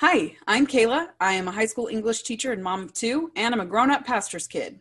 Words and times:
Hi, 0.00 0.36
I'm 0.46 0.64
Kayla. 0.64 1.08
I 1.20 1.32
am 1.32 1.48
a 1.48 1.50
high 1.50 1.66
school 1.66 1.88
English 1.88 2.22
teacher 2.22 2.52
and 2.52 2.62
mom 2.62 2.84
of 2.84 2.92
two, 2.94 3.32
and 3.34 3.52
I'm 3.52 3.60
a 3.60 3.66
grown 3.66 3.90
up 3.90 4.06
pastor's 4.06 4.46
kid. 4.46 4.78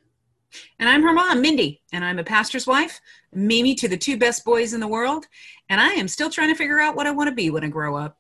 And 0.78 0.88
I'm 0.88 1.02
her 1.02 1.12
mom, 1.12 1.42
Mindy, 1.42 1.82
and 1.92 2.06
I'm 2.06 2.20
a 2.20 2.24
pastor's 2.24 2.68
wife, 2.68 3.02
Mimi 3.34 3.74
to 3.74 3.88
the 3.88 3.98
two 3.98 4.16
best 4.16 4.46
boys 4.46 4.76
in 4.76 4.80
the 4.80 4.88
world, 4.88 5.26
and 5.70 5.82
I 5.82 5.88
am 5.94 6.08
still 6.08 6.30
trying 6.30 6.50
to 6.50 6.56
figure 6.56 6.80
out 6.80 6.96
what 6.96 7.08
I 7.08 7.12
want 7.12 7.30
to 7.30 7.36
be 7.36 7.50
when 7.50 7.64
I 7.64 7.68
grow 7.68 7.98
up. 7.98 8.20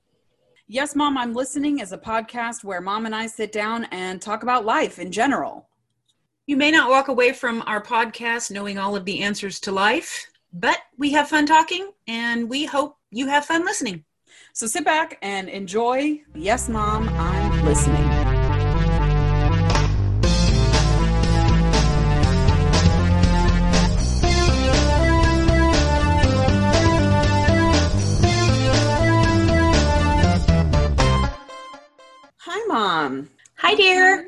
Yes, 0.67 0.95
Mom, 0.95 1.19
I'm 1.19 1.35
listening 1.35 1.81
is 1.81 1.91
a 1.91 1.99
podcast 1.99 2.63
where 2.63 2.81
mom 2.81 3.05
and 3.05 3.13
I 3.13 3.27
sit 3.27 3.51
down 3.51 3.83
and 3.91 4.19
talk 4.19 4.41
about 4.41 4.65
life 4.65 4.97
in 4.97 5.11
general. 5.11 5.69
You 6.47 6.57
may 6.57 6.71
not 6.71 6.89
walk 6.89 7.09
away 7.09 7.31
from 7.31 7.61
our 7.67 7.79
podcast 7.79 8.49
knowing 8.49 8.79
all 8.79 8.95
of 8.95 9.05
the 9.05 9.21
answers 9.21 9.59
to 9.59 9.71
life, 9.71 10.25
but 10.51 10.79
we 10.97 11.11
have 11.11 11.29
fun 11.29 11.45
talking, 11.45 11.91
and 12.07 12.49
we 12.49 12.65
hope 12.65 12.97
you 13.11 13.27
have 13.27 13.45
fun 13.45 13.65
listening. 13.65 14.03
So 14.57 14.65
sit 14.65 14.83
back 14.83 15.19
and 15.21 15.49
enjoy. 15.49 16.19
Yes, 16.33 16.67
Mom, 16.67 17.07
I'm 17.09 17.63
listening. 17.63 17.95
Hi, 32.39 32.65
Mom. 32.67 33.29
Hi, 33.57 33.75
dear. 33.75 34.25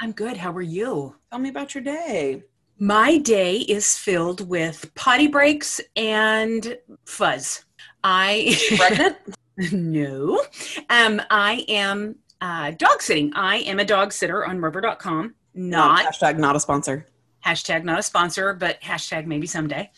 I'm 0.00 0.12
good. 0.12 0.36
How 0.36 0.52
are 0.52 0.62
you? 0.62 1.16
Tell 1.32 1.40
me 1.40 1.48
about 1.48 1.74
your 1.74 1.82
day. 1.82 2.44
My 2.78 3.18
day 3.18 3.56
is 3.56 3.98
filled 3.98 4.48
with 4.48 4.94
potty 4.94 5.26
breaks 5.26 5.80
and 5.96 6.78
fuzz. 7.06 7.64
I 8.04 8.56
Pregnant? 8.76 9.16
no. 9.72 10.42
Um, 10.90 11.20
I 11.30 11.64
am 11.68 12.16
uh, 12.40 12.72
dog 12.72 13.02
sitting. 13.02 13.32
I 13.34 13.56
am 13.58 13.78
a 13.78 13.84
dog 13.84 14.12
sitter 14.12 14.44
on 14.46 14.60
Rover.com. 14.60 15.34
Not 15.54 16.06
hashtag 16.06 16.38
not 16.38 16.56
a 16.56 16.60
sponsor. 16.60 17.06
hashtag 17.44 17.84
not 17.84 17.98
a 17.98 18.02
sponsor, 18.02 18.54
but 18.54 18.80
hashtag 18.80 19.26
maybe 19.26 19.46
someday. 19.46 19.90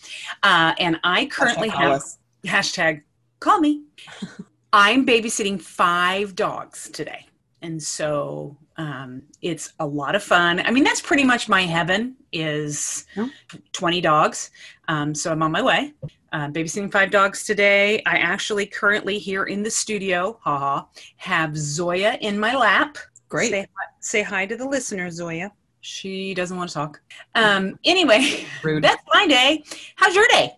Uh, 0.43 0.75
and 0.79 0.99
I 1.05 1.27
currently 1.27 1.69
Hashtag 1.71 1.75
have 1.81 1.93
us. 1.93 2.19
hashtag 2.45 3.03
call 3.41 3.61
me. 3.61 3.83
I'm 4.73 5.07
babysitting 5.07 5.61
five 5.61 6.35
dogs 6.35 6.91
today. 6.91 7.27
And 7.63 7.81
so 7.83 8.57
um, 8.77 9.23
it's 9.41 9.73
a 9.79 9.87
lot 9.87 10.17
of 10.17 10.23
fun. 10.23 10.61
I 10.67 10.71
mean, 10.73 10.83
that's 10.85 11.01
pretty 11.01 11.23
much 11.25 11.49
my 11.49 11.63
heaven 11.63 12.17
is 12.33 13.07
Yeah. 13.17 13.29
20 13.73 14.01
dogs. 14.01 14.51
Um, 14.89 15.15
so 15.15 15.31
I'm 15.31 15.43
on 15.45 15.53
my 15.53 15.63
way. 15.63 15.95
Uh, 16.35 16.49
babysitting 16.49 16.91
five 16.91 17.13
dogs 17.13 17.45
today. 17.45 18.03
I 18.07 18.17
actually 18.17 18.67
currently 18.67 19.21
here 19.21 19.45
in 19.45 19.63
the 19.63 19.71
studio, 19.71 20.37
haha, 20.43 20.85
have 21.17 21.57
Zoya 21.57 22.19
in 22.23 22.41
my 22.41 22.57
lap. 22.57 22.99
Great. 23.29 23.53
Say, 23.53 23.61
hi- 23.61 23.93
say 24.01 24.23
hi 24.23 24.45
to 24.47 24.57
the 24.57 24.67
listener, 24.69 25.09
Zoya. 25.11 25.53
She 25.81 26.35
doesn't 26.35 26.57
want 26.57 26.71
to 26.71 26.75
talk. 26.75 27.01
Um, 27.37 27.79
anyway, 27.85 28.47
Rude. 28.65 28.83
that's 28.83 29.05
my 29.15 29.29
day. 29.29 29.63
How's 29.95 30.17
your 30.17 30.27
day? 30.27 30.57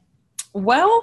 Well, 0.55 1.03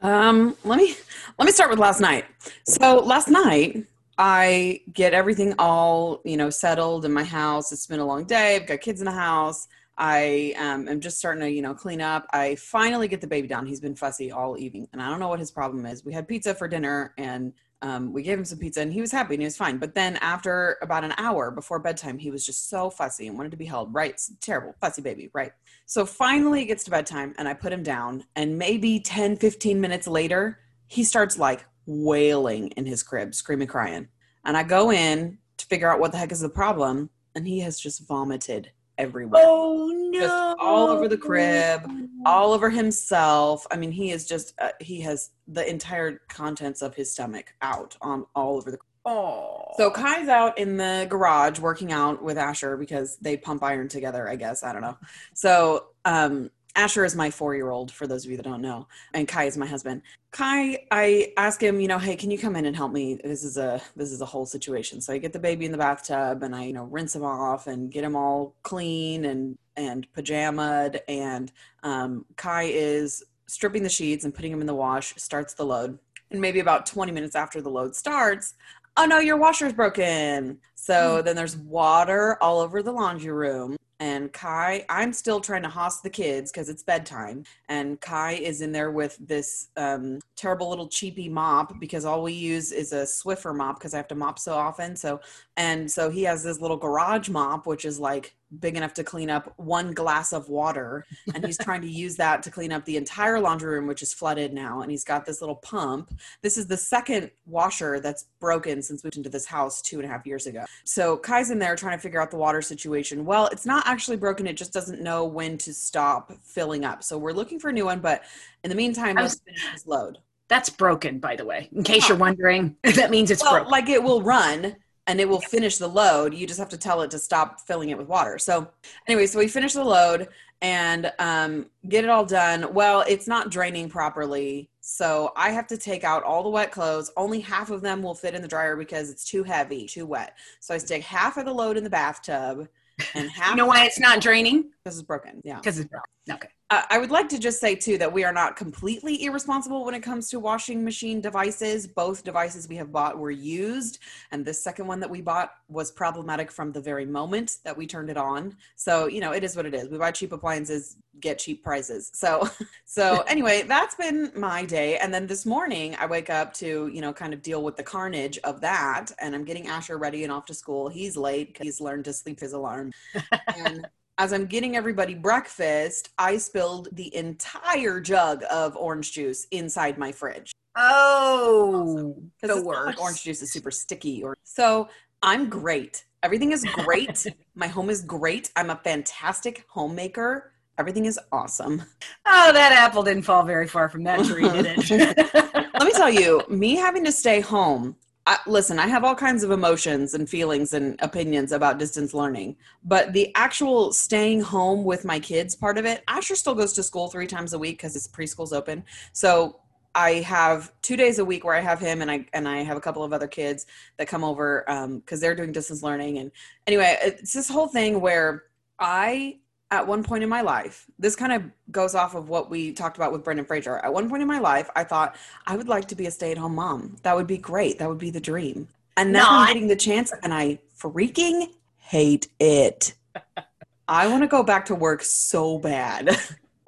um, 0.00 0.56
let 0.62 0.76
me 0.76 0.94
let 1.40 1.46
me 1.46 1.50
start 1.50 1.68
with 1.68 1.80
last 1.80 1.98
night. 2.00 2.24
So 2.64 3.00
last 3.00 3.26
night 3.26 3.84
I 4.16 4.82
get 4.92 5.12
everything 5.12 5.56
all 5.58 6.22
you 6.24 6.36
know 6.36 6.50
settled 6.50 7.04
in 7.04 7.12
my 7.12 7.24
house. 7.24 7.72
It's 7.72 7.88
been 7.88 7.98
a 7.98 8.06
long 8.06 8.26
day. 8.26 8.54
I've 8.54 8.68
got 8.68 8.80
kids 8.80 9.00
in 9.00 9.06
the 9.06 9.10
house. 9.10 9.66
I 9.98 10.54
um, 10.58 10.88
am 10.88 11.00
just 11.00 11.18
starting 11.18 11.42
to 11.42 11.50
you 11.50 11.62
know 11.62 11.74
clean 11.74 12.00
up. 12.00 12.26
I 12.32 12.56
finally 12.56 13.08
get 13.08 13.20
the 13.20 13.26
baby 13.26 13.48
down. 13.48 13.66
He's 13.66 13.80
been 13.80 13.96
fussy 13.96 14.30
all 14.32 14.58
evening, 14.58 14.88
and 14.92 15.02
I 15.02 15.08
don't 15.08 15.20
know 15.20 15.28
what 15.28 15.38
his 15.40 15.50
problem 15.50 15.86
is. 15.86 16.04
We 16.04 16.12
had 16.12 16.28
pizza 16.28 16.54
for 16.54 16.68
dinner, 16.68 17.14
and 17.18 17.52
um, 17.82 18.12
we 18.12 18.22
gave 18.22 18.38
him 18.38 18.44
some 18.44 18.58
pizza, 18.58 18.80
and 18.80 18.92
he 18.92 19.00
was 19.00 19.10
happy 19.10 19.34
and 19.34 19.42
he 19.42 19.46
was 19.46 19.56
fine. 19.56 19.78
But 19.78 19.94
then 19.94 20.16
after 20.18 20.78
about 20.82 21.04
an 21.04 21.14
hour 21.18 21.50
before 21.50 21.80
bedtime, 21.80 22.16
he 22.16 22.30
was 22.30 22.46
just 22.46 22.70
so 22.70 22.88
fussy 22.90 23.26
and 23.26 23.36
wanted 23.36 23.50
to 23.50 23.56
be 23.56 23.64
held. 23.64 23.92
Right, 23.92 24.20
terrible 24.40 24.74
fussy 24.80 25.02
baby. 25.02 25.30
Right. 25.34 25.52
So 25.86 26.06
finally 26.06 26.62
it 26.62 26.66
gets 26.66 26.84
to 26.84 26.90
bedtime 26.90 27.34
and 27.36 27.48
I 27.48 27.54
put 27.54 27.72
him 27.72 27.82
down 27.82 28.24
and 28.36 28.56
maybe 28.56 29.00
10 29.00 29.36
15 29.36 29.80
minutes 29.80 30.06
later 30.06 30.60
he 30.86 31.04
starts 31.04 31.38
like 31.38 31.64
wailing 31.86 32.68
in 32.68 32.86
his 32.86 33.02
crib 33.02 33.34
screaming 33.34 33.68
crying. 33.68 34.08
And 34.44 34.56
I 34.56 34.62
go 34.62 34.90
in 34.92 35.38
to 35.58 35.66
figure 35.66 35.92
out 35.92 36.00
what 36.00 36.12
the 36.12 36.18
heck 36.18 36.32
is 36.32 36.40
the 36.40 36.48
problem 36.48 37.10
and 37.34 37.46
he 37.46 37.60
has 37.60 37.80
just 37.80 38.06
vomited 38.06 38.70
everywhere. 38.98 39.42
Oh 39.44 39.90
no! 40.10 40.20
Just 40.20 40.56
all 40.60 40.88
over 40.88 41.08
the 41.08 41.16
crib, 41.18 41.88
all 42.26 42.52
over 42.52 42.70
himself. 42.70 43.66
I 43.70 43.76
mean 43.76 43.92
he 43.92 44.10
is 44.10 44.26
just 44.26 44.54
uh, 44.60 44.70
he 44.80 45.00
has 45.02 45.30
the 45.48 45.68
entire 45.68 46.20
contents 46.28 46.82
of 46.82 46.94
his 46.94 47.12
stomach 47.12 47.54
out 47.62 47.96
on 48.00 48.26
all 48.34 48.56
over 48.56 48.70
the 48.70 48.78
Oh. 49.04 49.72
so 49.76 49.90
Kai's 49.90 50.28
out 50.28 50.58
in 50.58 50.76
the 50.76 51.08
garage 51.10 51.58
working 51.58 51.90
out 51.90 52.22
with 52.22 52.38
Asher 52.38 52.76
because 52.76 53.16
they 53.16 53.36
pump 53.36 53.64
iron 53.64 53.88
together, 53.88 54.28
I 54.28 54.36
guess. 54.36 54.62
I 54.62 54.72
don't 54.72 54.82
know. 54.82 54.96
So 55.34 55.86
um 56.04 56.52
Asher 56.74 57.04
is 57.04 57.14
my 57.14 57.30
four 57.30 57.54
year 57.54 57.70
old, 57.70 57.92
for 57.92 58.06
those 58.06 58.24
of 58.24 58.30
you 58.30 58.36
that 58.36 58.44
don't 58.44 58.62
know, 58.62 58.86
and 59.12 59.28
Kai 59.28 59.44
is 59.44 59.58
my 59.58 59.66
husband. 59.66 60.02
Kai, 60.30 60.78
I 60.90 61.32
ask 61.36 61.62
him, 61.62 61.80
you 61.80 61.88
know, 61.88 61.98
hey, 61.98 62.16
can 62.16 62.30
you 62.30 62.38
come 62.38 62.56
in 62.56 62.64
and 62.64 62.74
help 62.74 62.92
me? 62.92 63.20
This 63.22 63.44
is 63.44 63.58
a 63.58 63.80
this 63.94 64.10
is 64.10 64.22
a 64.22 64.26
whole 64.26 64.46
situation. 64.46 65.00
So 65.00 65.12
I 65.12 65.18
get 65.18 65.32
the 65.32 65.38
baby 65.38 65.66
in 65.66 65.72
the 65.72 65.78
bathtub 65.78 66.42
and 66.42 66.56
I, 66.56 66.64
you 66.64 66.72
know, 66.72 66.84
rinse 66.84 67.14
him 67.14 67.24
off 67.24 67.66
and 67.66 67.90
get 67.90 68.04
him 68.04 68.16
all 68.16 68.54
clean 68.62 69.26
and 69.26 69.58
and 69.76 70.06
pajamaed. 70.14 71.00
And 71.08 71.52
um, 71.82 72.24
Kai 72.36 72.64
is 72.64 73.22
stripping 73.46 73.82
the 73.82 73.88
sheets 73.90 74.24
and 74.24 74.34
putting 74.34 74.50
them 74.50 74.62
in 74.62 74.66
the 74.66 74.74
wash. 74.74 75.14
Starts 75.16 75.52
the 75.54 75.66
load, 75.66 75.98
and 76.30 76.40
maybe 76.40 76.60
about 76.60 76.86
twenty 76.86 77.12
minutes 77.12 77.36
after 77.36 77.60
the 77.60 77.70
load 77.70 77.94
starts, 77.94 78.54
oh 78.96 79.04
no, 79.04 79.18
your 79.18 79.36
washer's 79.36 79.72
broken. 79.74 80.58
So 80.74 81.22
then 81.22 81.36
there's 81.36 81.56
water 81.56 82.38
all 82.40 82.60
over 82.60 82.82
the 82.82 82.92
laundry 82.92 83.32
room. 83.32 83.76
And 84.02 84.32
Kai, 84.32 84.84
I'm 84.88 85.12
still 85.12 85.40
trying 85.40 85.62
to 85.62 85.68
hoss 85.68 86.00
the 86.00 86.10
kids 86.10 86.50
because 86.50 86.68
it's 86.68 86.82
bedtime. 86.82 87.44
And 87.68 88.00
Kai 88.00 88.32
is 88.32 88.60
in 88.60 88.72
there 88.72 88.90
with 88.90 89.16
this 89.20 89.68
um, 89.76 90.18
terrible 90.34 90.68
little 90.68 90.88
cheapy 90.88 91.28
mop 91.28 91.78
because 91.78 92.04
all 92.04 92.20
we 92.20 92.32
use 92.32 92.72
is 92.72 92.92
a 92.92 93.04
Swiffer 93.04 93.54
mop 93.54 93.78
because 93.78 93.94
I 93.94 93.98
have 93.98 94.08
to 94.08 94.16
mop 94.16 94.40
so 94.40 94.54
often. 94.54 94.96
So, 94.96 95.20
and 95.56 95.88
so 95.88 96.10
he 96.10 96.24
has 96.24 96.42
this 96.42 96.60
little 96.60 96.76
garage 96.76 97.28
mop, 97.28 97.64
which 97.68 97.84
is 97.84 98.00
like 98.00 98.34
big 98.60 98.76
enough 98.76 98.92
to 98.94 99.04
clean 99.04 99.30
up 99.30 99.52
one 99.56 99.92
glass 99.92 100.32
of 100.32 100.48
water. 100.48 101.04
And 101.34 101.44
he's 101.44 101.58
trying 101.58 101.80
to 101.82 101.88
use 101.88 102.16
that 102.16 102.42
to 102.42 102.50
clean 102.50 102.72
up 102.72 102.84
the 102.84 102.96
entire 102.96 103.40
laundry 103.40 103.76
room, 103.76 103.86
which 103.86 104.02
is 104.02 104.12
flooded 104.12 104.52
now. 104.52 104.82
And 104.82 104.90
he's 104.90 105.04
got 105.04 105.24
this 105.24 105.40
little 105.40 105.56
pump 105.56 106.12
this 106.42 106.56
is 106.56 106.66
the 106.66 106.76
second 106.76 107.30
washer 107.46 108.00
that's 108.00 108.26
broken 108.40 108.82
since 108.82 109.02
we 109.02 109.06
moved 109.08 109.16
into 109.16 109.28
this 109.30 109.46
house 109.46 109.80
two 109.82 109.96
and 109.98 110.04
a 110.04 110.08
half 110.08 110.26
years 110.26 110.46
ago. 110.46 110.64
So 110.84 111.16
Kai's 111.16 111.50
in 111.50 111.58
there 111.58 111.76
trying 111.76 111.96
to 111.96 112.02
figure 112.02 112.20
out 112.20 112.30
the 112.30 112.36
water 112.36 112.60
situation. 112.62 113.24
Well, 113.24 113.46
it's 113.52 113.66
not 113.66 113.86
actually 113.86 114.16
broken, 114.16 114.46
it 114.46 114.56
just 114.56 114.72
doesn't 114.72 115.00
know 115.00 115.24
when 115.24 115.58
to 115.58 115.72
stop 115.72 116.32
filling 116.42 116.84
up. 116.84 117.02
So 117.02 117.18
we're 117.18 117.32
looking 117.32 117.58
for 117.58 117.68
a 117.70 117.72
new 117.72 117.84
one, 117.86 118.00
but 118.00 118.22
in 118.64 118.70
the 118.70 118.76
meantime, 118.76 119.18
I 119.18 119.22
let's 119.22 119.34
was- 119.34 119.40
finish 119.44 119.72
this 119.72 119.86
load. 119.86 120.18
That's 120.48 120.68
broken, 120.68 121.18
by 121.18 121.36
the 121.36 121.44
way. 121.46 121.68
In 121.74 121.82
case 121.82 122.04
Oh. 122.04 122.08
you're 122.08 122.18
wondering, 122.18 122.76
that 122.82 123.10
means 123.10 123.30
it's 123.30 123.42
Well, 123.42 123.52
broken. 123.52 123.70
like 123.70 123.88
it 123.88 124.02
will 124.02 124.22
run 124.22 124.76
and 125.06 125.20
it 125.20 125.28
will 125.28 125.40
finish 125.40 125.78
the 125.78 125.88
load. 125.88 126.34
You 126.34 126.46
just 126.46 126.60
have 126.60 126.68
to 126.70 126.78
tell 126.78 127.02
it 127.02 127.10
to 127.10 127.18
stop 127.18 127.60
filling 127.60 127.90
it 127.90 127.98
with 127.98 128.08
water. 128.08 128.38
So 128.38 128.68
anyway, 129.08 129.26
so 129.26 129.38
we 129.38 129.48
finish 129.48 129.72
the 129.72 129.84
load 129.84 130.28
and 130.60 131.12
um, 131.18 131.66
get 131.88 132.04
it 132.04 132.10
all 132.10 132.24
done. 132.24 132.72
Well, 132.72 133.04
it's 133.08 133.26
not 133.26 133.50
draining 133.50 133.88
properly. 133.88 134.70
So 134.80 135.32
I 135.36 135.50
have 135.50 135.66
to 135.68 135.76
take 135.76 136.04
out 136.04 136.22
all 136.22 136.44
the 136.44 136.48
wet 136.48 136.70
clothes. 136.70 137.10
Only 137.16 137.40
half 137.40 137.70
of 137.70 137.82
them 137.82 138.02
will 138.02 138.14
fit 138.14 138.34
in 138.34 138.42
the 138.42 138.48
dryer 138.48 138.76
because 138.76 139.10
it's 139.10 139.24
too 139.24 139.42
heavy, 139.42 139.86
too 139.86 140.06
wet. 140.06 140.36
So 140.60 140.74
I 140.74 140.78
stick 140.78 141.02
half 141.02 141.36
of 141.36 141.46
the 141.46 141.52
load 141.52 141.76
in 141.76 141.84
the 141.84 141.90
bathtub 141.90 142.68
and 143.14 143.28
half 143.30 143.50
You 143.50 143.56
know 143.56 143.66
why 143.66 143.84
it's 143.84 143.98
not 143.98 144.20
draining? 144.20 144.70
This 144.84 144.96
is 144.96 145.02
broken. 145.02 145.40
Yeah. 145.44 145.56
Because 145.56 145.78
it's 145.78 145.88
broken. 145.88 146.06
Okay. 146.30 146.48
Uh, 146.70 146.82
I 146.88 146.98
would 146.98 147.10
like 147.10 147.28
to 147.30 147.38
just 147.38 147.60
say 147.60 147.74
too 147.74 147.98
that 147.98 148.12
we 148.12 148.24
are 148.24 148.32
not 148.32 148.56
completely 148.56 149.24
irresponsible 149.24 149.84
when 149.84 149.94
it 149.94 150.00
comes 150.00 150.30
to 150.30 150.40
washing 150.40 150.82
machine 150.84 151.20
devices. 151.20 151.86
Both 151.86 152.24
devices 152.24 152.68
we 152.68 152.76
have 152.76 152.90
bought 152.90 153.18
were 153.18 153.30
used, 153.30 153.98
and 154.30 154.44
this 154.44 154.62
second 154.62 154.86
one 154.86 154.98
that 155.00 155.10
we 155.10 155.20
bought 155.20 155.52
was 155.68 155.90
problematic 155.90 156.50
from 156.50 156.72
the 156.72 156.80
very 156.80 157.04
moment 157.04 157.58
that 157.64 157.76
we 157.76 157.86
turned 157.86 158.10
it 158.10 158.16
on. 158.16 158.56
So 158.74 159.06
you 159.06 159.20
know, 159.20 159.32
it 159.32 159.44
is 159.44 159.54
what 159.54 159.66
it 159.66 159.74
is. 159.74 159.88
We 159.88 159.98
buy 159.98 160.12
cheap 160.12 160.32
appliances, 160.32 160.96
get 161.20 161.38
cheap 161.38 161.62
prices. 161.62 162.10
So, 162.14 162.48
so 162.84 163.20
anyway, 163.26 163.62
that's 163.62 163.94
been 163.94 164.32
my 164.34 164.64
day. 164.64 164.96
And 164.98 165.12
then 165.12 165.26
this 165.26 165.44
morning, 165.44 165.94
I 165.96 166.06
wake 166.06 166.30
up 166.30 166.54
to 166.54 166.88
you 166.92 167.00
know 167.00 167.12
kind 167.12 167.34
of 167.34 167.42
deal 167.42 167.62
with 167.62 167.76
the 167.76 167.82
carnage 167.82 168.38
of 168.44 168.60
that, 168.62 169.12
and 169.20 169.34
I'm 169.34 169.44
getting 169.44 169.66
Asher 169.66 169.98
ready 169.98 170.24
and 170.24 170.32
off 170.32 170.46
to 170.46 170.54
school. 170.54 170.88
He's 170.88 171.16
late 171.16 171.48
because 171.48 171.66
he's 171.66 171.80
learned 171.80 172.06
to 172.06 172.12
sleep 172.12 172.40
his 172.40 172.54
alarm, 172.54 172.92
and 173.56 173.86
as 174.18 174.32
I'm 174.32 174.46
getting 174.46 174.76
everybody 174.76 175.14
breakfast, 175.14 176.10
I 176.18 176.36
spilled 176.36 176.88
the 176.92 177.14
entire 177.14 178.00
jug 178.00 178.44
of 178.50 178.76
orange 178.76 179.12
juice 179.12 179.46
inside 179.50 179.98
my 179.98 180.12
fridge. 180.12 180.52
Oh, 180.76 182.16
the 182.40 182.62
worst. 182.62 182.86
like 182.86 183.00
orange 183.00 183.22
juice 183.22 183.42
is 183.42 183.52
super 183.52 183.70
sticky 183.70 184.22
or 184.22 184.36
so 184.42 184.88
I'm 185.22 185.48
great. 185.48 186.04
Everything 186.22 186.52
is 186.52 186.64
great. 186.64 187.26
my 187.54 187.66
home 187.66 187.90
is 187.90 188.02
great. 188.02 188.50
I'm 188.56 188.70
a 188.70 188.76
fantastic 188.76 189.64
homemaker. 189.68 190.52
Everything 190.78 191.04
is 191.04 191.18
awesome. 191.30 191.82
Oh, 192.26 192.52
that 192.52 192.72
apple 192.72 193.02
didn't 193.02 193.22
fall 193.22 193.44
very 193.44 193.68
far 193.68 193.88
from 193.88 194.04
that 194.04 194.24
tree, 194.24 194.48
did 194.48 194.66
it? 194.66 195.34
Let 195.54 195.84
me 195.84 195.92
tell 195.92 196.10
you, 196.10 196.42
me 196.48 196.76
having 196.76 197.04
to 197.04 197.12
stay 197.12 197.40
home 197.40 197.96
I, 198.26 198.38
listen, 198.46 198.78
I 198.78 198.86
have 198.86 199.02
all 199.02 199.16
kinds 199.16 199.42
of 199.42 199.50
emotions 199.50 200.14
and 200.14 200.28
feelings 200.28 200.74
and 200.74 201.00
opinions 201.02 201.50
about 201.50 201.78
distance 201.78 202.14
learning, 202.14 202.56
but 202.84 203.12
the 203.12 203.32
actual 203.34 203.92
staying 203.92 204.40
home 204.42 204.84
with 204.84 205.04
my 205.04 205.18
kids 205.18 205.56
part 205.56 205.76
of 205.76 205.84
it, 205.84 206.04
Asher 206.06 206.36
still 206.36 206.54
goes 206.54 206.72
to 206.74 206.82
school 206.82 207.08
three 207.08 207.26
times 207.26 207.52
a 207.52 207.58
week 207.58 207.78
because 207.78 207.94
his 207.94 208.06
preschool's 208.06 208.52
open. 208.52 208.84
So 209.12 209.60
I 209.94 210.20
have 210.20 210.72
two 210.82 210.96
days 210.96 211.18
a 211.18 211.24
week 211.24 211.44
where 211.44 211.54
I 211.54 211.60
have 211.60 211.80
him 211.80 212.00
and 212.00 212.10
I 212.10 212.26
and 212.32 212.48
I 212.48 212.58
have 212.58 212.76
a 212.76 212.80
couple 212.80 213.02
of 213.02 213.12
other 213.12 213.26
kids 213.26 213.66
that 213.98 214.08
come 214.08 214.24
over 214.24 214.64
because 214.66 214.84
um, 214.84 215.20
they're 215.20 215.34
doing 215.34 215.52
distance 215.52 215.82
learning. 215.82 216.18
And 216.18 216.30
anyway, 216.66 216.96
it's 217.02 217.32
this 217.32 217.48
whole 217.48 217.68
thing 217.68 218.00
where 218.00 218.44
I 218.78 219.38
at 219.72 219.86
one 219.86 220.04
point 220.04 220.22
in 220.22 220.28
my 220.28 220.42
life, 220.42 220.84
this 220.98 221.16
kind 221.16 221.32
of 221.32 221.42
goes 221.70 221.94
off 221.94 222.14
of 222.14 222.28
what 222.28 222.50
we 222.50 222.72
talked 222.72 222.98
about 222.98 223.10
with 223.10 223.24
Brendan 223.24 223.46
Fraser. 223.46 223.78
At 223.78 223.92
one 223.92 224.08
point 224.08 224.20
in 224.20 224.28
my 224.28 224.38
life, 224.38 224.68
I 224.76 224.84
thought 224.84 225.16
I 225.46 225.56
would 225.56 225.66
like 225.66 225.88
to 225.88 225.94
be 225.94 226.04
a 226.06 226.10
stay 226.10 226.30
at 226.30 226.36
home 226.38 226.54
mom. 226.54 226.98
That 227.02 227.16
would 227.16 227.26
be 227.26 227.38
great. 227.38 227.78
That 227.78 227.88
would 227.88 227.98
be 227.98 228.10
the 228.10 228.20
dream. 228.20 228.68
And 228.98 229.12
now 229.12 229.22
Not. 229.22 229.32
I'm 229.32 229.46
getting 229.46 229.68
the 229.68 229.76
chance 229.76 230.12
and 230.22 230.34
I 230.34 230.58
freaking 230.78 231.48
hate 231.78 232.28
it. 232.38 232.92
I 233.88 234.06
want 234.08 234.22
to 234.22 234.28
go 234.28 234.42
back 234.42 234.66
to 234.66 234.74
work 234.74 235.02
so 235.02 235.58
bad. 235.58 236.18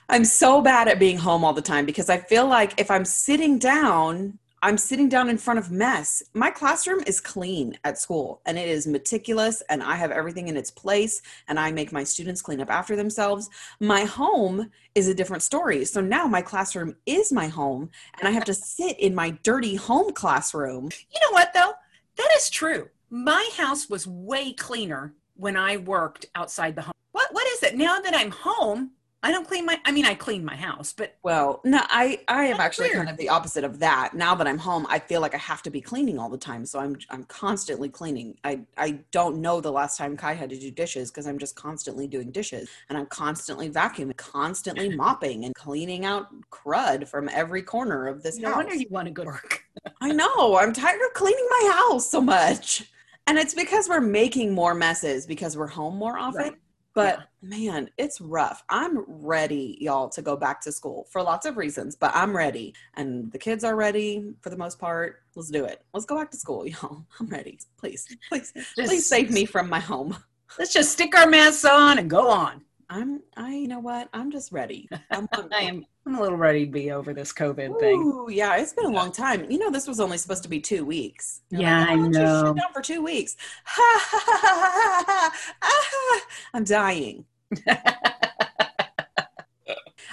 I'm 0.07 0.23
so 0.23 0.61
bad 0.61 0.87
at 0.87 0.99
being 0.99 1.17
home 1.17 1.43
all 1.43 1.53
the 1.53 1.63
time 1.63 1.87
because 1.87 2.11
I 2.11 2.17
feel 2.19 2.45
like 2.45 2.79
if 2.79 2.91
I'm 2.91 3.05
sitting 3.05 3.57
down, 3.57 4.37
I'm 4.65 4.79
sitting 4.79 5.09
down 5.09 5.29
in 5.29 5.37
front 5.37 5.59
of 5.59 5.69
mess. 5.69 6.23
My 6.33 6.49
classroom 6.49 7.03
is 7.05 7.21
clean 7.21 7.77
at 7.83 7.99
school 7.99 8.41
and 8.47 8.57
it 8.57 8.67
is 8.67 8.87
meticulous 8.87 9.61
and 9.69 9.83
I 9.83 9.93
have 9.93 10.09
everything 10.09 10.47
in 10.47 10.57
its 10.57 10.71
place 10.71 11.21
and 11.47 11.59
I 11.59 11.71
make 11.71 11.91
my 11.91 12.03
students 12.03 12.41
clean 12.41 12.59
up 12.59 12.71
after 12.71 12.95
themselves. 12.95 13.47
My 13.79 14.05
home 14.05 14.71
is 14.95 15.07
a 15.07 15.13
different 15.13 15.43
story. 15.43 15.85
So 15.85 16.01
now 16.01 16.25
my 16.25 16.41
classroom 16.41 16.95
is 17.05 17.31
my 17.31 17.47
home 17.47 17.91
and 18.17 18.27
I 18.27 18.31
have 18.31 18.45
to 18.45 18.55
sit 18.55 18.99
in 18.99 19.13
my 19.13 19.37
dirty 19.43 19.75
home 19.75 20.11
classroom. 20.13 20.89
You 21.13 21.19
know 21.21 21.33
what 21.33 21.53
though? 21.53 21.73
That 22.17 22.31
is 22.35 22.49
true. 22.49 22.89
My 23.11 23.47
house 23.55 23.87
was 23.87 24.07
way 24.07 24.51
cleaner 24.51 25.13
when 25.35 25.57
I 25.57 25.77
worked 25.77 26.25
outside 26.33 26.75
the 26.75 26.81
home. 26.81 26.93
What 27.11 27.31
what 27.35 27.45
is 27.49 27.61
it? 27.61 27.77
Now 27.77 27.99
that 27.99 28.15
I'm 28.15 28.31
home, 28.31 28.93
I 29.25 29.31
don't 29.31 29.47
clean 29.47 29.65
my 29.65 29.81
I 29.83 29.91
mean 29.91 30.05
I 30.05 30.13
clean 30.13 30.45
my 30.45 30.55
house, 30.55 30.93
but 30.93 31.15
well, 31.23 31.59
no, 31.63 31.79
I 31.89 32.19
I 32.27 32.45
am 32.45 32.59
actually 32.59 32.89
weird. 32.89 32.97
kind 32.97 33.09
of 33.09 33.17
the 33.17 33.29
opposite 33.29 33.63
of 33.63 33.79
that. 33.79 34.13
Now 34.13 34.35
that 34.35 34.45
I'm 34.45 34.59
home, 34.59 34.85
I 34.87 34.99
feel 34.99 35.19
like 35.19 35.33
I 35.33 35.39
have 35.39 35.63
to 35.63 35.71
be 35.71 35.81
cleaning 35.81 36.19
all 36.19 36.29
the 36.29 36.37
time, 36.37 36.63
so 36.63 36.77
I'm 36.77 36.95
I'm 37.09 37.23
constantly 37.23 37.89
cleaning. 37.89 38.37
I 38.43 38.59
I 38.77 38.99
don't 39.09 39.41
know 39.41 39.61
the 39.61 39.71
last 39.71 39.97
time 39.97 40.15
Kai 40.15 40.33
had 40.33 40.51
to 40.51 40.59
do 40.59 40.69
dishes 40.69 41.09
because 41.09 41.25
I'm 41.25 41.39
just 41.39 41.55
constantly 41.55 42.05
doing 42.07 42.29
dishes 42.29 42.69
and 42.87 42.99
I'm 42.99 43.07
constantly 43.07 43.67
vacuuming, 43.67 44.15
constantly 44.15 44.95
mopping 44.95 45.45
and 45.45 45.55
cleaning 45.55 46.05
out 46.05 46.27
crud 46.51 47.07
from 47.07 47.27
every 47.29 47.63
corner 47.63 48.07
of 48.07 48.21
this 48.21 48.37
no 48.37 48.49
house. 48.49 48.57
No 48.57 48.63
wonder 48.63 48.75
you 48.75 48.87
want 48.91 49.07
to 49.07 49.11
go 49.11 49.23
to 49.23 49.29
work. 49.29 49.63
I 50.01 50.11
know. 50.11 50.55
I'm 50.55 50.71
tired 50.71 51.01
of 51.01 51.13
cleaning 51.15 51.47
my 51.49 51.87
house 51.89 52.07
so 52.11 52.21
much. 52.21 52.83
And 53.25 53.39
it's 53.39 53.55
because 53.55 53.89
we're 53.89 54.01
making 54.01 54.53
more 54.53 54.75
messes 54.75 55.25
because 55.25 55.57
we're 55.57 55.65
home 55.65 55.95
more 55.95 56.15
often. 56.15 56.41
Right 56.41 56.55
but 56.95 57.19
yeah. 57.41 57.49
man, 57.49 57.89
it's 57.97 58.19
rough. 58.21 58.63
I'm 58.69 59.03
ready, 59.07 59.77
y'all, 59.81 60.09
to 60.09 60.21
go 60.21 60.35
back 60.35 60.61
to 60.61 60.71
school 60.71 61.07
for 61.11 61.21
lots 61.21 61.45
of 61.45 61.57
reasons, 61.57 61.95
but 61.95 62.11
I'm 62.15 62.35
ready. 62.35 62.73
And 62.95 63.31
the 63.31 63.37
kids 63.37 63.63
are 63.63 63.75
ready 63.75 64.33
for 64.41 64.49
the 64.49 64.57
most 64.57 64.79
part. 64.79 65.17
Let's 65.35 65.51
do 65.51 65.65
it. 65.65 65.83
Let's 65.93 66.05
go 66.05 66.17
back 66.17 66.31
to 66.31 66.37
school, 66.37 66.65
y'all. 66.67 67.05
I'm 67.19 67.27
ready. 67.27 67.59
Please, 67.77 68.07
please, 68.29 68.53
just, 68.55 68.75
please 68.77 69.07
save 69.07 69.29
me 69.29 69.45
from 69.45 69.69
my 69.69 69.79
home. 69.79 70.17
Let's 70.57 70.73
just 70.73 70.93
stick 70.93 71.15
our 71.15 71.27
masks 71.27 71.65
on 71.65 71.99
and 71.99 72.09
go 72.09 72.29
on. 72.29 72.64
I'm 72.89 73.21
I 73.35 73.53
you 73.53 73.67
know 73.67 73.79
what? 73.79 74.09
I'm 74.13 74.31
just 74.31 74.51
ready. 74.51 74.89
I'm, 75.11 75.27
I 75.51 75.61
am 75.61 75.85
I'm 76.05 76.15
a 76.15 76.21
little 76.21 76.37
ready 76.37 76.65
to 76.65 76.71
be 76.71 76.91
over 76.91 77.13
this 77.13 77.33
COVID 77.33 77.71
Ooh, 77.71 77.79
thing. 77.79 78.25
yeah, 78.37 78.57
it's 78.57 78.73
been 78.73 78.85
a 78.85 78.89
long 78.89 79.11
time. 79.11 79.49
You 79.49 79.57
know, 79.57 79.71
this 79.71 79.87
was 79.87 79.99
only 79.99 80.17
supposed 80.17 80.43
to 80.43 80.49
be 80.49 80.59
two 80.59 80.85
weeks. 80.85 81.41
You're 81.49 81.61
yeah, 81.61 81.79
like, 81.79 81.89
oh, 81.89 81.93
I 81.93 81.95
know. 81.95 82.43
Shut 82.45 82.55
down 82.57 82.73
for 82.73 82.81
two 82.81 83.03
weeks. 83.03 83.35
Ha, 83.63 83.99
ha, 84.03 84.23
ha, 84.27 85.03
ha, 85.07 85.31
ah, 85.63 86.21
I'm 86.53 86.63
dying. 86.63 87.25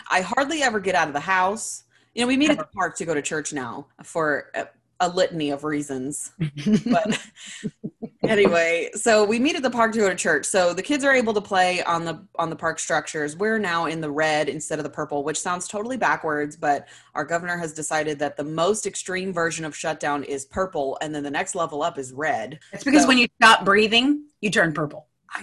I 0.09 0.21
hardly 0.23 0.63
ever 0.63 0.81
get 0.81 0.95
out 0.95 1.09
of 1.09 1.15
the 1.15 1.21
house. 1.21 1.85
You 2.15 2.23
know, 2.23 2.29
we 2.29 2.37
meet 2.37 2.51
at 2.51 2.59
the 2.59 2.65
park 2.65 2.97
to 2.97 3.05
go 3.05 3.15
to 3.15 3.23
church 3.23 3.53
now 3.53 3.87
for 4.03 4.51
uh, 4.55 4.65
a, 5.03 5.09
litany 5.09 5.51
of 5.51 5.65
reasons. 5.65 6.33
but 6.87 7.21
anyway, 8.23 8.91
so 8.95 9.25
we 9.25 9.39
meet 9.39 9.57
at 9.57 9.63
the 9.63 9.71
park 9.71 9.93
to 9.93 9.99
go 9.99 10.09
to 10.09 10.15
church. 10.15 10.47
So 10.47 10.73
the 10.73 10.83
kids 10.83 11.05
are 11.05 11.13
able 11.13 11.35
to 11.35 11.41
play 11.41 11.83
on 11.83 12.05
the 12.05 12.25
on 12.37 12.51
the 12.51 12.57
park 12.57 12.79
structures. 12.79 13.37
We're 13.37 13.59
now 13.59 13.87
in 13.87 14.01
the 14.01 14.11
red 14.11 14.49
instead 14.49 14.79
of 14.79 14.85
the 14.85 14.91
purple, 14.91 15.25
which 15.25 15.41
sounds 15.41 15.69
totally 15.69 15.97
backwards, 15.97 16.57
but 16.57 16.89
our 17.15 17.25
governor 17.25 17.57
has 17.57 17.73
decided 17.73 18.19
that 18.21 18.37
the 18.37 18.45
most 18.45 18.87
extreme 18.87 19.33
version 19.33 19.65
of 19.65 19.77
shutdown 19.77 20.25
is 20.25 20.45
purple 20.45 20.99
and 21.03 21.15
then 21.15 21.23
the 21.23 21.31
next 21.31 21.55
level 21.55 21.83
up 21.83 21.99
is 21.99 22.13
red. 22.13 22.59
It's 22.73 22.85
because 22.85 23.03
so, 23.03 23.09
when 23.09 23.19
you 23.19 23.29
stop 23.41 23.65
breathing, 23.65 24.27
you 24.41 24.51
turn 24.51 24.73
purple. 24.73 25.09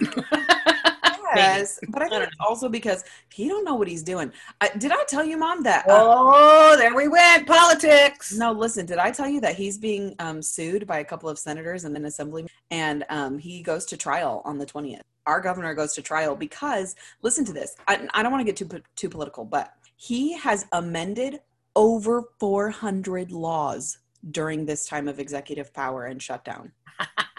Yes, 1.36 1.78
but 1.88 2.02
I 2.02 2.08
think 2.08 2.22
I 2.22 2.24
it's 2.26 2.36
also 2.40 2.68
because 2.68 3.04
he 3.32 3.48
don't 3.48 3.64
know 3.64 3.74
what 3.74 3.88
he's 3.88 4.02
doing. 4.02 4.32
I, 4.60 4.70
did 4.76 4.92
I 4.92 5.04
tell 5.08 5.24
you, 5.24 5.36
Mom, 5.36 5.62
that? 5.64 5.88
Uh, 5.88 5.98
oh, 5.98 6.76
there 6.76 6.94
we 6.94 7.08
went, 7.08 7.46
politics. 7.46 8.32
No, 8.32 8.52
listen. 8.52 8.86
Did 8.86 8.98
I 8.98 9.10
tell 9.10 9.28
you 9.28 9.40
that 9.40 9.56
he's 9.56 9.78
being 9.78 10.14
um, 10.18 10.42
sued 10.42 10.86
by 10.86 10.98
a 10.98 11.04
couple 11.04 11.28
of 11.28 11.38
senators 11.38 11.84
and 11.84 11.96
an 11.96 12.04
assemblyman, 12.04 12.50
and 12.70 13.04
um, 13.08 13.38
he 13.38 13.62
goes 13.62 13.86
to 13.86 13.96
trial 13.96 14.42
on 14.44 14.58
the 14.58 14.66
twentieth. 14.66 15.02
Our 15.26 15.40
governor 15.40 15.74
goes 15.74 15.94
to 15.94 16.02
trial 16.02 16.34
because, 16.34 16.96
listen 17.22 17.44
to 17.44 17.52
this. 17.52 17.76
I, 17.86 18.08
I 18.14 18.22
don't 18.22 18.32
want 18.32 18.46
to 18.46 18.52
get 18.52 18.56
too 18.56 18.82
too 18.96 19.08
political, 19.08 19.44
but 19.44 19.72
he 19.96 20.32
has 20.38 20.66
amended 20.72 21.40
over 21.76 22.24
400 22.38 23.30
laws 23.30 23.98
during 24.30 24.66
this 24.66 24.86
time 24.86 25.08
of 25.08 25.18
executive 25.18 25.72
power 25.72 26.06
and 26.06 26.22
shutdown 26.22 26.72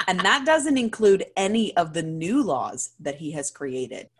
and 0.07 0.19
that 0.21 0.45
doesn't 0.45 0.77
include 0.77 1.25
any 1.37 1.75
of 1.77 1.93
the 1.93 2.03
new 2.03 2.43
laws 2.43 2.91
that 2.99 3.15
he 3.15 3.31
has 3.31 3.51
created. 3.51 4.09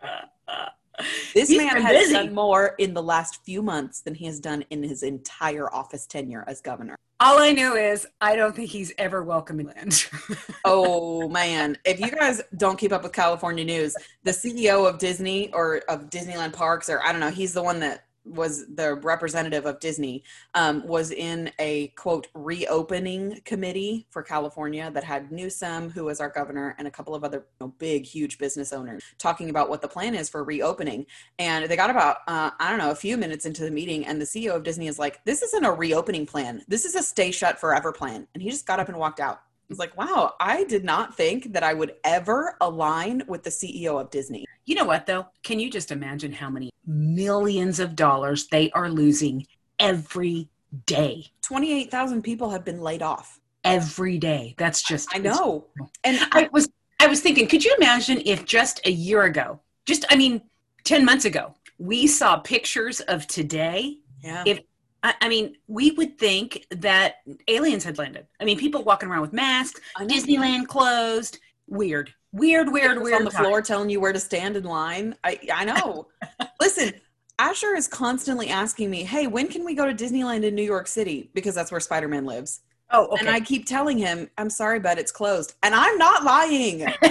This 1.34 1.48
He's 1.48 1.58
man 1.58 1.80
has 1.80 1.92
busy. 1.92 2.12
done 2.12 2.34
more 2.34 2.74
in 2.78 2.92
the 2.92 3.02
last 3.02 3.42
few 3.44 3.62
months 3.62 4.02
than 4.02 4.14
he 4.14 4.26
has 4.26 4.38
done 4.38 4.62
in 4.70 4.82
his 4.82 5.02
entire 5.02 5.72
office 5.74 6.06
tenure 6.06 6.44
as 6.46 6.60
governor. 6.60 6.96
All 7.18 7.40
I 7.40 7.50
know 7.50 7.74
is 7.74 8.06
I 8.20 8.36
don't 8.36 8.54
think 8.54 8.68
he's 8.68 8.92
ever 8.98 9.24
welcome 9.24 9.58
in 9.58 9.66
land. 9.66 10.06
oh 10.66 11.30
man, 11.30 11.78
if 11.86 11.98
you 11.98 12.10
guys 12.10 12.42
don't 12.58 12.78
keep 12.78 12.92
up 12.92 13.02
with 13.02 13.12
California 13.12 13.64
news, 13.64 13.96
the 14.22 14.32
CEO 14.32 14.86
of 14.86 14.98
Disney 14.98 15.50
or 15.54 15.78
of 15.88 16.10
Disneyland 16.10 16.52
Parks, 16.52 16.90
or 16.90 17.02
I 17.02 17.10
don't 17.10 17.20
know, 17.22 17.30
he's 17.30 17.54
the 17.54 17.62
one 17.62 17.80
that 17.80 18.04
was 18.24 18.66
the 18.74 18.94
representative 18.94 19.66
of 19.66 19.80
Disney, 19.80 20.22
um, 20.54 20.86
was 20.86 21.10
in 21.10 21.50
a 21.58 21.88
quote 21.88 22.28
reopening 22.34 23.40
committee 23.44 24.06
for 24.10 24.22
California 24.22 24.90
that 24.92 25.04
had 25.04 25.32
Newsom, 25.32 25.90
who 25.90 26.04
was 26.04 26.20
our 26.20 26.28
governor, 26.28 26.74
and 26.78 26.86
a 26.86 26.90
couple 26.90 27.14
of 27.14 27.24
other 27.24 27.46
you 27.60 27.66
know, 27.66 27.74
big, 27.78 28.04
huge 28.04 28.38
business 28.38 28.72
owners 28.72 29.02
talking 29.18 29.50
about 29.50 29.68
what 29.68 29.82
the 29.82 29.88
plan 29.88 30.14
is 30.14 30.28
for 30.28 30.44
reopening. 30.44 31.06
And 31.38 31.66
they 31.66 31.76
got 31.76 31.90
about, 31.90 32.18
uh, 32.28 32.50
I 32.58 32.70
don't 32.70 32.78
know, 32.78 32.90
a 32.90 32.96
few 32.96 33.16
minutes 33.16 33.46
into 33.46 33.64
the 33.64 33.70
meeting, 33.70 34.06
and 34.06 34.20
the 34.20 34.24
CEO 34.24 34.54
of 34.54 34.62
Disney 34.62 34.86
is 34.86 34.98
like, 34.98 35.24
This 35.24 35.42
isn't 35.42 35.64
a 35.64 35.72
reopening 35.72 36.26
plan. 36.26 36.62
This 36.68 36.84
is 36.84 36.94
a 36.94 37.02
stay 37.02 37.30
shut 37.30 37.58
forever 37.58 37.92
plan. 37.92 38.26
And 38.34 38.42
he 38.42 38.50
just 38.50 38.66
got 38.66 38.80
up 38.80 38.88
and 38.88 38.98
walked 38.98 39.20
out 39.20 39.42
was 39.72 39.78
like, 39.78 39.96
wow, 39.96 40.34
I 40.40 40.64
did 40.64 40.84
not 40.84 41.16
think 41.16 41.52
that 41.52 41.62
I 41.62 41.74
would 41.74 41.94
ever 42.04 42.56
align 42.60 43.22
with 43.26 43.42
the 43.42 43.50
CEO 43.50 44.00
of 44.00 44.10
Disney. 44.10 44.44
You 44.66 44.74
know 44.74 44.84
what, 44.84 45.06
though? 45.06 45.26
Can 45.42 45.58
you 45.58 45.70
just 45.70 45.90
imagine 45.90 46.32
how 46.32 46.50
many 46.50 46.70
millions 46.86 47.80
of 47.80 47.96
dollars 47.96 48.46
they 48.48 48.70
are 48.72 48.88
losing 48.88 49.46
every 49.78 50.48
day? 50.86 51.26
28,000 51.42 52.22
people 52.22 52.50
have 52.50 52.64
been 52.64 52.80
laid 52.80 53.02
off. 53.02 53.40
Every 53.64 54.18
day. 54.18 54.54
That's 54.58 54.82
just. 54.82 55.08
I 55.14 55.18
know. 55.18 55.66
And 56.04 56.18
I 56.32 56.48
was. 56.52 56.68
I 57.00 57.08
was 57.08 57.20
thinking, 57.20 57.48
could 57.48 57.64
you 57.64 57.74
imagine 57.78 58.22
if 58.24 58.44
just 58.44 58.80
a 58.86 58.90
year 58.90 59.22
ago, 59.24 59.58
just, 59.86 60.04
I 60.08 60.14
mean, 60.14 60.40
10 60.84 61.04
months 61.04 61.24
ago, 61.24 61.52
we 61.78 62.06
saw 62.06 62.36
pictures 62.36 63.00
of 63.00 63.26
today? 63.26 63.98
Yeah. 64.22 64.44
If 64.46 64.60
I, 65.02 65.14
I, 65.20 65.28
mean, 65.28 65.56
we 65.66 65.90
would 65.92 66.18
think 66.18 66.66
that 66.70 67.16
aliens 67.48 67.84
had 67.84 67.98
landed. 67.98 68.26
I 68.40 68.44
mean, 68.44 68.58
people 68.58 68.84
walking 68.84 69.08
around 69.08 69.22
with 69.22 69.32
masks, 69.32 69.80
Disneyland 69.98 70.68
closed. 70.68 71.38
Weird, 71.68 72.12
weird, 72.32 72.72
weird, 72.72 73.02
weird. 73.02 73.14
On 73.14 73.24
the 73.24 73.30
time. 73.30 73.44
floor 73.44 73.62
telling 73.62 73.90
you 73.90 74.00
where 74.00 74.12
to 74.12 74.20
stand 74.20 74.56
in 74.56 74.64
line. 74.64 75.14
I, 75.24 75.38
I 75.52 75.64
know. 75.64 76.08
Listen, 76.60 76.92
Asher 77.38 77.74
is 77.74 77.88
constantly 77.88 78.48
asking 78.48 78.90
me, 78.90 79.04
hey, 79.04 79.26
when 79.26 79.48
can 79.48 79.64
we 79.64 79.74
go 79.74 79.86
to 79.86 79.94
Disneyland 79.94 80.44
in 80.44 80.54
New 80.54 80.62
York 80.62 80.86
City? 80.86 81.30
Because 81.34 81.54
that's 81.54 81.70
where 81.70 81.80
Spider 81.80 82.08
Man 82.08 82.24
lives. 82.24 82.60
Oh, 82.90 83.06
okay. 83.06 83.20
And 83.20 83.30
I 83.30 83.40
keep 83.40 83.66
telling 83.66 83.96
him, 83.96 84.30
I'm 84.36 84.50
sorry, 84.50 84.78
but 84.78 84.98
it's 84.98 85.10
closed. 85.10 85.54
And 85.62 85.74
I'm 85.74 85.96
not 85.96 86.24
lying. 86.24 86.80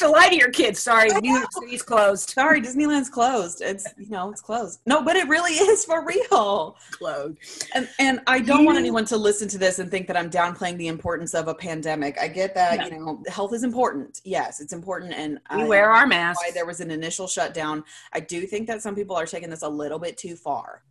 you 0.00 0.06
to 0.06 0.12
lie 0.12 0.28
to 0.28 0.36
your 0.36 0.50
kids. 0.50 0.80
Sorry, 0.80 1.08
New 1.20 1.32
York 1.32 1.52
City's 1.52 1.82
closed. 1.82 2.30
Sorry, 2.30 2.60
Disneyland's 2.60 3.08
closed. 3.08 3.60
It's 3.60 3.86
you 3.98 4.08
know 4.08 4.30
it's 4.30 4.40
closed. 4.40 4.80
No, 4.86 5.02
but 5.02 5.16
it 5.16 5.28
really 5.28 5.52
is 5.52 5.84
for 5.84 6.04
real. 6.04 6.76
Closed. 6.90 7.68
And 7.74 7.88
and 7.98 8.20
I 8.26 8.40
don't 8.40 8.64
want 8.64 8.78
anyone 8.78 9.04
to 9.06 9.16
listen 9.16 9.48
to 9.48 9.58
this 9.58 9.78
and 9.78 9.90
think 9.90 10.06
that 10.06 10.16
I'm 10.16 10.30
downplaying 10.30 10.76
the 10.76 10.88
importance 10.88 11.34
of 11.34 11.48
a 11.48 11.54
pandemic. 11.54 12.18
I 12.20 12.28
get 12.28 12.54
that 12.54 12.78
no. 12.78 12.84
you 12.84 12.90
know 12.92 13.22
health 13.28 13.54
is 13.54 13.64
important. 13.64 14.20
Yes, 14.24 14.60
it's 14.60 14.72
important, 14.72 15.12
and 15.12 15.40
we 15.54 15.62
I, 15.62 15.66
wear 15.66 15.90
our 15.90 16.06
masks. 16.06 16.42
Why 16.44 16.52
there 16.52 16.66
was 16.66 16.80
an 16.80 16.90
initial 16.90 17.26
shutdown. 17.26 17.84
I 18.12 18.20
do 18.20 18.46
think 18.46 18.66
that 18.68 18.82
some 18.82 18.94
people 18.94 19.16
are 19.16 19.26
taking 19.26 19.50
this 19.50 19.62
a 19.62 19.68
little 19.68 19.98
bit 19.98 20.16
too 20.16 20.36
far. 20.36 20.82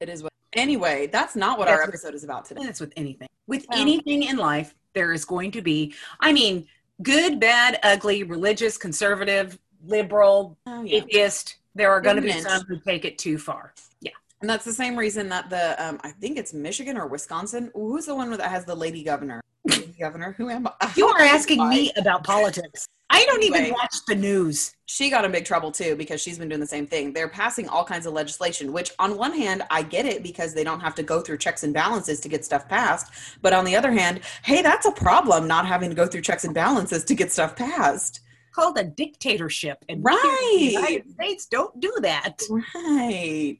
It 0.00 0.08
is 0.08 0.22
what 0.22 0.32
Anyway, 0.54 1.08
that's 1.08 1.34
not 1.34 1.58
what 1.58 1.66
That's 1.66 1.80
our 1.80 1.88
episode 1.88 2.14
is 2.14 2.24
about 2.24 2.44
today. 2.44 2.62
It's 2.62 2.80
with 2.80 2.92
anything. 2.96 3.28
With 3.46 3.66
Well- 3.68 3.80
anything 3.80 4.22
in 4.22 4.36
life, 4.36 4.74
there 4.94 5.12
is 5.12 5.24
going 5.24 5.50
to 5.52 5.62
be, 5.62 5.94
I 6.20 6.32
mean, 6.32 6.68
good, 7.02 7.40
bad, 7.40 7.78
ugly, 7.82 8.22
religious, 8.22 8.76
conservative, 8.76 9.58
liberal, 9.86 10.56
Oh, 10.66 10.82
yeah. 10.82 10.98
atheist. 10.98 11.56
There 11.74 11.90
are 11.90 12.00
going 12.00 12.16
to 12.16 12.22
be 12.22 12.32
some 12.32 12.62
who 12.66 12.78
take 12.78 13.04
it 13.04 13.18
too 13.18 13.36
far. 13.36 13.74
Yeah. 14.00 14.12
And 14.40 14.48
that's 14.48 14.64
the 14.64 14.72
same 14.72 14.96
reason 14.96 15.28
that 15.30 15.50
the 15.50 15.82
um, 15.84 15.98
I 16.04 16.10
think 16.10 16.38
it's 16.38 16.54
Michigan 16.54 16.96
or 16.96 17.06
Wisconsin. 17.06 17.70
Who's 17.74 18.06
the 18.06 18.14
one 18.14 18.30
that 18.30 18.40
has 18.42 18.64
the 18.64 18.74
lady 18.74 19.02
governor? 19.02 19.40
Lady 19.64 19.94
governor. 19.98 20.32
Who 20.38 20.50
am 20.50 20.68
I? 20.68 20.92
You 20.96 21.08
are 21.08 21.20
asking 21.20 21.68
me 21.70 21.90
about 21.96 22.22
politics. 22.22 22.86
I 23.14 23.24
don't 23.26 23.44
even 23.44 23.70
watch 23.70 23.94
the 24.08 24.16
news. 24.16 24.74
She 24.86 25.08
got 25.08 25.24
in 25.24 25.30
big 25.30 25.44
trouble 25.44 25.70
too 25.70 25.94
because 25.94 26.20
she's 26.20 26.36
been 26.36 26.48
doing 26.48 26.60
the 26.60 26.66
same 26.66 26.84
thing. 26.84 27.12
They're 27.12 27.28
passing 27.28 27.68
all 27.68 27.84
kinds 27.84 28.06
of 28.06 28.12
legislation, 28.12 28.72
which 28.72 28.90
on 28.98 29.16
one 29.16 29.32
hand 29.32 29.62
I 29.70 29.82
get 29.82 30.04
it 30.04 30.24
because 30.24 30.52
they 30.52 30.64
don't 30.64 30.80
have 30.80 30.96
to 30.96 31.04
go 31.04 31.20
through 31.20 31.38
checks 31.38 31.62
and 31.62 31.72
balances 31.72 32.18
to 32.20 32.28
get 32.28 32.44
stuff 32.44 32.68
passed. 32.68 33.12
But 33.40 33.52
on 33.52 33.64
the 33.64 33.76
other 33.76 33.92
hand, 33.92 34.20
hey, 34.42 34.62
that's 34.62 34.84
a 34.84 34.90
problem 34.90 35.46
not 35.46 35.64
having 35.64 35.90
to 35.90 35.96
go 35.96 36.06
through 36.06 36.22
checks 36.22 36.44
and 36.44 36.52
balances 36.52 37.04
to 37.04 37.14
get 37.14 37.30
stuff 37.30 37.54
passed. 37.54 38.20
Called 38.54 38.78
a 38.78 38.84
dictatorship. 38.84 39.84
And 39.88 39.98
in 39.98 40.04
the 40.04 40.72
United 40.74 41.10
States 41.14 41.46
don't 41.46 41.78
do 41.80 41.92
that. 42.02 42.40
Right. 42.48 43.58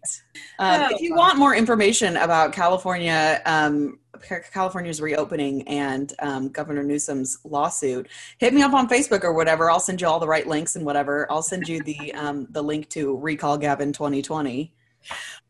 Um, 0.58 0.82
Oh, 0.82 0.88
if 0.94 1.00
you 1.00 1.14
want 1.16 1.36
more 1.36 1.54
information 1.56 2.16
about 2.18 2.52
California, 2.52 3.42
um, 3.44 3.98
Ca- 4.20 4.42
California's 4.52 5.00
reopening 5.00 5.66
and 5.66 6.12
um, 6.20 6.48
Governor 6.48 6.84
Newsom's 6.84 7.38
lawsuit, 7.44 8.08
hit 8.38 8.54
me 8.54 8.62
up 8.62 8.72
on 8.72 8.88
Facebook 8.88 9.24
or 9.24 9.32
whatever. 9.32 9.68
I'll 9.68 9.80
send 9.80 10.00
you 10.00 10.06
all 10.06 10.20
the 10.20 10.28
right 10.28 10.46
links 10.46 10.76
and 10.76 10.84
whatever. 10.86 11.26
I'll 11.30 11.42
send 11.42 11.66
you 11.68 11.82
the 11.82 12.14
um, 12.14 12.46
the 12.50 12.62
link 12.62 12.88
to 12.90 13.16
Recall 13.16 13.58
Gavin 13.58 13.92
2020. 13.92 14.72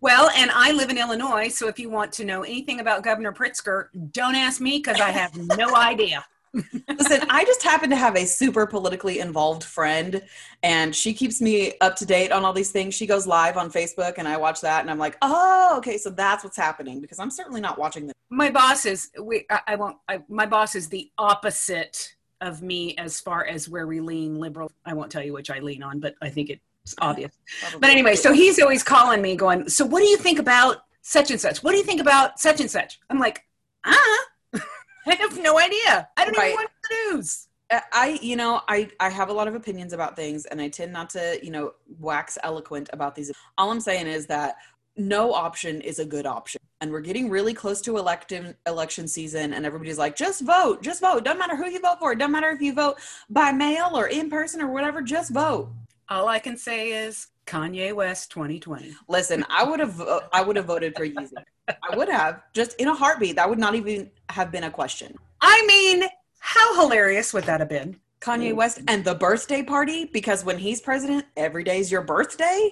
Well, 0.00 0.30
and 0.30 0.50
I 0.52 0.72
live 0.72 0.90
in 0.90 0.98
Illinois, 0.98 1.48
so 1.48 1.68
if 1.68 1.78
you 1.78 1.88
want 1.88 2.12
to 2.14 2.24
know 2.24 2.42
anything 2.42 2.80
about 2.80 3.02
Governor 3.04 3.32
Pritzker, 3.32 3.86
don't 4.12 4.34
ask 4.34 4.60
me 4.60 4.78
because 4.78 5.00
I 5.00 5.10
have 5.10 5.36
no 5.36 5.74
idea. 5.76 6.24
Listen, 6.54 7.26
I 7.30 7.44
just 7.44 7.62
happen 7.62 7.90
to 7.90 7.96
have 7.96 8.16
a 8.16 8.24
super 8.24 8.66
politically 8.66 9.18
involved 9.18 9.64
friend, 9.64 10.22
and 10.62 10.94
she 10.94 11.12
keeps 11.12 11.40
me 11.40 11.74
up 11.80 11.96
to 11.96 12.06
date 12.06 12.32
on 12.32 12.44
all 12.44 12.52
these 12.52 12.70
things. 12.70 12.94
She 12.94 13.06
goes 13.06 13.26
live 13.26 13.56
on 13.56 13.70
Facebook, 13.70 14.14
and 14.18 14.28
I 14.28 14.36
watch 14.36 14.60
that, 14.60 14.80
and 14.80 14.90
I'm 14.90 14.98
like, 14.98 15.16
oh, 15.22 15.74
okay, 15.78 15.98
so 15.98 16.10
that's 16.10 16.44
what's 16.44 16.56
happening 16.56 17.00
because 17.00 17.18
I'm 17.18 17.30
certainly 17.30 17.60
not 17.60 17.78
watching 17.78 18.06
the. 18.06 18.14
My 18.30 18.50
boss 18.50 18.86
is 18.86 19.10
we. 19.20 19.46
I, 19.50 19.60
I 19.68 19.74
won't. 19.76 19.96
I, 20.08 20.20
my 20.28 20.46
boss 20.46 20.74
is 20.74 20.88
the 20.88 21.10
opposite 21.18 22.14
of 22.40 22.62
me 22.62 22.96
as 22.96 23.20
far 23.20 23.44
as 23.44 23.68
where 23.68 23.86
we 23.86 24.00
lean 24.00 24.38
liberal. 24.38 24.70
I 24.84 24.94
won't 24.94 25.10
tell 25.10 25.22
you 25.22 25.32
which 25.32 25.50
I 25.50 25.58
lean 25.58 25.82
on, 25.82 25.98
but 26.00 26.14
I 26.22 26.28
think 26.30 26.50
it's 26.50 26.94
obvious. 26.98 27.32
But 27.80 27.90
anyway, 27.90 28.14
so 28.14 28.32
he's 28.32 28.60
always 28.60 28.82
calling 28.82 29.22
me, 29.22 29.34
going, 29.34 29.68
"So 29.68 29.84
what 29.84 30.00
do 30.00 30.06
you 30.06 30.16
think 30.16 30.38
about 30.38 30.84
such 31.02 31.30
and 31.30 31.40
such? 31.40 31.62
What 31.62 31.72
do 31.72 31.78
you 31.78 31.84
think 31.84 32.00
about 32.00 32.38
such 32.38 32.60
and 32.60 32.70
such?" 32.70 33.00
I'm 33.10 33.18
like, 33.18 33.44
"Ah, 33.84 34.24
I 35.06 35.14
have 35.14 35.38
no 35.40 35.58
idea. 35.58 36.08
I 36.16 36.24
don't 36.24 36.36
Right. 36.36 36.52
even 36.52 36.56
watch 36.56 36.70
the 36.88 37.14
news." 37.14 37.48
Uh, 37.70 37.80
I, 37.92 38.18
you 38.20 38.36
know, 38.36 38.60
I, 38.68 38.90
I 39.00 39.08
have 39.08 39.30
a 39.30 39.32
lot 39.32 39.48
of 39.48 39.54
opinions 39.54 39.94
about 39.94 40.16
things 40.16 40.44
and 40.44 40.60
I 40.60 40.68
tend 40.68 40.92
not 40.92 41.08
to, 41.10 41.38
you 41.42 41.50
know, 41.50 41.72
wax 41.98 42.36
eloquent 42.42 42.90
about 42.92 43.14
these. 43.14 43.32
All 43.56 43.70
I'm 43.70 43.80
saying 43.80 44.06
is 44.06 44.26
that 44.26 44.56
no 44.96 45.32
option 45.32 45.80
is 45.80 45.98
a 45.98 46.04
good 46.04 46.26
option. 46.26 46.60
And 46.82 46.92
we're 46.92 47.00
getting 47.00 47.30
really 47.30 47.54
close 47.54 47.80
to 47.82 47.96
election 47.96 48.54
election 48.66 49.08
season 49.08 49.54
and 49.54 49.64
everybody's 49.64 49.96
like, 49.96 50.14
just 50.14 50.42
vote, 50.42 50.82
just 50.82 51.00
vote. 51.00 51.24
Doesn't 51.24 51.38
matter 51.38 51.56
who 51.56 51.68
you 51.70 51.80
vote 51.80 51.98
for. 51.98 52.12
It 52.12 52.18
doesn't 52.18 52.32
matter 52.32 52.50
if 52.50 52.60
you 52.60 52.74
vote 52.74 52.98
by 53.30 53.50
mail 53.50 53.90
or 53.94 54.08
in 54.08 54.28
person 54.28 54.60
or 54.60 54.70
whatever, 54.70 55.00
just 55.00 55.32
vote. 55.32 55.70
All 56.10 56.28
I 56.28 56.38
can 56.38 56.58
say 56.58 56.92
is 56.92 57.28
Kanye 57.46 57.92
West 57.94 58.30
2020. 58.30 58.92
Listen, 59.08 59.44
I 59.48 59.64
would 59.64 59.80
have 59.80 59.92
vo- 59.94 60.20
I 60.32 60.42
would 60.42 60.56
have 60.56 60.64
voted 60.66 60.96
for 60.96 61.06
Yeezy. 61.06 61.32
I 61.68 61.96
would 61.96 62.08
have 62.08 62.42
just 62.52 62.74
in 62.80 62.88
a 62.88 62.94
heartbeat. 62.94 63.36
That 63.36 63.48
would 63.48 63.58
not 63.58 63.74
even 63.74 64.10
have 64.30 64.50
been 64.50 64.64
a 64.64 64.70
question. 64.70 65.14
I 65.40 65.64
mean, 65.66 66.04
how 66.38 66.80
hilarious 66.80 67.32
would 67.32 67.44
that 67.44 67.60
have 67.60 67.68
been? 67.68 67.98
Kanye 68.20 68.54
West 68.54 68.80
and 68.88 69.04
the 69.04 69.14
birthday 69.14 69.62
party 69.62 70.06
because 70.06 70.44
when 70.44 70.56
he's 70.58 70.80
president, 70.80 71.26
every 71.36 71.62
day 71.64 71.78
is 71.78 71.92
your 71.92 72.00
birthday. 72.02 72.70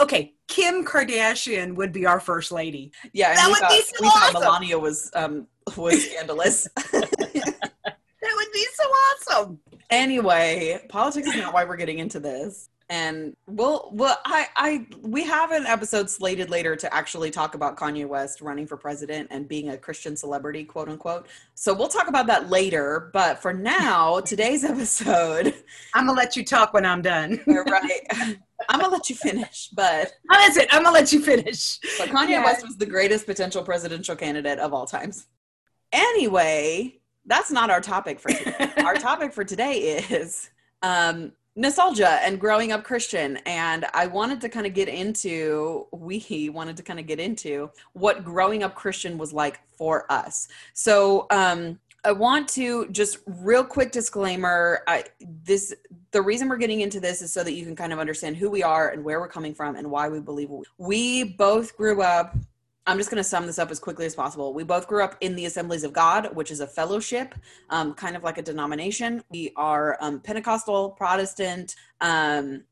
Okay, 0.00 0.32
Kim 0.48 0.84
Kardashian 0.84 1.74
would 1.74 1.92
be 1.92 2.06
our 2.06 2.20
first 2.20 2.50
lady. 2.52 2.92
Yeah, 3.12 3.34
That 3.34 3.48
would 3.48 3.58
thought, 3.58 3.70
be 3.70 3.80
so 3.82 3.92
we 4.00 4.08
thought 4.08 4.28
awesome. 4.36 4.40
Melania 4.40 4.78
was 4.78 5.10
um 5.14 5.46
was 5.76 6.04
scandalous. 6.10 6.68
That 6.92 8.32
would 8.36 8.52
be 8.52 8.66
so 8.74 8.84
awesome. 8.84 9.58
anyway, 9.90 10.84
politics 10.88 11.26
is 11.28 11.36
not 11.36 11.52
why 11.52 11.64
we're 11.64 11.76
getting 11.76 11.98
into 11.98 12.20
this. 12.20 12.68
And 12.90 13.36
we'll 13.46 13.90
well 13.92 14.18
I 14.24 14.46
I 14.56 14.86
we 15.02 15.24
have 15.24 15.50
an 15.52 15.66
episode 15.66 16.10
slated 16.10 16.50
later 16.50 16.76
to 16.76 16.92
actually 16.94 17.30
talk 17.30 17.54
about 17.54 17.76
Kanye 17.76 18.06
West 18.06 18.40
running 18.40 18.66
for 18.66 18.76
president 18.76 19.28
and 19.30 19.48
being 19.48 19.70
a 19.70 19.78
Christian 19.78 20.16
celebrity, 20.16 20.64
quote 20.64 20.88
unquote. 20.88 21.26
So 21.54 21.72
we'll 21.74 21.88
talk 21.88 22.08
about 22.08 22.26
that 22.26 22.50
later. 22.50 23.10
But 23.12 23.40
for 23.40 23.52
now, 23.52 24.20
today's 24.32 24.64
episode, 24.64 25.54
I'm 25.94 26.06
gonna 26.06 26.18
let 26.18 26.36
you 26.36 26.44
talk 26.44 26.72
when 26.74 26.84
I'm 26.84 27.02
done. 27.02 27.40
right? 27.46 28.00
I'm 28.68 28.78
gonna 28.80 28.92
let 28.92 29.08
you 29.10 29.16
finish, 29.16 29.68
but 29.72 30.12
Oh, 30.30 30.38
that's 30.38 30.56
it. 30.56 30.68
I'm 30.72 30.82
gonna 30.82 30.94
let 30.94 31.12
you 31.12 31.20
finish. 31.22 31.78
But 31.98 32.10
Kanye 32.10 32.30
Yeah. 32.30 32.44
West 32.44 32.64
was 32.66 32.76
the 32.76 32.86
greatest 32.86 33.26
potential 33.26 33.62
presidential 33.62 34.16
candidate 34.16 34.58
of 34.58 34.72
all 34.74 34.86
times. 34.86 35.26
Anyway, 35.92 37.00
that's 37.26 37.50
not 37.50 37.70
our 37.70 37.80
topic 37.80 38.18
for 38.18 38.30
today. 38.30 38.72
our 38.78 38.94
topic 39.10 39.32
for 39.32 39.44
today 39.44 39.74
is 40.10 40.50
um, 40.82 41.32
nostalgia 41.54 42.18
and 42.22 42.40
growing 42.40 42.72
up 42.72 42.84
Christian. 42.84 43.36
And 43.46 43.86
I 43.94 44.06
wanted 44.06 44.40
to 44.42 44.48
kind 44.48 44.66
of 44.66 44.74
get 44.74 44.88
into, 44.88 45.86
we 45.92 46.48
wanted 46.48 46.76
to 46.76 46.82
kind 46.82 46.98
of 46.98 47.06
get 47.06 47.20
into 47.20 47.70
what 47.92 48.24
growing 48.24 48.62
up 48.62 48.74
Christian 48.74 49.18
was 49.18 49.32
like 49.32 49.60
for 49.76 50.10
us. 50.10 50.48
So, 50.72 51.26
um, 51.30 51.78
I 52.04 52.10
want 52.10 52.48
to 52.50 52.88
just 52.88 53.18
real 53.26 53.62
quick 53.62 53.92
disclaimer. 53.92 54.82
I, 54.88 55.04
this 55.44 55.72
the 56.10 56.20
reason 56.20 56.48
we're 56.48 56.56
getting 56.56 56.80
into 56.80 56.98
this 56.98 57.22
is 57.22 57.32
so 57.32 57.44
that 57.44 57.52
you 57.52 57.64
can 57.64 57.76
kind 57.76 57.92
of 57.92 58.00
understand 58.00 58.36
who 58.36 58.50
we 58.50 58.62
are 58.62 58.90
and 58.90 59.04
where 59.04 59.20
we're 59.20 59.28
coming 59.28 59.54
from 59.54 59.76
and 59.76 59.88
why 59.88 60.08
we 60.08 60.18
believe 60.18 60.50
we, 60.50 60.64
we 60.78 61.24
both 61.24 61.76
grew 61.76 62.02
up 62.02 62.36
I'm 62.86 62.98
just 62.98 63.10
going 63.10 63.22
to 63.22 63.28
sum 63.28 63.46
this 63.46 63.60
up 63.60 63.70
as 63.70 63.78
quickly 63.78 64.06
as 64.06 64.14
possible. 64.14 64.52
We 64.52 64.64
both 64.64 64.88
grew 64.88 65.04
up 65.04 65.16
in 65.20 65.36
the 65.36 65.46
Assemblies 65.46 65.84
of 65.84 65.92
God, 65.92 66.34
which 66.34 66.50
is 66.50 66.60
a 66.60 66.66
fellowship, 66.66 67.34
um, 67.70 67.94
kind 67.94 68.16
of 68.16 68.24
like 68.24 68.38
a 68.38 68.42
denomination. 68.42 69.22
We 69.30 69.52
are 69.54 69.96
um, 70.00 70.20
Pentecostal, 70.20 70.90
Protestant. 70.90 71.76
Um, 72.00 72.64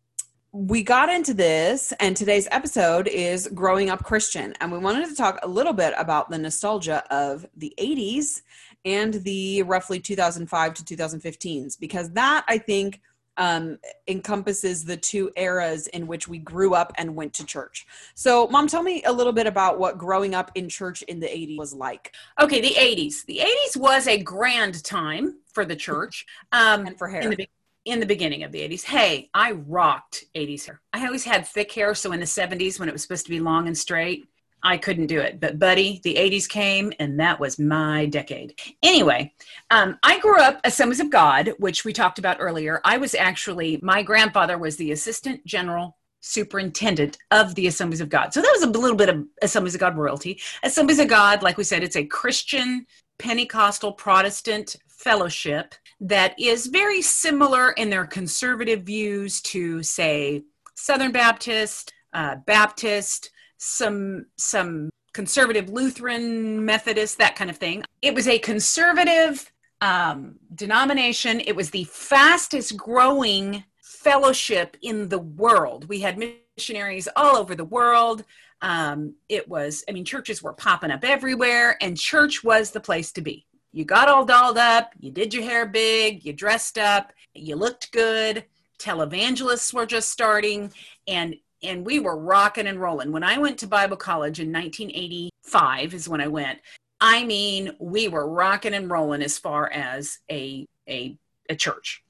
we 0.52 0.82
got 0.82 1.08
into 1.10 1.32
this, 1.32 1.92
and 2.00 2.16
today's 2.16 2.48
episode 2.50 3.06
is 3.06 3.46
Growing 3.54 3.88
Up 3.88 4.02
Christian. 4.02 4.52
And 4.60 4.72
we 4.72 4.78
wanted 4.78 5.08
to 5.08 5.14
talk 5.14 5.38
a 5.44 5.48
little 5.48 5.72
bit 5.72 5.94
about 5.96 6.28
the 6.28 6.38
nostalgia 6.38 7.04
of 7.14 7.46
the 7.56 7.72
80s 7.78 8.42
and 8.84 9.14
the 9.14 9.62
roughly 9.62 10.00
2005 10.00 10.74
to 10.74 10.82
2015s, 10.96 11.78
because 11.78 12.10
that 12.12 12.44
I 12.48 12.58
think 12.58 13.00
um, 13.40 13.78
encompasses 14.06 14.84
the 14.84 14.98
two 14.98 15.30
eras 15.34 15.86
in 15.88 16.06
which 16.06 16.28
we 16.28 16.38
grew 16.38 16.74
up 16.74 16.92
and 16.98 17.16
went 17.16 17.32
to 17.34 17.44
church. 17.44 17.86
So, 18.14 18.46
mom, 18.48 18.68
tell 18.68 18.82
me 18.82 19.02
a 19.04 19.12
little 19.12 19.32
bit 19.32 19.46
about 19.46 19.78
what 19.78 19.96
growing 19.96 20.34
up 20.34 20.52
in 20.54 20.68
church 20.68 21.00
in 21.02 21.18
the 21.18 21.26
80s 21.26 21.58
was 21.58 21.74
like 21.74 22.14
Okay, 22.40 22.60
the 22.60 22.74
80s. 22.74 23.24
The 23.24 23.38
80s 23.38 23.76
was 23.78 24.06
a 24.06 24.22
grand 24.22 24.84
time 24.84 25.38
for 25.52 25.64
the 25.64 25.74
church. 25.74 26.26
Um, 26.52 26.86
and 26.86 26.98
for 26.98 27.08
hair. 27.08 27.22
in 27.22 27.30
the, 27.30 27.48
in 27.86 27.98
the 27.98 28.06
beginning 28.06 28.44
of 28.44 28.52
the 28.52 28.60
80s. 28.60 28.84
Hey, 28.84 29.30
I 29.32 29.52
rocked 29.52 30.24
80s 30.34 30.66
hair. 30.66 30.82
I 30.92 31.06
always 31.06 31.24
had 31.24 31.46
thick 31.46 31.72
hair, 31.72 31.94
so 31.94 32.12
in 32.12 32.20
the 32.20 32.26
70s 32.26 32.78
when 32.78 32.90
it 32.90 32.92
was 32.92 33.00
supposed 33.00 33.24
to 33.24 33.30
be 33.30 33.40
long 33.40 33.66
and 33.66 33.76
straight, 33.76 34.28
I 34.62 34.76
couldn't 34.76 35.06
do 35.06 35.20
it. 35.20 35.40
But 35.40 35.58
buddy, 35.58 36.00
the 36.04 36.16
80s 36.16 36.48
came 36.48 36.92
and 36.98 37.18
that 37.20 37.40
was 37.40 37.58
my 37.58 38.06
decade. 38.06 38.60
Anyway, 38.82 39.32
um, 39.70 39.98
I 40.02 40.18
grew 40.18 40.38
up 40.38 40.60
Assemblies 40.64 41.00
of 41.00 41.10
God, 41.10 41.52
which 41.58 41.84
we 41.84 41.92
talked 41.92 42.18
about 42.18 42.38
earlier. 42.40 42.80
I 42.84 42.98
was 42.98 43.14
actually, 43.14 43.78
my 43.82 44.02
grandfather 44.02 44.58
was 44.58 44.76
the 44.76 44.92
assistant 44.92 45.44
general 45.46 45.96
superintendent 46.20 47.18
of 47.30 47.54
the 47.54 47.66
Assemblies 47.66 48.00
of 48.00 48.08
God. 48.08 48.34
So 48.34 48.42
that 48.42 48.52
was 48.52 48.62
a 48.62 48.78
little 48.78 48.96
bit 48.96 49.08
of 49.08 49.24
Assemblies 49.42 49.74
of 49.74 49.80
God 49.80 49.96
royalty. 49.96 50.40
Assemblies 50.62 50.98
of 50.98 51.08
God, 51.08 51.42
like 51.42 51.56
we 51.56 51.64
said, 51.64 51.82
it's 51.82 51.96
a 51.96 52.04
Christian 52.04 52.86
Pentecostal 53.18 53.92
Protestant 53.92 54.76
fellowship 54.88 55.74
that 56.00 56.38
is 56.38 56.66
very 56.66 57.02
similar 57.02 57.72
in 57.72 57.90
their 57.90 58.06
conservative 58.06 58.82
views 58.82 59.40
to, 59.42 59.82
say, 59.82 60.42
Southern 60.74 61.12
Baptist, 61.12 61.92
uh, 62.12 62.36
Baptist, 62.46 63.30
some 63.60 64.26
some 64.36 64.90
conservative 65.12 65.68
Lutheran, 65.68 66.64
Methodist, 66.64 67.18
that 67.18 67.36
kind 67.36 67.50
of 67.50 67.56
thing. 67.56 67.84
It 68.00 68.14
was 68.14 68.26
a 68.26 68.38
conservative 68.38 69.52
um, 69.80 70.36
denomination. 70.54 71.40
It 71.40 71.54
was 71.54 71.70
the 71.70 71.84
fastest 71.84 72.76
growing 72.76 73.64
fellowship 73.82 74.76
in 74.82 75.08
the 75.08 75.18
world. 75.18 75.88
We 75.88 76.00
had 76.00 76.18
missionaries 76.56 77.08
all 77.16 77.36
over 77.36 77.54
the 77.54 77.64
world. 77.64 78.24
Um, 78.62 79.14
it 79.28 79.48
was, 79.48 79.84
I 79.88 79.92
mean, 79.92 80.04
churches 80.04 80.42
were 80.42 80.52
popping 80.52 80.90
up 80.90 81.04
everywhere, 81.04 81.76
and 81.82 81.96
church 81.98 82.44
was 82.44 82.70
the 82.70 82.80
place 82.80 83.12
to 83.12 83.20
be. 83.20 83.46
You 83.72 83.84
got 83.84 84.08
all 84.08 84.24
dolled 84.24 84.58
up, 84.58 84.92
you 84.98 85.10
did 85.10 85.32
your 85.32 85.44
hair 85.44 85.66
big, 85.66 86.24
you 86.24 86.32
dressed 86.32 86.76
up, 86.76 87.12
you 87.34 87.56
looked 87.56 87.92
good. 87.92 88.44
Televangelists 88.78 89.72
were 89.72 89.86
just 89.86 90.08
starting, 90.08 90.72
and 91.06 91.36
and 91.62 91.84
we 91.84 91.98
were 91.98 92.16
rocking 92.16 92.66
and 92.66 92.80
rolling. 92.80 93.12
When 93.12 93.24
I 93.24 93.38
went 93.38 93.58
to 93.58 93.66
Bible 93.66 93.96
college 93.96 94.40
in 94.40 94.52
1985 94.52 95.94
is 95.94 96.08
when 96.08 96.20
I 96.20 96.28
went. 96.28 96.58
I 97.00 97.24
mean, 97.24 97.74
we 97.78 98.08
were 98.08 98.28
rocking 98.28 98.74
and 98.74 98.90
rolling 98.90 99.22
as 99.22 99.38
far 99.38 99.70
as 99.70 100.18
a 100.30 100.66
a 100.88 101.16
a 101.48 101.56
church. 101.56 102.02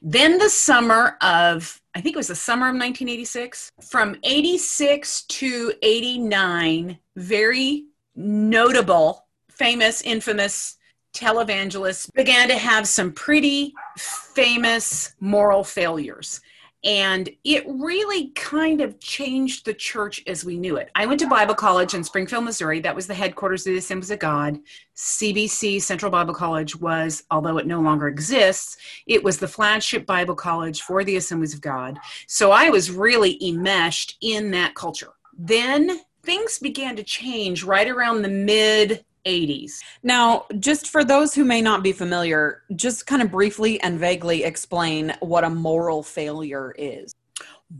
Then 0.00 0.38
the 0.38 0.50
summer 0.50 1.16
of 1.20 1.80
I 1.94 2.00
think 2.00 2.14
it 2.14 2.18
was 2.18 2.28
the 2.28 2.34
summer 2.34 2.66
of 2.66 2.74
1986, 2.74 3.72
from 3.82 4.16
86 4.22 5.22
to 5.22 5.72
89, 5.82 6.98
very 7.16 7.86
notable, 8.14 9.26
famous, 9.50 10.02
infamous 10.02 10.76
televangelists 11.14 12.12
began 12.14 12.48
to 12.48 12.56
have 12.56 12.86
some 12.86 13.12
pretty 13.12 13.74
famous 13.96 15.14
moral 15.20 15.64
failures. 15.64 16.40
And 16.84 17.28
it 17.42 17.64
really 17.66 18.28
kind 18.30 18.80
of 18.80 19.00
changed 19.00 19.64
the 19.64 19.74
church 19.74 20.22
as 20.28 20.44
we 20.44 20.56
knew 20.56 20.76
it. 20.76 20.90
I 20.94 21.06
went 21.06 21.18
to 21.20 21.28
Bible 21.28 21.54
College 21.54 21.94
in 21.94 22.04
Springfield, 22.04 22.44
Missouri. 22.44 22.78
That 22.80 22.94
was 22.94 23.08
the 23.08 23.14
headquarters 23.14 23.66
of 23.66 23.72
the 23.72 23.78
Assemblies 23.78 24.12
of 24.12 24.20
God. 24.20 24.58
CBC, 24.96 25.82
Central 25.82 26.10
Bible 26.10 26.34
College, 26.34 26.76
was, 26.76 27.24
although 27.32 27.58
it 27.58 27.66
no 27.66 27.80
longer 27.80 28.06
exists, 28.06 28.76
it 29.06 29.22
was 29.24 29.38
the 29.38 29.48
flagship 29.48 30.06
Bible 30.06 30.36
college 30.36 30.82
for 30.82 31.02
the 31.02 31.16
Assemblies 31.16 31.54
of 31.54 31.60
God. 31.60 31.98
So 32.28 32.52
I 32.52 32.70
was 32.70 32.92
really 32.92 33.38
enmeshed 33.44 34.16
in 34.20 34.52
that 34.52 34.76
culture. 34.76 35.12
Then 35.36 36.00
things 36.22 36.58
began 36.58 36.94
to 36.94 37.02
change 37.02 37.64
right 37.64 37.88
around 37.88 38.22
the 38.22 38.28
mid 38.28 39.04
80s. 39.28 39.72
Now, 40.02 40.46
just 40.58 40.88
for 40.88 41.04
those 41.04 41.34
who 41.34 41.44
may 41.44 41.60
not 41.60 41.82
be 41.82 41.92
familiar, 41.92 42.62
just 42.74 43.06
kind 43.06 43.20
of 43.20 43.30
briefly 43.30 43.80
and 43.82 44.00
vaguely 44.00 44.44
explain 44.44 45.14
what 45.20 45.44
a 45.44 45.50
moral 45.50 46.02
failure 46.02 46.74
is. 46.78 47.14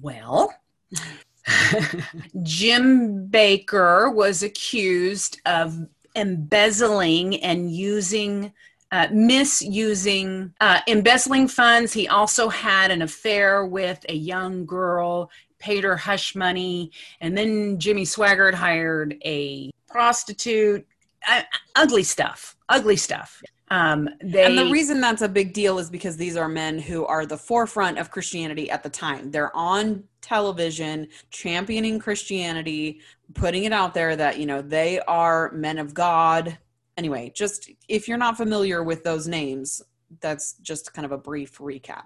Well, 0.03 0.55
Jim 2.43 3.29
Bakker 3.29 4.15
was 4.15 4.43
accused 4.43 5.41
of 5.47 5.89
embezzling 6.15 7.43
and 7.43 7.71
using 7.71 8.53
uh, 8.91 9.07
misusing 9.13 10.53
uh, 10.61 10.81
embezzling 10.89 11.49
funds. 11.49 11.93
He 11.93 12.09
also 12.09 12.49
had 12.49 12.91
an 12.91 13.03
affair 13.03 13.67
with 13.67 14.05
a 14.09 14.15
young 14.15 14.65
girl, 14.65 15.31
paid 15.59 15.85
her 15.85 15.97
hush 15.97 16.35
money, 16.35 16.91
and 17.21 17.37
then 17.37 17.79
Jimmy 17.79 18.05
Swaggart 18.05 18.55
hired 18.55 19.17
a 19.25 19.71
prostitute 19.89 20.87
uh, 21.27 21.43
ugly 21.77 22.03
stuff, 22.03 22.57
ugly 22.69 22.97
stuff. 22.97 23.43
Um, 23.71 24.09
they, 24.23 24.45
and 24.45 24.57
the 24.57 24.71
reason 24.71 25.01
that's 25.01 25.23
a 25.23 25.29
big 25.29 25.53
deal 25.53 25.79
is 25.79 25.91
because 25.91 26.17
these 26.17 26.37
are 26.37 26.49
men 26.49 26.79
who 26.79 27.05
are 27.05 27.27
the 27.27 27.37
forefront 27.37 27.99
of 27.99 28.11
Christianity 28.11 28.71
at 28.71 28.83
the 28.83 28.89
time. 28.89 29.31
They're 29.31 29.55
on 29.55 30.05
television 30.23 31.09
championing 31.31 31.99
Christianity, 31.99 33.01
putting 33.35 33.65
it 33.65 33.73
out 33.73 33.93
there 33.93 34.17
that, 34.17 34.39
you 34.39 34.47
know, 34.47 34.63
they 34.63 35.01
are 35.01 35.53
men 35.53 35.79
of 35.79 35.93
God. 35.93 36.57
Anyway, 36.97 37.31
just 37.35 37.71
if 37.89 38.09
you're 38.09 38.17
not 38.17 38.37
familiar 38.37 38.83
with 38.83 39.05
those 39.05 39.29
names, 39.29 39.83
that's 40.21 40.55
just 40.55 40.95
kind 40.95 41.05
of 41.05 41.13
a 41.13 41.19
brief 41.19 41.59
recap. 41.59 42.05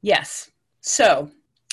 Yes. 0.00 0.50
So 0.80 1.30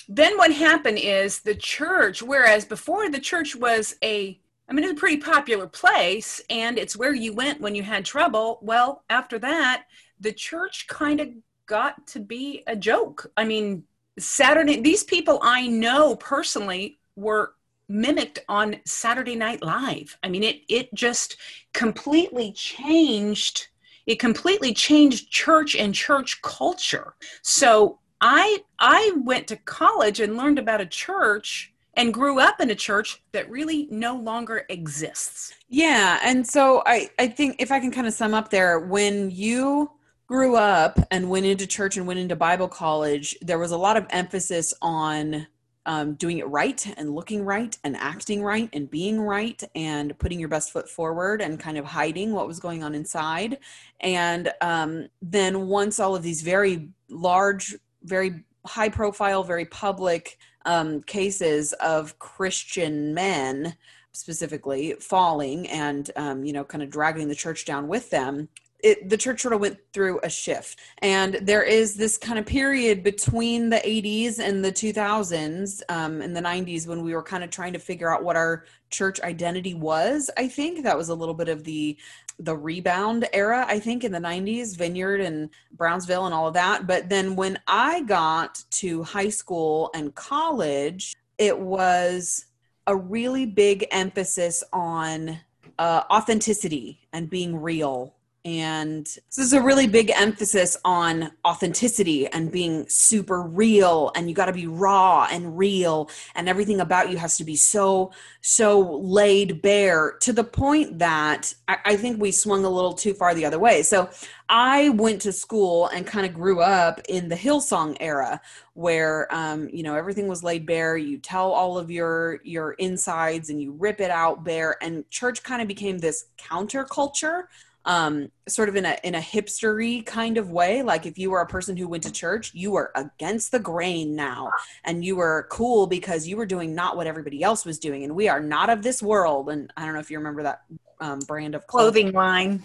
then 0.09 0.37
what 0.37 0.51
happened 0.51 0.97
is 0.97 1.39
the 1.39 1.55
church, 1.55 2.21
whereas 2.21 2.65
before 2.65 3.09
the 3.09 3.19
church 3.19 3.55
was 3.55 3.95
a 4.03 4.39
I 4.69 4.73
mean, 4.73 4.83
it's 4.83 4.93
a 4.93 4.95
pretty 4.95 5.17
popular 5.17 5.67
place 5.67 6.41
and 6.49 6.77
it's 6.77 6.97
where 6.97 7.13
you 7.13 7.33
went 7.33 7.61
when 7.61 7.73
you 7.73 7.83
had 7.83 8.03
trouble. 8.03 8.59
Well, 8.61 9.03
after 9.09 9.39
that, 9.39 9.85
the 10.19 10.33
church 10.33 10.87
kind 10.87 11.21
of 11.21 11.29
got 11.67 12.05
to 12.07 12.19
be 12.19 12.63
a 12.67 12.75
joke. 12.75 13.31
I 13.37 13.45
mean, 13.45 13.83
Saturday, 14.19 14.81
these 14.81 15.03
people 15.03 15.39
I 15.41 15.67
know 15.67 16.15
personally 16.15 16.99
were 17.15 17.53
mimicked 17.87 18.39
on 18.49 18.77
Saturday 18.85 19.35
Night 19.35 19.61
Live. 19.61 20.17
I 20.23 20.27
mean, 20.27 20.43
it, 20.43 20.61
it 20.67 20.93
just 20.93 21.37
completely 21.73 22.51
changed. 22.51 23.67
It 24.05 24.19
completely 24.19 24.73
changed 24.73 25.31
church 25.31 25.75
and 25.75 25.93
church 25.93 26.41
culture. 26.41 27.15
So 27.41 27.99
I 28.19 28.59
I 28.79 29.13
went 29.17 29.47
to 29.47 29.57
college 29.57 30.19
and 30.19 30.37
learned 30.37 30.59
about 30.59 30.81
a 30.81 30.85
church 30.85 31.73
and 31.97 32.13
grew 32.13 32.39
up 32.39 32.61
in 32.61 32.69
a 32.69 32.75
church 32.75 33.21
that 33.33 33.49
really 33.49 33.87
no 33.91 34.15
longer 34.15 34.65
exists. 34.69 35.53
Yeah, 35.67 36.19
and 36.23 36.47
so 36.47 36.83
I 36.85 37.09
I 37.19 37.27
think 37.27 37.57
if 37.59 37.71
I 37.71 37.79
can 37.79 37.91
kind 37.91 38.07
of 38.07 38.13
sum 38.13 38.33
up 38.33 38.49
there 38.49 38.79
when 38.79 39.31
you 39.31 39.91
grew 40.27 40.55
up 40.55 40.99
and 41.11 41.29
went 41.29 41.45
into 41.45 41.65
church 41.65 41.97
and 41.97 42.05
went 42.05 42.19
into 42.19 42.35
Bible 42.35 42.67
college, 42.67 43.35
there 43.41 43.59
was 43.59 43.71
a 43.71 43.77
lot 43.77 43.97
of 43.97 44.05
emphasis 44.09 44.73
on 44.81 45.47
um, 45.85 46.15
doing 46.15 46.37
it 46.37 46.47
right 46.49 46.85
and 46.97 47.15
looking 47.15 47.45
right 47.45 47.77
and 47.85 47.95
acting 47.95 48.43
right 48.43 48.69
and 48.73 48.91
being 48.91 49.21
right 49.21 49.63
and 49.73 50.19
putting 50.19 50.37
your 50.37 50.49
best 50.49 50.71
foot 50.71 50.89
forward 50.89 51.41
and 51.41 51.61
kind 51.61 51.77
of 51.77 51.85
hiding 51.85 52.33
what 52.33 52.45
was 52.45 52.59
going 52.59 52.83
on 52.83 52.93
inside. 52.93 53.57
And 54.01 54.51
um, 54.59 55.07
then 55.21 55.67
once 55.67 55.97
all 55.99 56.13
of 56.13 56.23
these 56.23 56.41
very 56.41 56.89
large, 57.09 57.73
very 58.03 58.43
high 58.65 58.89
profile, 58.89 59.43
very 59.43 59.65
public 59.65 60.37
um, 60.67 61.01
cases 61.03 61.73
of 61.73 62.19
Christian 62.19 63.13
men 63.13 63.75
specifically 64.11 64.93
falling 64.99 65.67
and 65.67 66.11
um, 66.15 66.43
you 66.43 66.53
know 66.53 66.63
kind 66.63 66.83
of 66.83 66.89
dragging 66.89 67.27
the 67.27 67.35
church 67.35 67.65
down 67.65 67.87
with 67.87 68.09
them 68.09 68.49
it, 68.83 69.09
the 69.09 69.17
church 69.17 69.41
sort 69.41 69.53
of 69.53 69.59
went 69.59 69.79
through 69.93 70.19
a 70.23 70.29
shift. 70.29 70.79
And 70.99 71.35
there 71.41 71.63
is 71.63 71.95
this 71.95 72.17
kind 72.17 72.37
of 72.37 72.45
period 72.45 73.03
between 73.03 73.69
the 73.69 73.77
80s 73.77 74.39
and 74.39 74.63
the 74.63 74.71
2000s 74.71 75.81
um, 75.89 76.21
and 76.21 76.35
the 76.35 76.41
90s 76.41 76.87
when 76.87 77.01
we 77.01 77.13
were 77.13 77.23
kind 77.23 77.43
of 77.43 77.49
trying 77.49 77.73
to 77.73 77.79
figure 77.79 78.13
out 78.13 78.23
what 78.23 78.35
our 78.35 78.65
church 78.89 79.19
identity 79.21 79.73
was 79.73 80.29
i 80.37 80.47
think. 80.47 80.83
That 80.83 80.97
was 80.97 81.09
a 81.09 81.15
little 81.15 81.33
bit 81.33 81.49
of 81.49 81.63
the 81.63 81.97
the 82.39 82.55
rebound 82.55 83.27
era 83.33 83.65
i 83.67 83.79
think 83.79 84.03
in 84.03 84.11
the 84.11 84.19
90s 84.19 84.77
vineyard 84.77 85.21
and 85.21 85.49
brownsville 85.71 86.25
and 86.25 86.33
all 86.33 86.47
of 86.47 86.53
that. 86.53 86.87
But 86.87 87.09
then 87.09 87.35
when 87.35 87.59
i 87.67 88.01
got 88.03 88.63
to 88.71 89.03
high 89.03 89.29
school 89.29 89.89
and 89.95 90.13
college 90.13 91.15
it 91.37 91.57
was 91.57 92.45
a 92.87 92.95
really 92.95 93.45
big 93.45 93.85
emphasis 93.91 94.63
on 94.71 95.39
uh, 95.77 96.03
authenticity 96.09 96.99
and 97.13 97.29
being 97.29 97.55
real 97.55 98.15
and 98.47 99.05
this 99.05 99.39
is 99.39 99.51
a 99.51 99.61
really 99.61 99.87
big 99.87 100.09
emphasis 100.15 100.77
on 100.85 101.29
authenticity 101.45 102.27
and 102.27 102.49
being 102.49 102.85
super 102.87 103.41
real 103.41 104.09
and 104.15 104.29
you 104.29 104.33
got 104.33 104.45
to 104.45 104.53
be 104.53 104.65
raw 104.65 105.27
and 105.29 105.57
real 105.57 106.09
and 106.33 106.47
everything 106.47 106.79
about 106.79 107.11
you 107.11 107.17
has 107.17 107.35
to 107.35 107.43
be 107.43 107.57
so 107.57 108.09
so 108.39 108.99
laid 108.99 109.61
bare 109.61 110.13
to 110.21 110.31
the 110.31 110.45
point 110.45 110.97
that 110.97 111.53
I, 111.67 111.77
I 111.83 111.97
think 111.97 112.21
we 112.21 112.31
swung 112.31 112.63
a 112.63 112.69
little 112.69 112.93
too 112.93 113.13
far 113.13 113.33
the 113.33 113.43
other 113.43 113.59
way. 113.59 113.83
So 113.83 114.09
i 114.49 114.87
went 114.89 115.21
to 115.23 115.33
school 115.33 115.87
and 115.87 116.07
kind 116.07 116.25
of 116.25 116.33
grew 116.33 116.61
up 116.61 117.01
in 117.09 117.27
the 117.27 117.35
hillsong 117.35 117.97
era 117.99 118.39
where 118.75 119.27
um, 119.35 119.67
you 119.73 119.83
know 119.83 119.95
everything 119.95 120.29
was 120.29 120.41
laid 120.41 120.65
bare. 120.65 120.95
You 120.95 121.17
tell 121.17 121.51
all 121.51 121.77
of 121.77 121.91
your 121.91 122.39
your 122.45 122.73
insides 122.73 123.49
and 123.49 123.61
you 123.61 123.73
rip 123.73 123.99
it 123.99 124.09
out 124.09 124.45
bare 124.45 124.77
and 124.81 125.09
church 125.09 125.43
kind 125.43 125.61
of 125.61 125.67
became 125.67 125.97
this 125.97 126.27
counterculture 126.37 127.47
um, 127.87 128.29
sort 128.49 128.67
of 128.67 128.75
in 128.75 128.85
a 128.85 128.97
in 129.03 129.15
a 129.15 129.19
hipstery 129.19 130.05
kind 130.05 130.37
of 130.37 130.51
way. 130.51 130.83
Like 130.83 131.05
if 131.05 131.17
you 131.17 131.31
were 131.31 131.39
a 131.39 131.47
person 131.47 131.77
who 131.77 131.87
went 131.87 132.03
to 132.03 132.11
church, 132.11 132.51
you 132.53 132.71
were 132.71 132.91
against 132.95 133.51
the 133.51 133.59
grain 133.59 134.15
now, 134.15 134.51
and 134.83 135.03
you 135.03 135.15
were 135.15 135.47
cool 135.49 135.87
because 135.87 136.27
you 136.27 136.35
were 136.35 136.45
doing 136.45 136.75
not 136.75 136.97
what 136.97 137.07
everybody 137.07 137.41
else 137.41 137.65
was 137.65 137.79
doing, 137.79 138.03
and 138.03 138.13
we 138.13 138.27
are 138.27 138.41
not 138.41 138.69
of 138.69 138.83
this 138.83 139.01
world. 139.01 139.49
And 139.49 139.71
I 139.77 139.85
don't 139.85 139.93
know 139.93 140.01
if 140.01 140.11
you 140.11 140.17
remember 140.17 140.43
that 140.43 140.63
um, 140.99 141.19
brand 141.19 141.55
of 141.55 141.65
clothing. 141.65 142.11
clothing 142.11 142.15
line. 142.15 142.63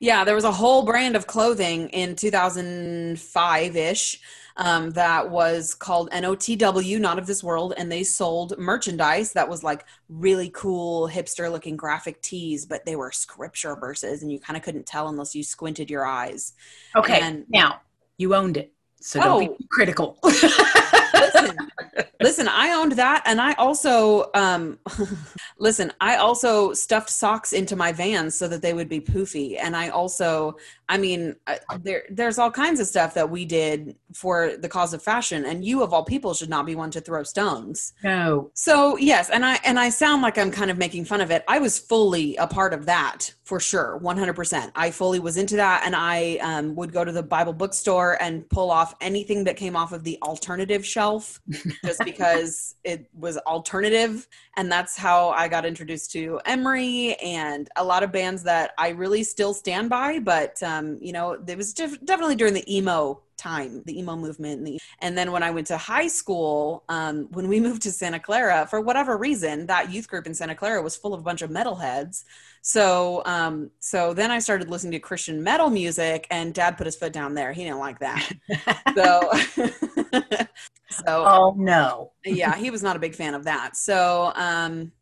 Yeah, 0.00 0.24
there 0.24 0.34
was 0.34 0.44
a 0.44 0.50
whole 0.50 0.82
brand 0.84 1.14
of 1.14 1.28
clothing 1.28 1.88
in 1.90 2.16
2005 2.16 3.76
ish 3.76 4.20
um, 4.56 4.90
that 4.90 5.30
was 5.30 5.74
called 5.74 6.10
NOTW, 6.10 7.00
Not 7.00 7.18
of 7.18 7.26
This 7.26 7.42
World, 7.42 7.74
and 7.76 7.90
they 7.90 8.04
sold 8.04 8.58
merchandise 8.58 9.32
that 9.32 9.48
was 9.48 9.62
like 9.64 9.84
really 10.08 10.50
cool, 10.50 11.08
hipster 11.08 11.50
looking 11.50 11.76
graphic 11.76 12.20
tees, 12.22 12.66
but 12.66 12.84
they 12.84 12.96
were 12.96 13.12
scripture 13.12 13.76
verses, 13.76 14.22
and 14.22 14.30
you 14.30 14.38
kind 14.38 14.56
of 14.56 14.62
couldn't 14.62 14.86
tell 14.86 15.08
unless 15.08 15.34
you 15.34 15.42
squinted 15.42 15.90
your 15.90 16.06
eyes. 16.06 16.52
Okay, 16.96 17.20
and, 17.20 17.44
now 17.48 17.80
you 18.18 18.34
owned 18.34 18.56
it, 18.56 18.72
so 19.00 19.20
don't 19.20 19.42
oh, 19.42 19.56
be 19.56 19.66
critical. 19.70 20.18
listen, 21.14 21.56
listen, 22.20 22.48
I 22.48 22.72
owned 22.72 22.92
that, 22.92 23.22
and 23.26 23.40
I 23.40 23.52
also 23.54 24.30
um, 24.34 24.78
listen. 25.58 25.92
I 26.00 26.16
also 26.16 26.72
stuffed 26.72 27.10
socks 27.10 27.52
into 27.52 27.76
my 27.76 27.92
vans 27.92 28.36
so 28.36 28.48
that 28.48 28.62
they 28.62 28.72
would 28.72 28.88
be 28.88 29.00
poofy, 29.00 29.58
and 29.60 29.76
I 29.76 29.88
also, 29.88 30.56
I 30.92 30.98
mean, 30.98 31.36
uh, 31.46 31.56
there 31.80 32.02
there's 32.10 32.38
all 32.38 32.50
kinds 32.50 32.78
of 32.78 32.86
stuff 32.86 33.14
that 33.14 33.30
we 33.30 33.46
did 33.46 33.96
for 34.14 34.58
the 34.58 34.68
cause 34.68 34.92
of 34.92 35.02
fashion, 35.02 35.46
and 35.46 35.64
you 35.64 35.82
of 35.82 35.94
all 35.94 36.04
people 36.04 36.34
should 36.34 36.50
not 36.50 36.66
be 36.66 36.74
one 36.74 36.90
to 36.90 37.00
throw 37.00 37.22
stones. 37.22 37.94
No. 38.04 38.50
So 38.52 38.98
yes, 38.98 39.30
and 39.30 39.42
I 39.42 39.58
and 39.64 39.80
I 39.80 39.88
sound 39.88 40.20
like 40.20 40.36
I'm 40.36 40.50
kind 40.50 40.70
of 40.70 40.76
making 40.76 41.06
fun 41.06 41.22
of 41.22 41.30
it. 41.30 41.44
I 41.48 41.60
was 41.60 41.78
fully 41.78 42.36
a 42.36 42.46
part 42.46 42.74
of 42.74 42.84
that 42.84 43.32
for 43.52 43.60
sure 43.60 44.00
100% 44.02 44.72
i 44.76 44.90
fully 44.90 45.18
was 45.18 45.36
into 45.36 45.56
that 45.56 45.82
and 45.84 45.94
i 45.94 46.36
um, 46.36 46.74
would 46.74 46.90
go 46.90 47.04
to 47.04 47.12
the 47.12 47.22
bible 47.22 47.52
bookstore 47.52 48.16
and 48.22 48.48
pull 48.48 48.70
off 48.70 48.94
anything 49.02 49.44
that 49.44 49.58
came 49.58 49.76
off 49.76 49.92
of 49.92 50.04
the 50.04 50.16
alternative 50.22 50.86
shelf 50.86 51.38
just 51.84 52.02
because 52.04 52.76
it 52.82 53.10
was 53.12 53.36
alternative 53.38 54.26
and 54.56 54.72
that's 54.72 54.96
how 54.96 55.30
i 55.30 55.48
got 55.48 55.66
introduced 55.66 56.10
to 56.12 56.40
emery 56.46 57.14
and 57.16 57.68
a 57.76 57.84
lot 57.84 58.02
of 58.02 58.10
bands 58.10 58.42
that 58.42 58.70
i 58.78 58.88
really 58.88 59.22
still 59.22 59.52
stand 59.52 59.90
by 59.90 60.18
but 60.18 60.62
um, 60.62 60.81
you 61.00 61.12
know 61.12 61.32
it 61.32 61.56
was 61.56 61.72
def- 61.74 62.04
definitely 62.04 62.36
during 62.36 62.54
the 62.54 62.76
emo 62.76 63.22
time, 63.42 63.82
the 63.84 63.98
emo 63.98 64.16
movement. 64.16 64.58
And, 64.58 64.66
the, 64.66 64.80
and 65.00 65.18
then 65.18 65.32
when 65.32 65.42
I 65.42 65.50
went 65.50 65.66
to 65.68 65.76
high 65.76 66.06
school, 66.06 66.84
um, 66.88 67.28
when 67.32 67.48
we 67.48 67.60
moved 67.66 67.82
to 67.82 67.92
Santa 67.92 68.20
Clara, 68.20 68.66
for 68.68 68.80
whatever 68.80 69.18
reason, 69.18 69.66
that 69.66 69.92
youth 69.92 70.08
group 70.08 70.26
in 70.26 70.34
Santa 70.34 70.54
Clara 70.54 70.80
was 70.82 70.96
full 70.96 71.12
of 71.12 71.20
a 71.20 71.22
bunch 71.22 71.42
of 71.42 71.50
metalheads. 71.50 72.24
So, 72.62 73.22
um, 73.26 73.70
so 73.80 74.14
then 74.14 74.30
I 74.30 74.38
started 74.38 74.70
listening 74.70 74.92
to 74.92 75.00
Christian 75.00 75.42
metal 75.42 75.68
music, 75.68 76.28
and 76.30 76.54
Dad 76.54 76.78
put 76.78 76.86
his 76.86 76.96
foot 76.96 77.12
down 77.12 77.34
there. 77.34 77.52
He 77.52 77.64
didn't 77.64 77.80
like 77.80 77.98
that. 77.98 78.32
so, 78.94 79.30
so 81.04 81.24
oh 81.26 81.54
no, 81.56 82.12
yeah, 82.24 82.54
he 82.54 82.70
was 82.70 82.82
not 82.82 82.94
a 82.94 83.00
big 83.00 83.16
fan 83.16 83.34
of 83.34 83.44
that. 83.44 83.76
So, 83.76 84.32
um, 84.36 84.92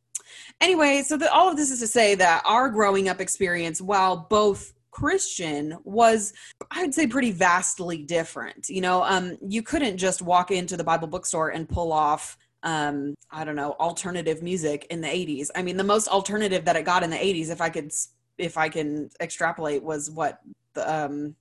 anyway, 0.61 1.03
so 1.03 1.19
the, 1.19 1.31
all 1.31 1.51
of 1.51 1.57
this 1.59 1.71
is 1.71 1.81
to 1.81 1.87
say 1.87 2.14
that 2.14 2.43
our 2.47 2.71
growing 2.71 3.11
up 3.11 3.21
experience, 3.21 3.83
while 3.83 4.16
both 4.16 4.73
Christian 5.01 5.79
was, 5.85 6.35
I 6.71 6.83
would 6.83 6.95
say, 6.95 7.07
pretty 7.07 7.33
vastly 7.33 8.03
different. 8.03 8.69
You 8.69 8.83
know, 8.83 9.03
um, 9.03 9.39
you 9.41 9.63
couldn't 9.63 9.97
just 9.97 10.21
walk 10.21 10.51
into 10.51 10.77
the 10.77 10.85
Bible 10.85 11.09
bookstore 11.09 11.49
and 11.49 11.69
pull 11.69 11.93
off 11.93 12.37
um 12.63 13.15
i 13.31 13.43
don't 13.43 13.57
know 13.57 13.73
alternative 13.81 14.43
music 14.43 14.87
in 14.91 15.01
the 15.01 15.09
80s 15.09 15.49
i 15.57 15.63
mean 15.63 15.79
the 15.79 15.83
most 15.83 16.09
alternative 16.09 16.67
that 16.67 16.77
it 16.77 16.85
got 16.85 17.03
in 17.03 17.09
the 17.09 17.17
80s 17.17 17.49
if 17.49 17.63
i 17.63 17.71
could 17.71 17.91
if 18.37 18.59
i 18.59 18.69
can 18.69 19.09
extrapolate 19.19 19.83
was 19.83 20.11
what 20.11 20.41
the 20.75 20.95
um 20.95 21.35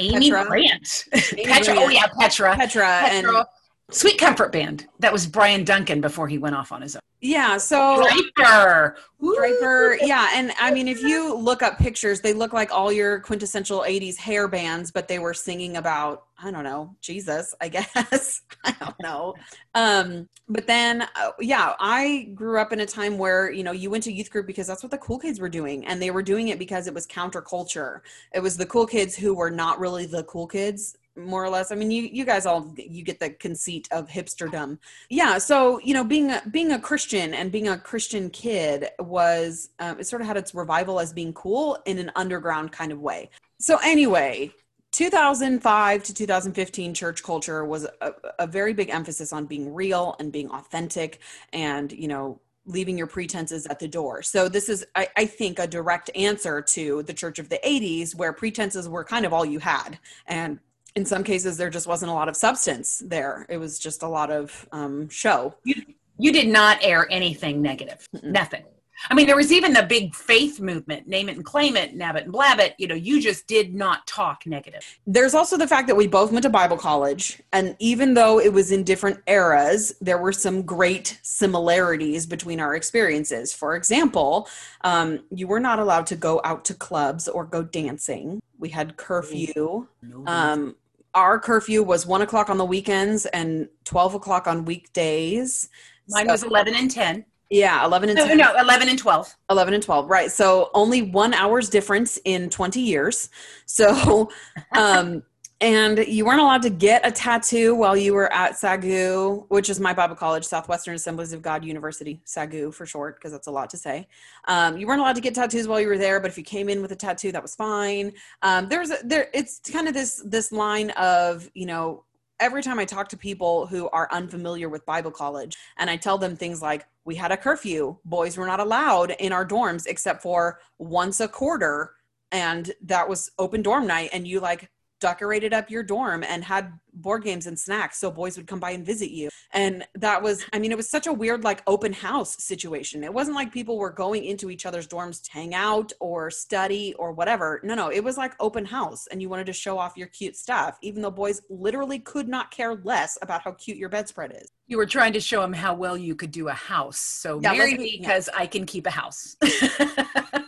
amy 0.00 0.32
petra? 0.32 0.44
grant. 0.48 1.04
Amy 1.36 1.44
petra 1.44 1.74
oh 1.78 1.88
yeah 1.88 2.08
petra. 2.18 2.56
Petra, 2.56 3.02
petra. 3.04 3.28
and 3.28 3.46
Sweet 3.90 4.18
Comfort 4.18 4.52
Band. 4.52 4.86
That 4.98 5.12
was 5.12 5.26
Bryan 5.26 5.64
Duncan 5.64 6.02
before 6.02 6.28
he 6.28 6.36
went 6.36 6.54
off 6.54 6.72
on 6.72 6.82
his 6.82 6.96
own. 6.96 7.00
Yeah. 7.20 7.56
So 7.56 8.06
Draper. 8.06 8.96
Draper. 9.20 9.98
Yeah. 10.02 10.28
And 10.34 10.52
I 10.60 10.70
mean, 10.70 10.86
if 10.86 11.02
you 11.02 11.34
look 11.34 11.62
up 11.62 11.78
pictures, 11.78 12.20
they 12.20 12.32
look 12.32 12.52
like 12.52 12.70
all 12.70 12.92
your 12.92 13.18
quintessential 13.20 13.80
80s 13.80 14.16
hair 14.16 14.46
bands, 14.46 14.90
but 14.90 15.08
they 15.08 15.18
were 15.18 15.34
singing 15.34 15.78
about, 15.78 16.26
I 16.40 16.50
don't 16.50 16.64
know, 16.64 16.94
Jesus, 17.00 17.54
I 17.60 17.68
guess. 17.68 18.42
I 18.64 18.72
don't 18.78 19.00
know. 19.00 19.34
Um, 19.74 20.28
but 20.48 20.66
then, 20.66 21.02
uh, 21.16 21.30
yeah, 21.40 21.72
I 21.80 22.30
grew 22.34 22.58
up 22.58 22.72
in 22.72 22.80
a 22.80 22.86
time 22.86 23.18
where, 23.18 23.50
you 23.50 23.64
know, 23.64 23.72
you 23.72 23.90
went 23.90 24.04
to 24.04 24.12
youth 24.12 24.30
group 24.30 24.46
because 24.46 24.66
that's 24.66 24.82
what 24.82 24.90
the 24.90 24.98
cool 24.98 25.18
kids 25.18 25.40
were 25.40 25.48
doing. 25.48 25.86
And 25.86 26.00
they 26.00 26.10
were 26.10 26.22
doing 26.22 26.48
it 26.48 26.58
because 26.58 26.86
it 26.86 26.94
was 26.94 27.06
counterculture. 27.06 28.00
It 28.32 28.40
was 28.40 28.56
the 28.56 28.66
cool 28.66 28.86
kids 28.86 29.16
who 29.16 29.34
were 29.34 29.50
not 29.50 29.80
really 29.80 30.06
the 30.06 30.24
cool 30.24 30.46
kids 30.46 30.96
more 31.18 31.44
or 31.44 31.50
less. 31.50 31.70
I 31.72 31.74
mean, 31.74 31.90
you 31.90 32.02
you 32.02 32.24
guys 32.24 32.46
all 32.46 32.72
you 32.76 33.02
get 33.02 33.20
the 33.20 33.30
conceit 33.30 33.88
of 33.90 34.08
hipsterdom. 34.08 34.78
Yeah, 35.10 35.38
so 35.38 35.78
you 35.80 35.94
know, 35.94 36.04
being 36.04 36.30
a, 36.30 36.42
being 36.50 36.72
a 36.72 36.78
Christian 36.78 37.34
and 37.34 37.50
being 37.50 37.68
a 37.68 37.78
Christian 37.78 38.30
kid 38.30 38.88
was 38.98 39.70
um, 39.78 39.98
it 40.00 40.06
sort 40.06 40.22
of 40.22 40.28
had 40.28 40.36
its 40.36 40.54
revival 40.54 41.00
as 41.00 41.12
being 41.12 41.32
cool 41.32 41.78
in 41.86 41.98
an 41.98 42.10
underground 42.16 42.72
kind 42.72 42.92
of 42.92 43.00
way. 43.00 43.30
So 43.58 43.78
anyway, 43.84 44.52
2005 44.92 46.02
to 46.04 46.14
2015 46.14 46.94
church 46.94 47.22
culture 47.22 47.64
was 47.64 47.86
a, 48.00 48.12
a 48.38 48.46
very 48.46 48.72
big 48.72 48.90
emphasis 48.90 49.32
on 49.32 49.46
being 49.46 49.74
real 49.74 50.16
and 50.18 50.32
being 50.32 50.50
authentic 50.50 51.20
and 51.52 51.92
you 51.92 52.08
know 52.08 52.40
leaving 52.68 52.98
your 52.98 53.06
pretenses 53.06 53.66
at 53.66 53.78
the 53.78 53.88
door. 53.88 54.22
So 54.22 54.48
this 54.48 54.68
is, 54.68 54.86
I, 54.94 55.08
I, 55.16 55.24
think, 55.24 55.58
a 55.58 55.66
direct 55.66 56.10
answer 56.14 56.60
to 56.60 57.02
the 57.02 57.14
church 57.14 57.38
of 57.38 57.48
the 57.48 57.58
80s, 57.64 58.14
where 58.14 58.32
pretenses 58.32 58.88
were 58.88 59.04
kind 59.04 59.24
of 59.24 59.32
all 59.32 59.44
you 59.44 59.58
had. 59.58 59.98
And 60.26 60.60
in 60.96 61.04
some 61.04 61.24
cases 61.24 61.56
there 61.56 61.70
just 61.70 61.86
wasn't 61.86 62.10
a 62.10 62.14
lot 62.14 62.28
of 62.28 62.36
substance 62.36 63.02
there. 63.04 63.46
It 63.48 63.58
was 63.58 63.78
just 63.78 64.02
a 64.02 64.08
lot 64.08 64.30
of 64.30 64.68
um, 64.72 65.08
show. 65.08 65.54
You, 65.64 65.82
you 66.18 66.32
did 66.32 66.48
not 66.48 66.78
air 66.82 67.06
anything 67.10 67.62
negative. 67.62 68.06
Mm-mm. 68.14 68.24
nothing 68.32 68.64
i 69.10 69.14
mean 69.14 69.26
there 69.26 69.36
was 69.36 69.52
even 69.52 69.72
the 69.72 69.82
big 69.82 70.14
faith 70.14 70.60
movement 70.60 71.06
name 71.06 71.28
it 71.28 71.36
and 71.36 71.44
claim 71.44 71.76
it 71.76 71.94
nab 71.94 72.16
it 72.16 72.24
and 72.24 72.32
blab 72.32 72.58
it 72.60 72.74
you 72.78 72.86
know 72.86 72.94
you 72.94 73.20
just 73.20 73.46
did 73.46 73.74
not 73.74 74.06
talk 74.06 74.46
negative. 74.46 74.98
There's 75.06 75.34
also 75.34 75.56
the 75.56 75.66
fact 75.66 75.86
that 75.88 75.96
we 75.96 76.06
both 76.06 76.32
went 76.32 76.42
to 76.42 76.50
bible 76.50 76.76
college 76.76 77.40
and 77.52 77.76
even 77.78 78.14
though 78.14 78.40
it 78.40 78.52
was 78.52 78.72
in 78.72 78.84
different 78.84 79.20
eras 79.26 79.94
there 80.00 80.18
were 80.18 80.32
some 80.32 80.62
great 80.62 81.18
similarities 81.22 82.26
between 82.26 82.60
our 82.60 82.74
experiences. 82.74 83.52
For 83.52 83.76
example 83.76 84.48
um, 84.82 85.20
you 85.30 85.46
were 85.46 85.60
not 85.60 85.78
allowed 85.78 86.06
to 86.06 86.16
go 86.16 86.40
out 86.44 86.64
to 86.66 86.74
clubs 86.74 87.28
or 87.28 87.44
go 87.44 87.62
dancing. 87.62 88.40
We 88.58 88.68
had 88.68 88.96
curfew. 88.96 89.86
Um, 90.26 90.76
our 91.14 91.38
curfew 91.38 91.82
was 91.82 92.06
one 92.06 92.22
o'clock 92.22 92.50
on 92.50 92.58
the 92.58 92.64
weekends 92.64 93.26
and 93.26 93.68
12 93.84 94.14
o'clock 94.14 94.46
on 94.46 94.64
weekdays. 94.64 95.68
Mine 96.08 96.26
so, 96.26 96.32
was 96.32 96.42
11 96.44 96.74
and 96.74 96.90
10. 96.90 97.24
Yeah, 97.50 97.84
11 97.84 98.10
and 98.10 98.18
no, 98.18 98.34
No, 98.34 98.54
11 98.58 98.88
and 98.88 98.98
12. 98.98 99.34
11 99.50 99.74
and 99.74 99.82
12, 99.82 100.10
right. 100.10 100.30
So 100.30 100.70
only 100.74 101.02
one 101.02 101.32
hour's 101.32 101.70
difference 101.70 102.18
in 102.24 102.50
20 102.50 102.80
years. 102.80 103.30
So 103.64 104.30
um, 104.76 105.22
and 105.60 105.98
you 106.06 106.24
weren't 106.24 106.40
allowed 106.40 106.62
to 106.62 106.70
get 106.70 107.04
a 107.04 107.10
tattoo 107.10 107.74
while 107.74 107.96
you 107.96 108.14
were 108.14 108.32
at 108.32 108.52
SAGU, 108.52 109.46
which 109.48 109.68
is 109.68 109.80
my 109.80 109.92
Bible 109.92 110.14
College, 110.14 110.44
Southwestern 110.44 110.94
Assemblies 110.94 111.32
of 111.32 111.42
God 111.42 111.64
University, 111.64 112.20
SAGU 112.26 112.72
for 112.72 112.86
short, 112.86 113.16
because 113.16 113.32
that's 113.32 113.48
a 113.48 113.50
lot 113.50 113.68
to 113.70 113.76
say. 113.76 114.06
Um, 114.46 114.76
you 114.76 114.86
weren't 114.86 115.00
allowed 115.00 115.16
to 115.16 115.20
get 115.20 115.34
tattoos 115.34 115.66
while 115.66 115.80
you 115.80 115.88
were 115.88 115.98
there, 115.98 116.20
but 116.20 116.30
if 116.30 116.38
you 116.38 116.44
came 116.44 116.68
in 116.68 116.80
with 116.80 116.92
a 116.92 116.96
tattoo, 116.96 117.32
that 117.32 117.42
was 117.42 117.56
fine. 117.56 118.12
Um, 118.42 118.68
there's 118.68 118.90
a, 118.90 118.98
there, 119.02 119.28
it's 119.34 119.58
kind 119.58 119.88
of 119.88 119.94
this 119.94 120.22
this 120.24 120.52
line 120.52 120.90
of 120.90 121.50
you 121.54 121.66
know 121.66 122.04
every 122.40 122.62
time 122.62 122.78
I 122.78 122.84
talk 122.84 123.08
to 123.08 123.16
people 123.16 123.66
who 123.66 123.88
are 123.90 124.08
unfamiliar 124.12 124.68
with 124.68 124.86
Bible 124.86 125.10
college 125.10 125.56
and 125.76 125.90
I 125.90 125.96
tell 125.96 126.18
them 126.18 126.36
things 126.36 126.62
like, 126.62 126.86
we 127.04 127.14
had 127.14 127.32
a 127.32 127.36
curfew, 127.36 127.96
boys 128.04 128.36
were 128.36 128.46
not 128.46 128.60
allowed 128.60 129.12
in 129.12 129.32
our 129.32 129.46
dorms 129.46 129.86
except 129.86 130.22
for 130.22 130.60
once 130.78 131.20
a 131.20 131.28
quarter. 131.28 131.94
And 132.30 132.70
that 132.82 133.08
was 133.08 133.30
open 133.38 133.62
dorm 133.62 133.86
night. 133.86 134.10
And 134.12 134.28
you 134.28 134.40
like 134.40 134.70
decorated 135.00 135.52
up 135.52 135.70
your 135.70 135.82
dorm 135.82 136.24
and 136.24 136.44
had 136.44 136.72
board 136.94 137.22
games 137.22 137.46
and 137.46 137.58
snacks 137.58 137.98
so 137.98 138.10
boys 138.10 138.36
would 138.36 138.46
come 138.46 138.58
by 138.58 138.72
and 138.72 138.84
visit 138.84 139.10
you. 139.10 139.28
And 139.52 139.86
that 139.94 140.22
was 140.22 140.44
i 140.52 140.58
mean 140.58 140.72
it 140.72 140.76
was 140.76 140.90
such 140.90 141.06
a 141.06 141.12
weird 141.12 141.44
like 141.44 141.62
open 141.66 141.92
house 141.92 142.42
situation. 142.42 143.04
It 143.04 143.12
wasn't 143.12 143.36
like 143.36 143.52
people 143.52 143.78
were 143.78 143.90
going 143.90 144.24
into 144.24 144.50
each 144.50 144.66
other's 144.66 144.86
dorms 144.86 145.22
to 145.24 145.32
hang 145.32 145.54
out 145.54 145.92
or 146.00 146.30
study 146.30 146.94
or 146.94 147.12
whatever. 147.12 147.60
No 147.62 147.74
no 147.74 147.88
it 147.88 148.02
was 148.02 148.16
like 148.16 148.34
open 148.40 148.64
house 148.64 149.06
and 149.08 149.22
you 149.22 149.28
wanted 149.28 149.46
to 149.46 149.52
show 149.52 149.78
off 149.78 149.96
your 149.96 150.08
cute 150.08 150.36
stuff 150.36 150.78
even 150.82 151.02
though 151.02 151.10
boys 151.10 151.40
literally 151.48 151.98
could 151.98 152.28
not 152.28 152.50
care 152.50 152.74
less 152.76 153.18
about 153.22 153.42
how 153.42 153.52
cute 153.52 153.76
your 153.76 153.88
bedspread 153.88 154.32
is. 154.32 154.48
You 154.66 154.76
were 154.76 154.86
trying 154.86 155.12
to 155.14 155.20
show 155.20 155.40
them 155.40 155.52
how 155.52 155.74
well 155.74 155.96
you 155.96 156.14
could 156.14 156.30
do 156.30 156.48
a 156.48 156.52
house. 156.52 156.98
So 156.98 157.40
yeah, 157.42 157.52
marry 157.52 157.76
me 157.76 157.98
because 158.00 158.28
yeah. 158.32 158.42
i 158.42 158.46
can 158.46 158.66
keep 158.66 158.86
a 158.86 158.90
house 158.90 159.36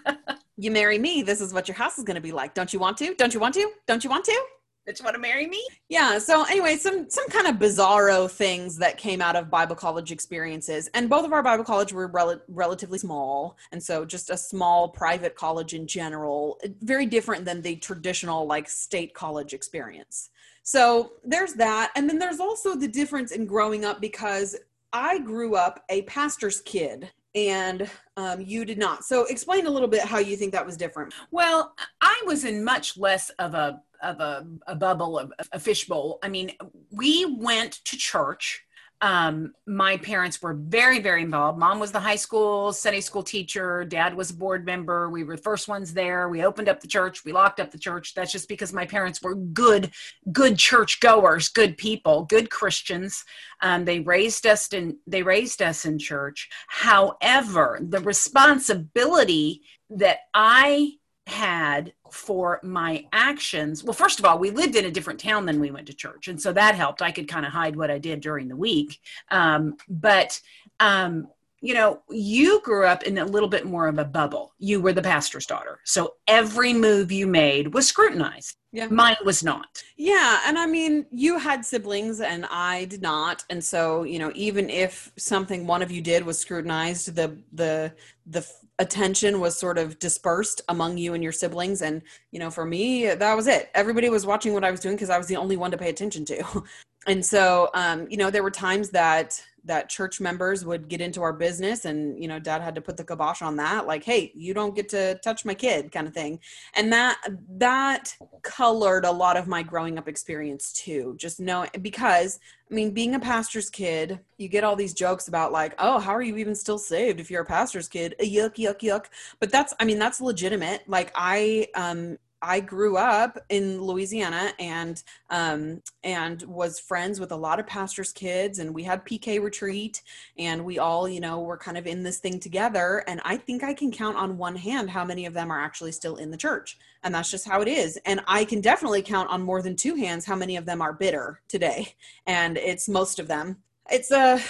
you 0.60 0.70
marry 0.70 0.98
me, 0.98 1.22
this 1.22 1.40
is 1.40 1.54
what 1.54 1.68
your 1.68 1.76
house 1.76 1.98
is 1.98 2.04
going 2.04 2.16
to 2.16 2.20
be 2.20 2.32
like. 2.32 2.54
Don't 2.54 2.72
you 2.72 2.78
want 2.78 2.98
to? 2.98 3.14
Don't 3.14 3.32
you 3.32 3.40
want 3.40 3.54
to? 3.54 3.70
Don't 3.86 4.04
you 4.04 4.10
want 4.10 4.24
to? 4.26 4.44
Don't 4.86 4.98
you 4.98 5.04
want 5.04 5.14
to 5.14 5.20
marry 5.20 5.46
me? 5.46 5.62
Yeah. 5.88 6.18
So 6.18 6.44
anyway, 6.44 6.76
some 6.76 7.08
some 7.08 7.28
kind 7.28 7.46
of 7.46 7.56
bizarro 7.56 8.30
things 8.30 8.76
that 8.78 8.96
came 8.96 9.20
out 9.22 9.36
of 9.36 9.50
Bible 9.50 9.76
college 9.76 10.10
experiences, 10.10 10.88
and 10.94 11.08
both 11.08 11.24
of 11.24 11.32
our 11.32 11.42
Bible 11.42 11.64
college 11.64 11.92
were 11.92 12.08
rel- 12.08 12.40
relatively 12.48 12.98
small, 12.98 13.56
and 13.72 13.82
so 13.82 14.04
just 14.04 14.30
a 14.30 14.36
small 14.36 14.88
private 14.88 15.36
college 15.36 15.74
in 15.74 15.86
general, 15.86 16.58
very 16.80 17.06
different 17.06 17.44
than 17.44 17.62
the 17.62 17.76
traditional 17.76 18.46
like 18.46 18.68
state 18.68 19.14
college 19.14 19.54
experience. 19.54 20.30
So 20.62 21.12
there's 21.24 21.54
that, 21.54 21.92
and 21.94 22.08
then 22.08 22.18
there's 22.18 22.40
also 22.40 22.74
the 22.74 22.88
difference 22.88 23.32
in 23.32 23.46
growing 23.46 23.84
up 23.84 24.00
because 24.00 24.56
I 24.92 25.20
grew 25.20 25.54
up 25.54 25.84
a 25.88 26.02
pastor's 26.02 26.60
kid 26.62 27.10
and 27.34 27.88
um, 28.16 28.40
you 28.40 28.64
did 28.64 28.78
not. 28.78 29.04
So 29.04 29.24
explain 29.26 29.66
a 29.66 29.70
little 29.70 29.88
bit 29.88 30.02
how 30.02 30.18
you 30.18 30.36
think 30.36 30.52
that 30.52 30.66
was 30.66 30.76
different. 30.76 31.14
Well, 31.30 31.74
I 32.00 32.22
was 32.26 32.44
in 32.44 32.64
much 32.64 32.96
less 32.98 33.30
of 33.38 33.54
a 33.54 33.80
of 34.02 34.18
a, 34.20 34.46
a 34.66 34.74
bubble 34.74 35.18
of 35.18 35.32
a 35.52 35.58
fishbowl. 35.58 36.18
I 36.22 36.28
mean, 36.28 36.52
we 36.90 37.36
went 37.38 37.84
to 37.84 37.96
church 37.98 38.64
um, 39.02 39.54
my 39.66 39.96
parents 39.96 40.42
were 40.42 40.52
very, 40.52 41.00
very 41.00 41.22
involved. 41.22 41.58
Mom 41.58 41.80
was 41.80 41.90
the 41.90 42.00
high 42.00 42.16
school 42.16 42.72
Sunday 42.72 43.00
school 43.00 43.22
teacher. 43.22 43.84
Dad 43.84 44.14
was 44.14 44.30
a 44.30 44.34
board 44.34 44.66
member. 44.66 45.08
We 45.08 45.24
were 45.24 45.36
the 45.36 45.42
first 45.42 45.68
ones 45.68 45.94
there. 45.94 46.28
We 46.28 46.44
opened 46.44 46.68
up 46.68 46.80
the 46.80 46.86
church. 46.86 47.24
We 47.24 47.32
locked 47.32 47.60
up 47.60 47.70
the 47.70 47.78
church. 47.78 48.14
That's 48.14 48.32
just 48.32 48.48
because 48.48 48.74
my 48.74 48.84
parents 48.84 49.22
were 49.22 49.34
good, 49.34 49.90
good 50.32 50.58
church 50.58 51.00
goers, 51.00 51.48
good 51.48 51.78
people, 51.78 52.24
good 52.24 52.50
Christians. 52.50 53.24
Um, 53.62 53.86
they 53.86 54.00
raised 54.00 54.46
us 54.46 54.68
in 54.72 54.98
they 55.06 55.22
raised 55.22 55.62
us 55.62 55.86
in 55.86 55.98
church. 55.98 56.48
However, 56.68 57.80
the 57.82 58.00
responsibility 58.00 59.62
that 59.88 60.18
I 60.34 60.92
had 61.26 61.92
for 62.10 62.60
my 62.62 63.04
actions 63.12 63.84
well 63.84 63.92
first 63.92 64.18
of 64.18 64.24
all 64.24 64.38
we 64.38 64.50
lived 64.50 64.74
in 64.74 64.84
a 64.84 64.90
different 64.90 65.20
town 65.20 65.46
than 65.46 65.60
we 65.60 65.70
went 65.70 65.86
to 65.86 65.94
church 65.94 66.28
and 66.28 66.40
so 66.40 66.52
that 66.52 66.74
helped 66.74 67.02
i 67.02 67.10
could 67.10 67.28
kind 67.28 67.46
of 67.46 67.52
hide 67.52 67.76
what 67.76 67.90
i 67.90 67.98
did 67.98 68.20
during 68.20 68.48
the 68.48 68.56
week 68.56 68.98
um, 69.30 69.76
but 69.88 70.40
um, 70.80 71.28
you 71.62 71.74
know, 71.74 72.00
you 72.08 72.60
grew 72.62 72.86
up 72.86 73.02
in 73.02 73.18
a 73.18 73.24
little 73.24 73.48
bit 73.48 73.66
more 73.66 73.86
of 73.86 73.98
a 73.98 74.04
bubble. 74.04 74.54
You 74.58 74.80
were 74.80 74.94
the 74.94 75.02
pastor's 75.02 75.44
daughter. 75.44 75.80
So 75.84 76.14
every 76.26 76.72
move 76.72 77.12
you 77.12 77.26
made 77.26 77.74
was 77.74 77.86
scrutinized. 77.86 78.56
Yeah. 78.72 78.86
Mine 78.86 79.16
was 79.24 79.42
not. 79.44 79.82
Yeah. 79.96 80.40
And 80.46 80.58
I 80.58 80.66
mean, 80.66 81.04
you 81.10 81.38
had 81.38 81.64
siblings 81.64 82.20
and 82.20 82.46
I 82.46 82.86
did 82.86 83.02
not. 83.02 83.44
And 83.50 83.62
so, 83.62 84.04
you 84.04 84.18
know, 84.18 84.32
even 84.34 84.70
if 84.70 85.12
something 85.18 85.66
one 85.66 85.82
of 85.82 85.90
you 85.90 86.00
did 86.00 86.24
was 86.24 86.38
scrutinized, 86.38 87.14
the, 87.14 87.36
the, 87.52 87.92
the 88.26 88.46
attention 88.80 89.38
was 89.40 89.56
sort 89.56 89.78
of 89.78 89.98
dispersed 89.98 90.62
among 90.68 90.98
you 90.98 91.14
and 91.14 91.22
your 91.22 91.32
siblings. 91.32 91.82
And, 91.82 92.02
you 92.32 92.40
know, 92.40 92.50
for 92.50 92.64
me, 92.64 93.14
that 93.14 93.34
was 93.34 93.46
it. 93.46 93.70
Everybody 93.74 94.08
was 94.08 94.26
watching 94.26 94.54
what 94.54 94.64
I 94.64 94.70
was 94.70 94.80
doing 94.80 94.96
because 94.96 95.10
I 95.10 95.18
was 95.18 95.28
the 95.28 95.36
only 95.36 95.56
one 95.56 95.70
to 95.70 95.78
pay 95.78 95.90
attention 95.90 96.24
to. 96.24 96.64
and 97.06 97.24
so, 97.24 97.70
um, 97.74 98.06
you 98.10 98.16
know, 98.16 98.30
there 98.30 98.42
were 98.42 98.50
times 98.50 98.90
that 98.90 99.42
that 99.64 99.88
church 99.88 100.20
members 100.20 100.64
would 100.64 100.88
get 100.88 101.00
into 101.00 101.22
our 101.22 101.32
business 101.32 101.84
and 101.84 102.20
you 102.20 102.26
know 102.26 102.38
dad 102.38 102.62
had 102.62 102.74
to 102.74 102.80
put 102.80 102.96
the 102.96 103.04
kibosh 103.04 103.42
on 103.42 103.56
that 103.56 103.86
like 103.86 104.02
hey 104.02 104.32
you 104.34 104.54
don't 104.54 104.74
get 104.74 104.88
to 104.88 105.14
touch 105.16 105.44
my 105.44 105.54
kid 105.54 105.92
kind 105.92 106.06
of 106.06 106.14
thing. 106.14 106.40
And 106.74 106.92
that 106.92 107.18
that 107.58 108.16
colored 108.42 109.04
a 109.04 109.10
lot 109.10 109.36
of 109.36 109.46
my 109.46 109.62
growing 109.62 109.98
up 109.98 110.08
experience 110.08 110.72
too 110.72 111.14
just 111.18 111.40
knowing 111.40 111.68
because 111.82 112.38
i 112.70 112.74
mean 112.74 112.92
being 112.92 113.14
a 113.14 113.20
pastor's 113.20 113.68
kid 113.68 114.18
you 114.38 114.48
get 114.48 114.64
all 114.64 114.76
these 114.76 114.94
jokes 114.94 115.28
about 115.28 115.52
like 115.52 115.74
oh 115.78 115.98
how 115.98 116.12
are 116.12 116.22
you 116.22 116.36
even 116.36 116.54
still 116.54 116.78
saved 116.78 117.20
if 117.20 117.30
you're 117.30 117.42
a 117.42 117.46
pastor's 117.46 117.88
kid? 117.88 118.14
Yuck 118.20 118.54
yuck 118.54 118.80
yuck. 118.80 119.06
But 119.40 119.52
that's 119.52 119.74
i 119.78 119.84
mean 119.84 119.98
that's 119.98 120.20
legitimate. 120.20 120.82
Like 120.88 121.12
i 121.14 121.68
um 121.74 122.18
I 122.42 122.60
grew 122.60 122.96
up 122.96 123.38
in 123.48 123.82
Louisiana 123.82 124.52
and 124.58 125.02
um, 125.28 125.82
and 126.02 126.42
was 126.42 126.80
friends 126.80 127.20
with 127.20 127.32
a 127.32 127.36
lot 127.36 127.60
of 127.60 127.66
pastors' 127.66 128.12
kids, 128.12 128.58
and 128.58 128.74
we 128.74 128.82
had 128.82 129.04
PK 129.04 129.42
retreat, 129.42 130.02
and 130.38 130.64
we 130.64 130.78
all, 130.78 131.08
you 131.08 131.20
know, 131.20 131.40
were 131.40 131.58
kind 131.58 131.76
of 131.76 131.86
in 131.86 132.02
this 132.02 132.18
thing 132.18 132.40
together. 132.40 133.04
And 133.06 133.20
I 133.24 133.36
think 133.36 133.62
I 133.62 133.74
can 133.74 133.92
count 133.92 134.16
on 134.16 134.38
one 134.38 134.56
hand 134.56 134.90
how 134.90 135.04
many 135.04 135.26
of 135.26 135.34
them 135.34 135.50
are 135.50 135.60
actually 135.60 135.92
still 135.92 136.16
in 136.16 136.30
the 136.30 136.36
church, 136.36 136.78
and 137.02 137.14
that's 137.14 137.30
just 137.30 137.46
how 137.46 137.60
it 137.60 137.68
is. 137.68 137.98
And 138.06 138.20
I 138.26 138.44
can 138.44 138.60
definitely 138.60 139.02
count 139.02 139.28
on 139.30 139.42
more 139.42 139.62
than 139.62 139.76
two 139.76 139.94
hands 139.94 140.24
how 140.24 140.36
many 140.36 140.56
of 140.56 140.66
them 140.66 140.80
are 140.80 140.92
bitter 140.92 141.40
today, 141.48 141.94
and 142.26 142.56
it's 142.56 142.88
most 142.88 143.18
of 143.18 143.28
them 143.28 143.58
it's 143.92 144.12
a 144.12 144.40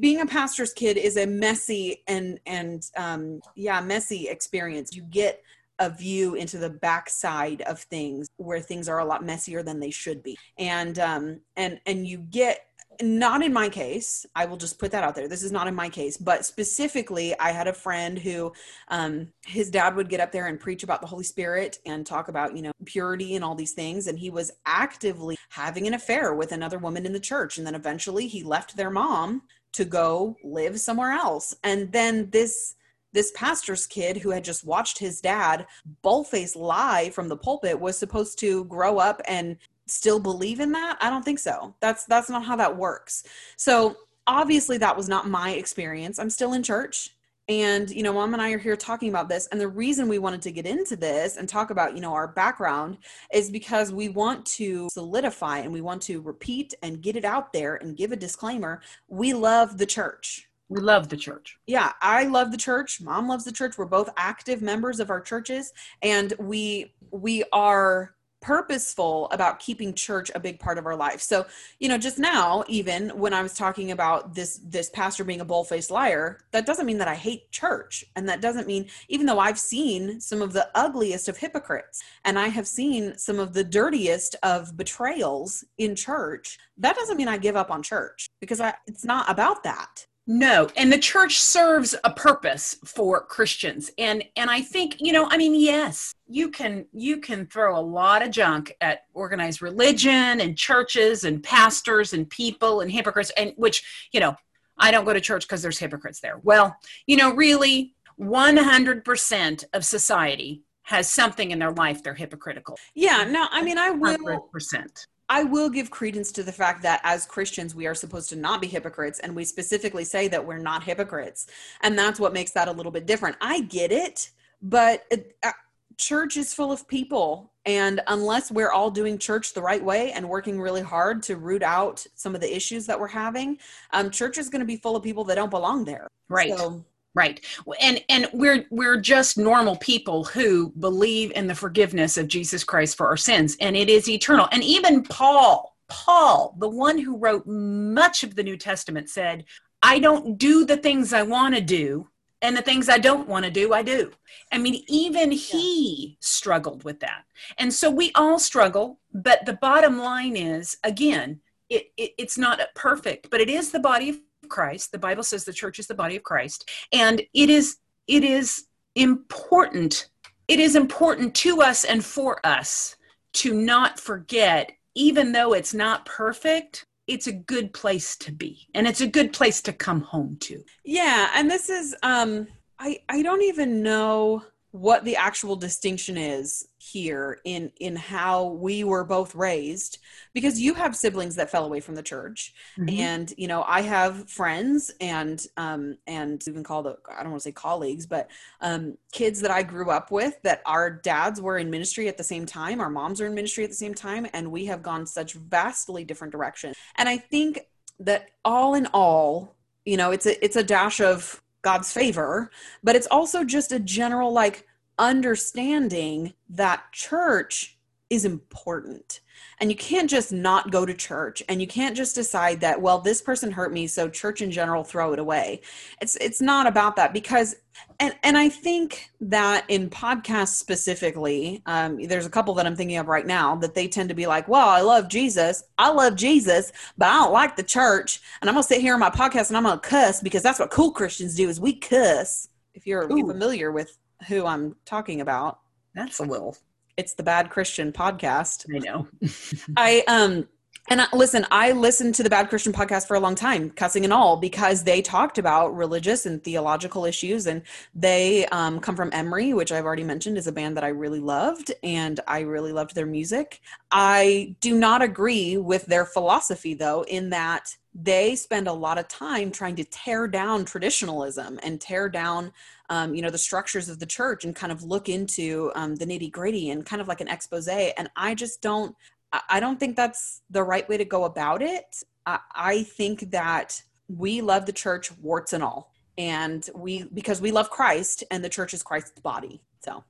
being 0.00 0.20
a 0.20 0.26
pastor's 0.26 0.72
kid 0.72 0.96
is 0.96 1.16
a 1.16 1.24
messy 1.24 2.02
and 2.08 2.40
and 2.46 2.90
um 2.96 3.40
yeah 3.54 3.80
messy 3.80 4.28
experience 4.28 4.96
you 4.96 5.02
get 5.02 5.42
a 5.80 5.90
view 5.90 6.34
into 6.34 6.58
the 6.58 6.70
backside 6.70 7.62
of 7.62 7.80
things 7.80 8.28
where 8.36 8.60
things 8.60 8.88
are 8.88 9.00
a 9.00 9.04
lot 9.04 9.24
messier 9.24 9.62
than 9.62 9.80
they 9.80 9.90
should 9.90 10.22
be. 10.22 10.36
And 10.58 10.98
um 10.98 11.40
and 11.56 11.80
and 11.86 12.06
you 12.06 12.18
get 12.18 12.66
not 13.02 13.42
in 13.42 13.50
my 13.50 13.66
case 13.68 14.26
i 14.34 14.44
will 14.44 14.58
just 14.58 14.78
put 14.78 14.90
that 14.90 15.02
out 15.02 15.14
there 15.14 15.26
this 15.26 15.42
is 15.42 15.52
not 15.52 15.66
in 15.66 15.74
my 15.74 15.88
case 15.88 16.18
but 16.18 16.44
specifically 16.44 17.38
i 17.38 17.50
had 17.50 17.66
a 17.66 17.72
friend 17.72 18.18
who 18.18 18.52
um, 18.88 19.28
his 19.46 19.70
dad 19.70 19.96
would 19.96 20.10
get 20.10 20.20
up 20.20 20.32
there 20.32 20.48
and 20.48 20.60
preach 20.60 20.82
about 20.82 21.00
the 21.00 21.06
holy 21.06 21.24
spirit 21.24 21.78
and 21.86 22.04
talk 22.04 22.28
about 22.28 22.54
you 22.54 22.60
know 22.60 22.72
purity 22.84 23.36
and 23.36 23.44
all 23.44 23.54
these 23.54 23.72
things 23.72 24.06
and 24.06 24.18
he 24.18 24.28
was 24.28 24.50
actively 24.66 25.38
having 25.48 25.86
an 25.86 25.94
affair 25.94 26.34
with 26.34 26.52
another 26.52 26.78
woman 26.78 27.06
in 27.06 27.12
the 27.12 27.20
church 27.20 27.56
and 27.56 27.66
then 27.66 27.74
eventually 27.74 28.26
he 28.26 28.42
left 28.42 28.76
their 28.76 28.90
mom 28.90 29.40
to 29.72 29.84
go 29.84 30.36
live 30.42 30.80
somewhere 30.80 31.12
else. 31.12 31.54
And 31.62 31.92
then 31.92 32.30
this 32.30 32.74
this 33.12 33.32
pastor's 33.34 33.86
kid 33.86 34.16
who 34.16 34.30
had 34.30 34.44
just 34.44 34.64
watched 34.64 34.98
his 34.98 35.20
dad 35.20 35.66
bullface 36.04 36.56
lie 36.56 37.10
from 37.10 37.28
the 37.28 37.36
pulpit 37.36 37.78
was 37.78 37.98
supposed 37.98 38.38
to 38.40 38.64
grow 38.64 38.98
up 38.98 39.20
and 39.26 39.56
still 39.86 40.20
believe 40.20 40.60
in 40.60 40.72
that? 40.72 40.98
I 41.00 41.10
don't 41.10 41.24
think 41.24 41.38
so. 41.38 41.74
That's 41.80 42.04
that's 42.04 42.30
not 42.30 42.44
how 42.44 42.56
that 42.56 42.76
works. 42.76 43.24
So 43.56 43.96
obviously 44.26 44.78
that 44.78 44.96
was 44.96 45.08
not 45.08 45.28
my 45.28 45.50
experience. 45.52 46.18
I'm 46.18 46.30
still 46.30 46.52
in 46.52 46.62
church. 46.62 47.10
And 47.48 47.90
you 47.90 48.04
know 48.04 48.12
mom 48.12 48.32
and 48.32 48.40
i 48.40 48.52
are 48.52 48.58
here 48.58 48.76
talking 48.76 49.08
about 49.08 49.28
this. 49.28 49.48
And 49.48 49.60
the 49.60 49.66
reason 49.66 50.08
we 50.08 50.20
wanted 50.20 50.42
to 50.42 50.52
get 50.52 50.66
into 50.66 50.94
this 50.94 51.36
and 51.36 51.48
talk 51.48 51.70
about 51.70 51.94
you 51.96 52.00
know 52.00 52.12
our 52.12 52.28
background 52.28 52.98
is 53.32 53.50
because 53.50 53.92
we 53.92 54.08
want 54.08 54.46
to 54.46 54.88
solidify 54.92 55.58
and 55.58 55.72
we 55.72 55.80
want 55.80 56.00
to 56.02 56.20
repeat 56.20 56.74
and 56.82 57.02
get 57.02 57.16
it 57.16 57.24
out 57.24 57.52
there 57.52 57.74
and 57.76 57.96
give 57.96 58.12
a 58.12 58.16
disclaimer. 58.16 58.80
We 59.08 59.32
love 59.32 59.78
the 59.78 59.86
church 59.86 60.49
we 60.70 60.80
love 60.80 61.08
the 61.08 61.16
church. 61.16 61.58
Yeah, 61.66 61.92
I 62.00 62.24
love 62.24 62.52
the 62.52 62.56
church. 62.56 63.00
Mom 63.00 63.28
loves 63.28 63.44
the 63.44 63.52
church. 63.52 63.76
We're 63.76 63.86
both 63.86 64.08
active 64.16 64.62
members 64.62 65.00
of 65.00 65.10
our 65.10 65.20
churches 65.20 65.72
and 66.00 66.32
we 66.38 66.94
we 67.10 67.42
are 67.52 68.14
purposeful 68.40 69.28
about 69.32 69.58
keeping 69.58 69.92
church 69.92 70.30
a 70.34 70.40
big 70.40 70.58
part 70.58 70.78
of 70.78 70.86
our 70.86 70.96
life. 70.96 71.20
So, 71.20 71.44
you 71.78 71.88
know, 71.88 71.98
just 71.98 72.18
now 72.18 72.64
even 72.68 73.10
when 73.10 73.34
I 73.34 73.42
was 73.42 73.52
talking 73.52 73.90
about 73.90 74.32
this 74.32 74.60
this 74.64 74.88
pastor 74.90 75.24
being 75.24 75.40
a 75.40 75.44
bull-faced 75.44 75.90
liar, 75.90 76.38
that 76.52 76.66
doesn't 76.66 76.86
mean 76.86 76.98
that 76.98 77.08
I 77.08 77.16
hate 77.16 77.50
church 77.50 78.04
and 78.14 78.28
that 78.28 78.40
doesn't 78.40 78.68
mean 78.68 78.86
even 79.08 79.26
though 79.26 79.40
I've 79.40 79.58
seen 79.58 80.20
some 80.20 80.40
of 80.40 80.52
the 80.52 80.68
ugliest 80.76 81.28
of 81.28 81.36
hypocrites 81.36 82.00
and 82.24 82.38
I 82.38 82.46
have 82.46 82.68
seen 82.68 83.18
some 83.18 83.40
of 83.40 83.54
the 83.54 83.64
dirtiest 83.64 84.36
of 84.44 84.76
betrayals 84.76 85.64
in 85.78 85.96
church, 85.96 86.58
that 86.78 86.94
doesn't 86.94 87.16
mean 87.16 87.28
I 87.28 87.38
give 87.38 87.56
up 87.56 87.72
on 87.72 87.82
church 87.82 88.28
because 88.40 88.60
I, 88.60 88.74
it's 88.86 89.04
not 89.04 89.28
about 89.28 89.64
that. 89.64 90.06
No, 90.32 90.68
and 90.76 90.92
the 90.92 90.98
church 90.98 91.40
serves 91.40 91.92
a 92.04 92.12
purpose 92.12 92.76
for 92.84 93.20
Christians. 93.20 93.90
And 93.98 94.22
and 94.36 94.48
I 94.48 94.60
think, 94.60 94.98
you 95.00 95.12
know, 95.12 95.26
I 95.28 95.36
mean, 95.36 95.56
yes, 95.56 96.14
you 96.28 96.50
can 96.50 96.86
you 96.92 97.16
can 97.16 97.46
throw 97.46 97.76
a 97.76 97.82
lot 97.82 98.22
of 98.22 98.30
junk 98.30 98.72
at 98.80 99.00
organized 99.12 99.60
religion 99.60 100.40
and 100.40 100.56
churches 100.56 101.24
and 101.24 101.42
pastors 101.42 102.12
and 102.12 102.30
people 102.30 102.80
and 102.80 102.92
hypocrites 102.92 103.32
and 103.36 103.54
which, 103.56 104.08
you 104.12 104.20
know, 104.20 104.36
I 104.78 104.92
don't 104.92 105.04
go 105.04 105.12
to 105.12 105.20
church 105.20 105.48
because 105.48 105.62
there's 105.62 105.80
hypocrites 105.80 106.20
there. 106.20 106.38
Well, 106.44 106.76
you 107.08 107.16
know, 107.16 107.34
really 107.34 107.96
100% 108.20 109.64
of 109.72 109.84
society 109.84 110.62
has 110.82 111.10
something 111.10 111.50
in 111.50 111.58
their 111.58 111.72
life 111.72 112.04
they're 112.04 112.14
hypocritical. 112.14 112.78
Yeah, 112.94 113.24
no, 113.24 113.48
I 113.50 113.62
mean 113.62 113.78
I 113.78 113.90
will 113.90 114.16
100%. 114.54 115.06
I 115.30 115.44
will 115.44 115.70
give 115.70 115.92
credence 115.92 116.32
to 116.32 116.42
the 116.42 116.52
fact 116.52 116.82
that 116.82 117.00
as 117.04 117.24
Christians, 117.24 117.72
we 117.72 117.86
are 117.86 117.94
supposed 117.94 118.28
to 118.30 118.36
not 118.36 118.60
be 118.60 118.66
hypocrites. 118.66 119.20
And 119.20 119.34
we 119.34 119.44
specifically 119.44 120.04
say 120.04 120.26
that 120.26 120.44
we're 120.44 120.58
not 120.58 120.82
hypocrites. 120.82 121.46
And 121.82 121.96
that's 121.96 122.18
what 122.18 122.32
makes 122.32 122.50
that 122.50 122.66
a 122.66 122.72
little 122.72 122.90
bit 122.90 123.06
different. 123.06 123.36
I 123.40 123.60
get 123.60 123.92
it, 123.92 124.30
but 124.60 125.04
it, 125.10 125.36
uh, 125.44 125.52
church 125.96 126.36
is 126.36 126.52
full 126.52 126.72
of 126.72 126.86
people. 126.88 127.52
And 127.64 128.00
unless 128.08 128.50
we're 128.50 128.72
all 128.72 128.90
doing 128.90 129.18
church 129.18 129.54
the 129.54 129.62
right 129.62 129.82
way 129.82 130.10
and 130.12 130.28
working 130.28 130.60
really 130.60 130.82
hard 130.82 131.22
to 131.24 131.36
root 131.36 131.62
out 131.62 132.04
some 132.16 132.34
of 132.34 132.40
the 132.40 132.54
issues 132.54 132.84
that 132.86 132.98
we're 132.98 133.06
having, 133.06 133.58
um, 133.92 134.10
church 134.10 134.36
is 134.36 134.48
going 134.48 134.60
to 134.60 134.66
be 134.66 134.76
full 134.76 134.96
of 134.96 135.02
people 135.04 135.22
that 135.24 135.36
don't 135.36 135.50
belong 135.50 135.84
there. 135.84 136.08
Right. 136.28 136.56
So, 136.56 136.84
right. 137.14 137.44
And 137.80 138.02
and 138.08 138.28
we're 138.32 138.66
we're 138.70 139.00
just 139.00 139.38
normal 139.38 139.76
people 139.76 140.24
who 140.24 140.72
believe 140.78 141.32
in 141.32 141.46
the 141.46 141.54
forgiveness 141.54 142.16
of 142.16 142.28
jesus 142.28 142.64
christ 142.64 142.96
for 142.96 143.06
our 143.06 143.16
sins 143.16 143.56
and 143.60 143.76
it 143.76 143.88
is 143.88 144.08
eternal. 144.08 144.48
And 144.52 144.62
even 144.62 145.02
paul 145.02 145.76
paul 145.88 146.54
the 146.58 146.68
one 146.68 146.98
who 146.98 147.16
wrote 147.16 147.46
much 147.46 148.22
of 148.22 148.36
the 148.36 148.44
new 148.44 148.56
testament 148.56 149.10
said 149.10 149.44
i 149.82 149.98
don't 149.98 150.38
do 150.38 150.64
the 150.64 150.76
things 150.76 151.12
i 151.12 151.22
want 151.22 151.52
to 151.54 151.60
do 151.60 152.06
and 152.42 152.56
the 152.56 152.62
things 152.62 152.88
i 152.88 152.96
don't 152.96 153.28
want 153.28 153.44
to 153.44 153.50
do 153.50 153.72
i 153.72 153.82
do. 153.82 154.10
I 154.52 154.58
mean 154.58 154.84
even 154.88 155.32
he 155.32 156.16
struggled 156.20 156.84
with 156.84 157.00
that. 157.00 157.24
And 157.58 157.72
so 157.72 157.90
we 157.90 158.12
all 158.14 158.38
struggle 158.38 159.00
but 159.12 159.44
the 159.46 159.54
bottom 159.54 159.98
line 159.98 160.36
is 160.36 160.76
again 160.84 161.40
it, 161.68 161.90
it, 161.96 162.12
it's 162.18 162.38
not 162.38 162.60
perfect 162.74 163.30
but 163.30 163.40
it 163.40 163.50
is 163.50 163.70
the 163.70 163.80
body 163.80 164.10
of 164.10 164.20
Christ. 164.50 164.92
The 164.92 164.98
Bible 164.98 165.22
says 165.22 165.44
the 165.44 165.52
church 165.52 165.78
is 165.78 165.86
the 165.86 165.94
body 165.94 166.16
of 166.16 166.22
Christ. 166.22 166.68
And 166.92 167.22
it 167.32 167.50
is 167.50 167.76
it 168.06 168.24
is 168.24 168.66
important. 168.96 170.08
It 170.48 170.60
is 170.60 170.76
important 170.76 171.34
to 171.36 171.62
us 171.62 171.84
and 171.84 172.04
for 172.04 172.44
us 172.44 172.96
to 173.34 173.54
not 173.54 174.00
forget, 174.00 174.72
even 174.94 175.32
though 175.32 175.52
it's 175.52 175.72
not 175.72 176.04
perfect, 176.04 176.84
it's 177.06 177.28
a 177.28 177.32
good 177.32 177.72
place 177.72 178.16
to 178.18 178.32
be. 178.32 178.66
And 178.74 178.86
it's 178.86 179.00
a 179.00 179.06
good 179.06 179.32
place 179.32 179.62
to 179.62 179.72
come 179.72 180.00
home 180.00 180.36
to. 180.40 180.62
Yeah. 180.84 181.30
And 181.34 181.50
this 181.50 181.68
is 181.68 181.96
um 182.02 182.46
I 182.78 182.98
I 183.08 183.22
don't 183.22 183.42
even 183.42 183.82
know 183.82 184.44
what 184.72 185.04
the 185.04 185.16
actual 185.16 185.56
distinction 185.56 186.16
is 186.16 186.68
here 186.78 187.40
in 187.44 187.72
in 187.80 187.96
how 187.96 188.46
we 188.46 188.84
were 188.84 189.04
both 189.04 189.34
raised 189.34 189.98
because 190.32 190.60
you 190.60 190.74
have 190.74 190.94
siblings 190.94 191.34
that 191.34 191.50
fell 191.50 191.64
away 191.64 191.80
from 191.80 191.96
the 191.96 192.02
church 192.02 192.54
mm-hmm. 192.78 192.88
and 192.88 193.34
you 193.36 193.48
know 193.48 193.64
i 193.66 193.80
have 193.80 194.30
friends 194.30 194.92
and 195.00 195.46
um 195.56 195.96
and 196.06 196.46
even 196.46 196.62
call 196.62 196.82
the 196.82 196.96
i 197.10 197.22
don't 197.22 197.32
want 197.32 197.42
to 197.42 197.48
say 197.48 197.52
colleagues 197.52 198.06
but 198.06 198.30
um 198.60 198.96
kids 199.12 199.40
that 199.40 199.50
i 199.50 199.62
grew 199.62 199.90
up 199.90 200.10
with 200.12 200.40
that 200.42 200.62
our 200.66 200.88
dads 200.88 201.40
were 201.40 201.58
in 201.58 201.68
ministry 201.68 202.06
at 202.06 202.16
the 202.16 202.24
same 202.24 202.46
time 202.46 202.80
our 202.80 202.90
moms 202.90 203.20
are 203.20 203.26
in 203.26 203.34
ministry 203.34 203.64
at 203.64 203.70
the 203.70 203.76
same 203.76 203.94
time 203.94 204.26
and 204.32 204.50
we 204.50 204.64
have 204.66 204.82
gone 204.82 205.04
such 205.04 205.34
vastly 205.34 206.04
different 206.04 206.32
directions 206.32 206.76
and 206.96 207.08
i 207.08 207.16
think 207.16 207.60
that 207.98 208.28
all 208.44 208.74
in 208.74 208.86
all 208.94 209.56
you 209.84 209.96
know 209.96 210.12
it's 210.12 210.26
a 210.26 210.44
it's 210.44 210.56
a 210.56 210.62
dash 210.62 211.00
of 211.00 211.42
God's 211.62 211.92
favor, 211.92 212.50
but 212.82 212.96
it's 212.96 213.08
also 213.10 213.44
just 213.44 213.72
a 213.72 213.80
general 213.80 214.32
like 214.32 214.66
understanding 214.98 216.34
that 216.48 216.92
church 216.92 217.78
is 218.10 218.24
important. 218.24 219.20
And 219.60 219.70
you 219.70 219.76
can't 219.76 220.10
just 220.10 220.32
not 220.32 220.70
go 220.70 220.84
to 220.84 220.92
church 220.92 221.42
and 221.48 221.60
you 221.60 221.66
can't 221.66 221.96
just 221.96 222.14
decide 222.14 222.60
that 222.60 222.82
well 222.82 222.98
this 222.98 223.22
person 223.22 223.52
hurt 223.52 223.72
me 223.72 223.86
so 223.86 224.08
church 224.08 224.42
in 224.42 224.50
general 224.50 224.84
throw 224.84 225.12
it 225.12 225.18
away. 225.18 225.62
It's 226.02 226.16
it's 226.16 226.40
not 226.40 226.66
about 226.66 226.96
that 226.96 227.12
because 227.14 227.56
and 228.00 228.14
and 228.22 228.36
I 228.36 228.48
think 228.48 229.10
that 229.20 229.64
in 229.68 229.88
podcasts 229.88 230.54
specifically, 230.56 231.62
um, 231.66 232.02
there's 232.02 232.26
a 232.26 232.30
couple 232.30 232.52
that 232.54 232.66
I'm 232.66 232.76
thinking 232.76 232.98
of 232.98 233.08
right 233.08 233.26
now 233.26 233.54
that 233.56 233.74
they 233.74 233.88
tend 233.88 234.08
to 234.08 234.14
be 234.14 234.26
like, 234.26 234.48
"Well, 234.48 234.68
I 234.68 234.80
love 234.80 235.08
Jesus, 235.08 235.62
I 235.78 235.90
love 235.90 236.16
Jesus, 236.16 236.72
but 236.98 237.08
I 237.08 237.12
don't 237.20 237.32
like 237.32 237.56
the 237.56 237.62
church, 237.62 238.20
and 238.40 238.50
I'm 238.50 238.54
gonna 238.54 238.64
sit 238.64 238.80
here 238.80 238.94
on 238.94 239.00
my 239.00 239.10
podcast 239.10 239.48
and 239.48 239.56
I'm 239.56 239.62
gonna 239.62 239.80
cuss 239.80 240.20
because 240.20 240.42
that's 240.42 240.58
what 240.58 240.70
cool 240.70 240.90
Christians 240.90 241.36
do 241.36 241.48
is 241.48 241.60
we 241.60 241.74
cuss." 241.74 242.48
If 242.74 242.86
you're 242.86 243.10
Ooh. 243.10 243.26
familiar 243.26 243.72
with 243.72 243.96
who 244.28 244.44
I'm 244.44 244.76
talking 244.84 245.20
about, 245.20 245.60
That's 245.94 246.20
a 246.20 246.24
little. 246.24 246.56
It's 247.00 247.14
the 247.14 247.22
Bad 247.22 247.48
Christian 247.48 247.92
podcast. 247.92 248.66
I 248.72 248.78
know. 248.78 249.08
I 249.76 250.04
um 250.06 250.46
and 250.88 251.02
I, 251.02 251.06
listen, 251.12 251.46
I 251.52 251.70
listened 251.70 252.16
to 252.16 252.24
the 252.24 252.30
Bad 252.30 252.48
Christian 252.48 252.72
podcast 252.72 253.06
for 253.06 253.14
a 253.14 253.20
long 253.20 253.36
time, 253.36 253.70
cussing 253.70 254.02
and 254.02 254.12
all, 254.12 254.36
because 254.36 254.82
they 254.82 255.00
talked 255.00 255.38
about 255.38 255.76
religious 255.76 256.26
and 256.26 256.42
theological 256.42 257.04
issues, 257.04 257.46
and 257.46 257.62
they 257.94 258.46
um, 258.46 258.80
come 258.80 258.96
from 258.96 259.10
Emery, 259.12 259.54
which 259.54 259.70
I've 259.70 259.84
already 259.84 260.02
mentioned 260.02 260.36
is 260.36 260.48
a 260.48 260.52
band 260.52 260.76
that 260.76 260.82
I 260.82 260.88
really 260.88 261.20
loved, 261.20 261.70
and 261.84 262.18
I 262.26 262.40
really 262.40 262.72
loved 262.72 262.96
their 262.96 263.06
music. 263.06 263.60
I 263.92 264.56
do 264.60 264.76
not 264.76 265.00
agree 265.00 265.56
with 265.56 265.86
their 265.86 266.04
philosophy, 266.04 266.74
though, 266.74 267.02
in 267.02 267.30
that 267.30 267.76
they 267.94 268.34
spend 268.34 268.66
a 268.66 268.72
lot 268.72 268.98
of 268.98 269.06
time 269.06 269.52
trying 269.52 269.76
to 269.76 269.84
tear 269.84 270.26
down 270.26 270.64
traditionalism 270.64 271.60
and 271.62 271.80
tear 271.80 272.08
down 272.08 272.52
um, 272.90 273.14
you 273.14 273.22
know 273.22 273.30
the 273.30 273.38
structures 273.38 273.88
of 273.88 273.98
the 273.98 274.06
church 274.06 274.44
and 274.44 274.54
kind 274.54 274.72
of 274.72 274.82
look 274.82 275.08
into 275.08 275.72
um, 275.74 275.94
the 275.96 276.04
nitty 276.04 276.30
gritty 276.30 276.70
and 276.70 276.84
kind 276.84 277.00
of 277.00 277.08
like 277.08 277.20
an 277.20 277.28
expose 277.28 277.66
and 277.68 278.10
i 278.16 278.34
just 278.34 278.60
don't 278.60 278.94
I- 279.32 279.60
don't 279.60 279.78
think 279.78 279.96
that's 279.96 280.42
the 280.50 280.62
right 280.62 280.88
way 280.88 280.96
to 280.96 281.04
go 281.04 281.24
about 281.24 281.62
it. 281.62 281.84
I, 282.26 282.40
I 282.54 282.82
think 282.82 283.30
that 283.30 283.80
we 284.08 284.40
love 284.40 284.66
the 284.66 284.72
church, 284.72 285.12
warts 285.18 285.52
and 285.52 285.62
all, 285.62 285.92
and 286.18 286.68
we 286.74 287.04
because 287.14 287.40
we 287.40 287.52
love 287.52 287.70
Christ, 287.70 288.24
and 288.30 288.44
the 288.44 288.48
church 288.48 288.74
is 288.74 288.82
Christ's 288.82 289.20
body. 289.20 289.62
So 289.84 290.04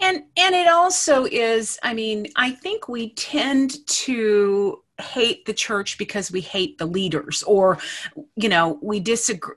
and 0.00 0.24
and 0.36 0.54
it 0.54 0.68
also 0.68 1.24
is 1.24 1.78
i 1.82 1.94
mean 1.94 2.26
i 2.36 2.50
think 2.50 2.88
we 2.88 3.14
tend 3.14 3.84
to 3.86 4.80
hate 5.00 5.44
the 5.46 5.52
church 5.52 5.96
because 5.98 6.30
we 6.30 6.40
hate 6.40 6.76
the 6.78 6.86
leaders 6.86 7.42
or 7.44 7.78
you 8.36 8.48
know 8.48 8.78
we 8.82 9.00
disagree 9.00 9.56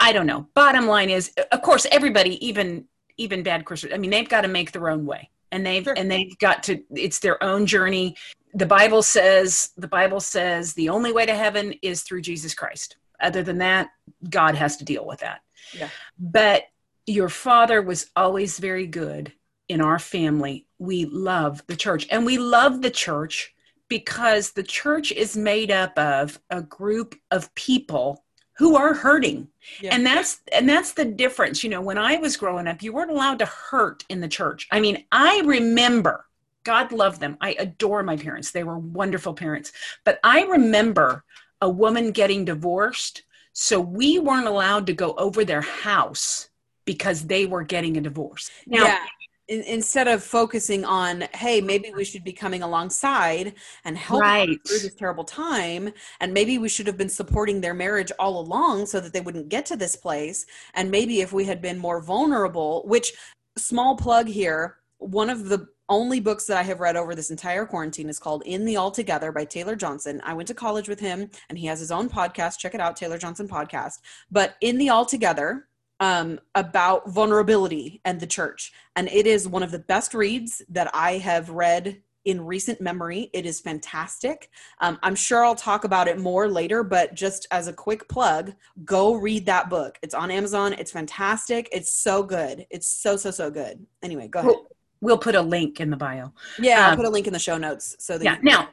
i, 0.00 0.12
don't 0.12 0.26
know 0.26 0.46
bottom 0.54 0.86
line 0.86 1.10
is 1.10 1.32
of 1.50 1.62
course 1.62 1.86
everybody 1.90 2.44
even 2.46 2.84
even 3.16 3.42
bad 3.42 3.64
christians 3.64 3.92
i 3.94 3.98
mean 3.98 4.10
they've 4.10 4.28
got 4.28 4.42
to 4.42 4.48
make 4.48 4.72
their 4.72 4.88
own 4.88 5.04
way 5.06 5.28
and 5.50 5.64
they've 5.66 5.84
Sure. 5.84 5.94
and 5.96 6.10
they've 6.10 6.36
got 6.38 6.62
to 6.64 6.82
it's 6.94 7.18
their 7.18 7.42
own 7.42 7.66
journey 7.66 8.16
the 8.54 8.66
bible 8.66 9.02
says 9.02 9.70
the 9.76 9.88
bible 9.88 10.20
says 10.20 10.74
the 10.74 10.88
only 10.88 11.12
way 11.12 11.26
to 11.26 11.34
heaven 11.34 11.74
is 11.82 12.02
through 12.02 12.22
jesus 12.22 12.54
christ 12.54 12.96
other 13.20 13.42
than 13.42 13.58
that 13.58 13.88
god 14.30 14.54
has 14.54 14.76
to 14.78 14.84
deal 14.84 15.06
with 15.06 15.20
that 15.20 15.40
Yeah. 15.74 15.88
but 16.18 16.64
your 17.06 17.28
father 17.28 17.82
was 17.82 18.10
always 18.16 18.58
very 18.58 18.86
good 18.86 19.32
in 19.68 19.80
our 19.80 19.98
family. 19.98 20.66
We 20.78 21.06
love 21.06 21.62
the 21.66 21.76
church, 21.76 22.06
and 22.10 22.24
we 22.26 22.38
love 22.38 22.82
the 22.82 22.90
church 22.90 23.54
because 23.88 24.52
the 24.52 24.62
church 24.62 25.10
is 25.12 25.36
made 25.36 25.70
up 25.70 25.98
of 25.98 26.38
a 26.50 26.62
group 26.62 27.14
of 27.30 27.52
people 27.54 28.24
who 28.54 28.76
are 28.76 28.94
hurting. 28.94 29.48
Yeah. 29.80 29.94
And 29.94 30.04
that's 30.04 30.40
and 30.52 30.68
that's 30.68 30.92
the 30.92 31.04
difference. 31.04 31.64
You 31.64 31.70
know, 31.70 31.80
when 31.80 31.98
I 31.98 32.16
was 32.16 32.36
growing 32.36 32.66
up, 32.66 32.82
you 32.82 32.92
weren't 32.92 33.10
allowed 33.10 33.38
to 33.40 33.46
hurt 33.46 34.04
in 34.08 34.20
the 34.20 34.28
church. 34.28 34.68
I 34.70 34.80
mean, 34.80 35.04
I 35.10 35.42
remember 35.44 36.26
God 36.64 36.92
loved 36.92 37.20
them. 37.20 37.36
I 37.40 37.56
adore 37.58 38.02
my 38.02 38.16
parents. 38.16 38.50
They 38.50 38.64
were 38.64 38.78
wonderful 38.78 39.34
parents. 39.34 39.72
But 40.04 40.20
I 40.22 40.42
remember 40.42 41.24
a 41.60 41.68
woman 41.68 42.10
getting 42.10 42.44
divorced, 42.44 43.22
so 43.52 43.80
we 43.80 44.18
weren't 44.18 44.46
allowed 44.46 44.86
to 44.86 44.92
go 44.92 45.14
over 45.14 45.44
their 45.44 45.60
house 45.60 46.48
because 46.84 47.26
they 47.26 47.46
were 47.46 47.62
getting 47.62 47.96
a 47.96 48.00
divorce. 48.00 48.50
Now, 48.66 48.84
yeah. 48.84 48.98
In, 49.48 49.62
instead 49.62 50.08
of 50.08 50.22
focusing 50.22 50.84
on, 50.84 51.24
hey, 51.34 51.60
maybe 51.60 51.92
we 51.94 52.04
should 52.04 52.24
be 52.24 52.32
coming 52.32 52.62
alongside 52.62 53.54
and 53.84 53.98
helping 53.98 54.28
right. 54.28 54.58
through 54.66 54.78
this 54.78 54.94
terrible 54.94 55.24
time, 55.24 55.92
and 56.20 56.32
maybe 56.32 56.58
we 56.58 56.68
should 56.68 56.86
have 56.86 56.96
been 56.96 57.08
supporting 57.08 57.60
their 57.60 57.74
marriage 57.74 58.12
all 58.18 58.40
along 58.40 58.86
so 58.86 59.00
that 59.00 59.12
they 59.12 59.20
wouldn't 59.20 59.48
get 59.48 59.66
to 59.66 59.76
this 59.76 59.96
place. 59.96 60.46
And 60.74 60.90
maybe 60.90 61.20
if 61.20 61.32
we 61.32 61.44
had 61.44 61.60
been 61.60 61.78
more 61.78 62.00
vulnerable, 62.00 62.82
which 62.86 63.12
small 63.56 63.96
plug 63.96 64.28
here, 64.28 64.78
one 64.98 65.28
of 65.28 65.48
the 65.48 65.66
only 65.88 66.20
books 66.20 66.46
that 66.46 66.56
I 66.56 66.62
have 66.62 66.80
read 66.80 66.96
over 66.96 67.14
this 67.14 67.30
entire 67.30 67.66
quarantine 67.66 68.08
is 68.08 68.18
called 68.18 68.42
In 68.46 68.64
the 68.64 68.78
Altogether 68.78 69.30
by 69.32 69.44
Taylor 69.44 69.76
Johnson. 69.76 70.22
I 70.24 70.32
went 70.32 70.48
to 70.48 70.54
college 70.54 70.88
with 70.88 71.00
him 71.00 71.28
and 71.48 71.58
he 71.58 71.66
has 71.66 71.80
his 71.80 71.90
own 71.90 72.08
podcast. 72.08 72.58
Check 72.58 72.74
it 72.74 72.80
out, 72.80 72.96
Taylor 72.96 73.18
Johnson 73.18 73.48
Podcast. 73.48 73.98
But 74.30 74.54
In 74.62 74.78
the 74.78 74.90
Altogether, 74.90 75.68
um, 76.02 76.40
about 76.56 77.08
vulnerability 77.08 78.00
and 78.04 78.18
the 78.18 78.26
church. 78.26 78.72
And 78.96 79.08
it 79.08 79.24
is 79.24 79.46
one 79.46 79.62
of 79.62 79.70
the 79.70 79.78
best 79.78 80.14
reads 80.14 80.60
that 80.68 80.90
I 80.92 81.12
have 81.18 81.48
read 81.48 82.02
in 82.24 82.44
recent 82.44 82.80
memory. 82.80 83.30
It 83.32 83.46
is 83.46 83.60
fantastic. 83.60 84.50
Um, 84.80 84.98
I'm 85.04 85.14
sure 85.14 85.44
I'll 85.44 85.54
talk 85.54 85.84
about 85.84 86.08
it 86.08 86.18
more 86.18 86.48
later, 86.48 86.82
but 86.82 87.14
just 87.14 87.46
as 87.52 87.68
a 87.68 87.72
quick 87.72 88.08
plug, 88.08 88.52
go 88.84 89.14
read 89.14 89.46
that 89.46 89.70
book. 89.70 89.96
It's 90.02 90.12
on 90.12 90.32
Amazon. 90.32 90.72
It's 90.72 90.90
fantastic. 90.90 91.68
It's 91.70 91.92
so 91.92 92.24
good. 92.24 92.66
It's 92.68 92.88
so, 92.88 93.16
so, 93.16 93.30
so 93.30 93.48
good. 93.48 93.86
Anyway, 94.02 94.26
go 94.26 94.40
ahead. 94.40 94.50
We'll, 94.50 94.66
we'll 95.00 95.18
put 95.18 95.36
a 95.36 95.42
link 95.42 95.80
in 95.80 95.90
the 95.90 95.96
bio. 95.96 96.32
Yeah, 96.58 96.86
I'll 96.86 96.90
um, 96.92 96.96
put 96.96 97.06
a 97.06 97.10
link 97.10 97.28
in 97.28 97.32
the 97.32 97.38
show 97.38 97.58
notes 97.58 97.94
so 98.00 98.18
that 98.18 98.24
yeah, 98.24 98.32
you 98.32 98.36
can 98.38 98.44
now- 98.44 98.68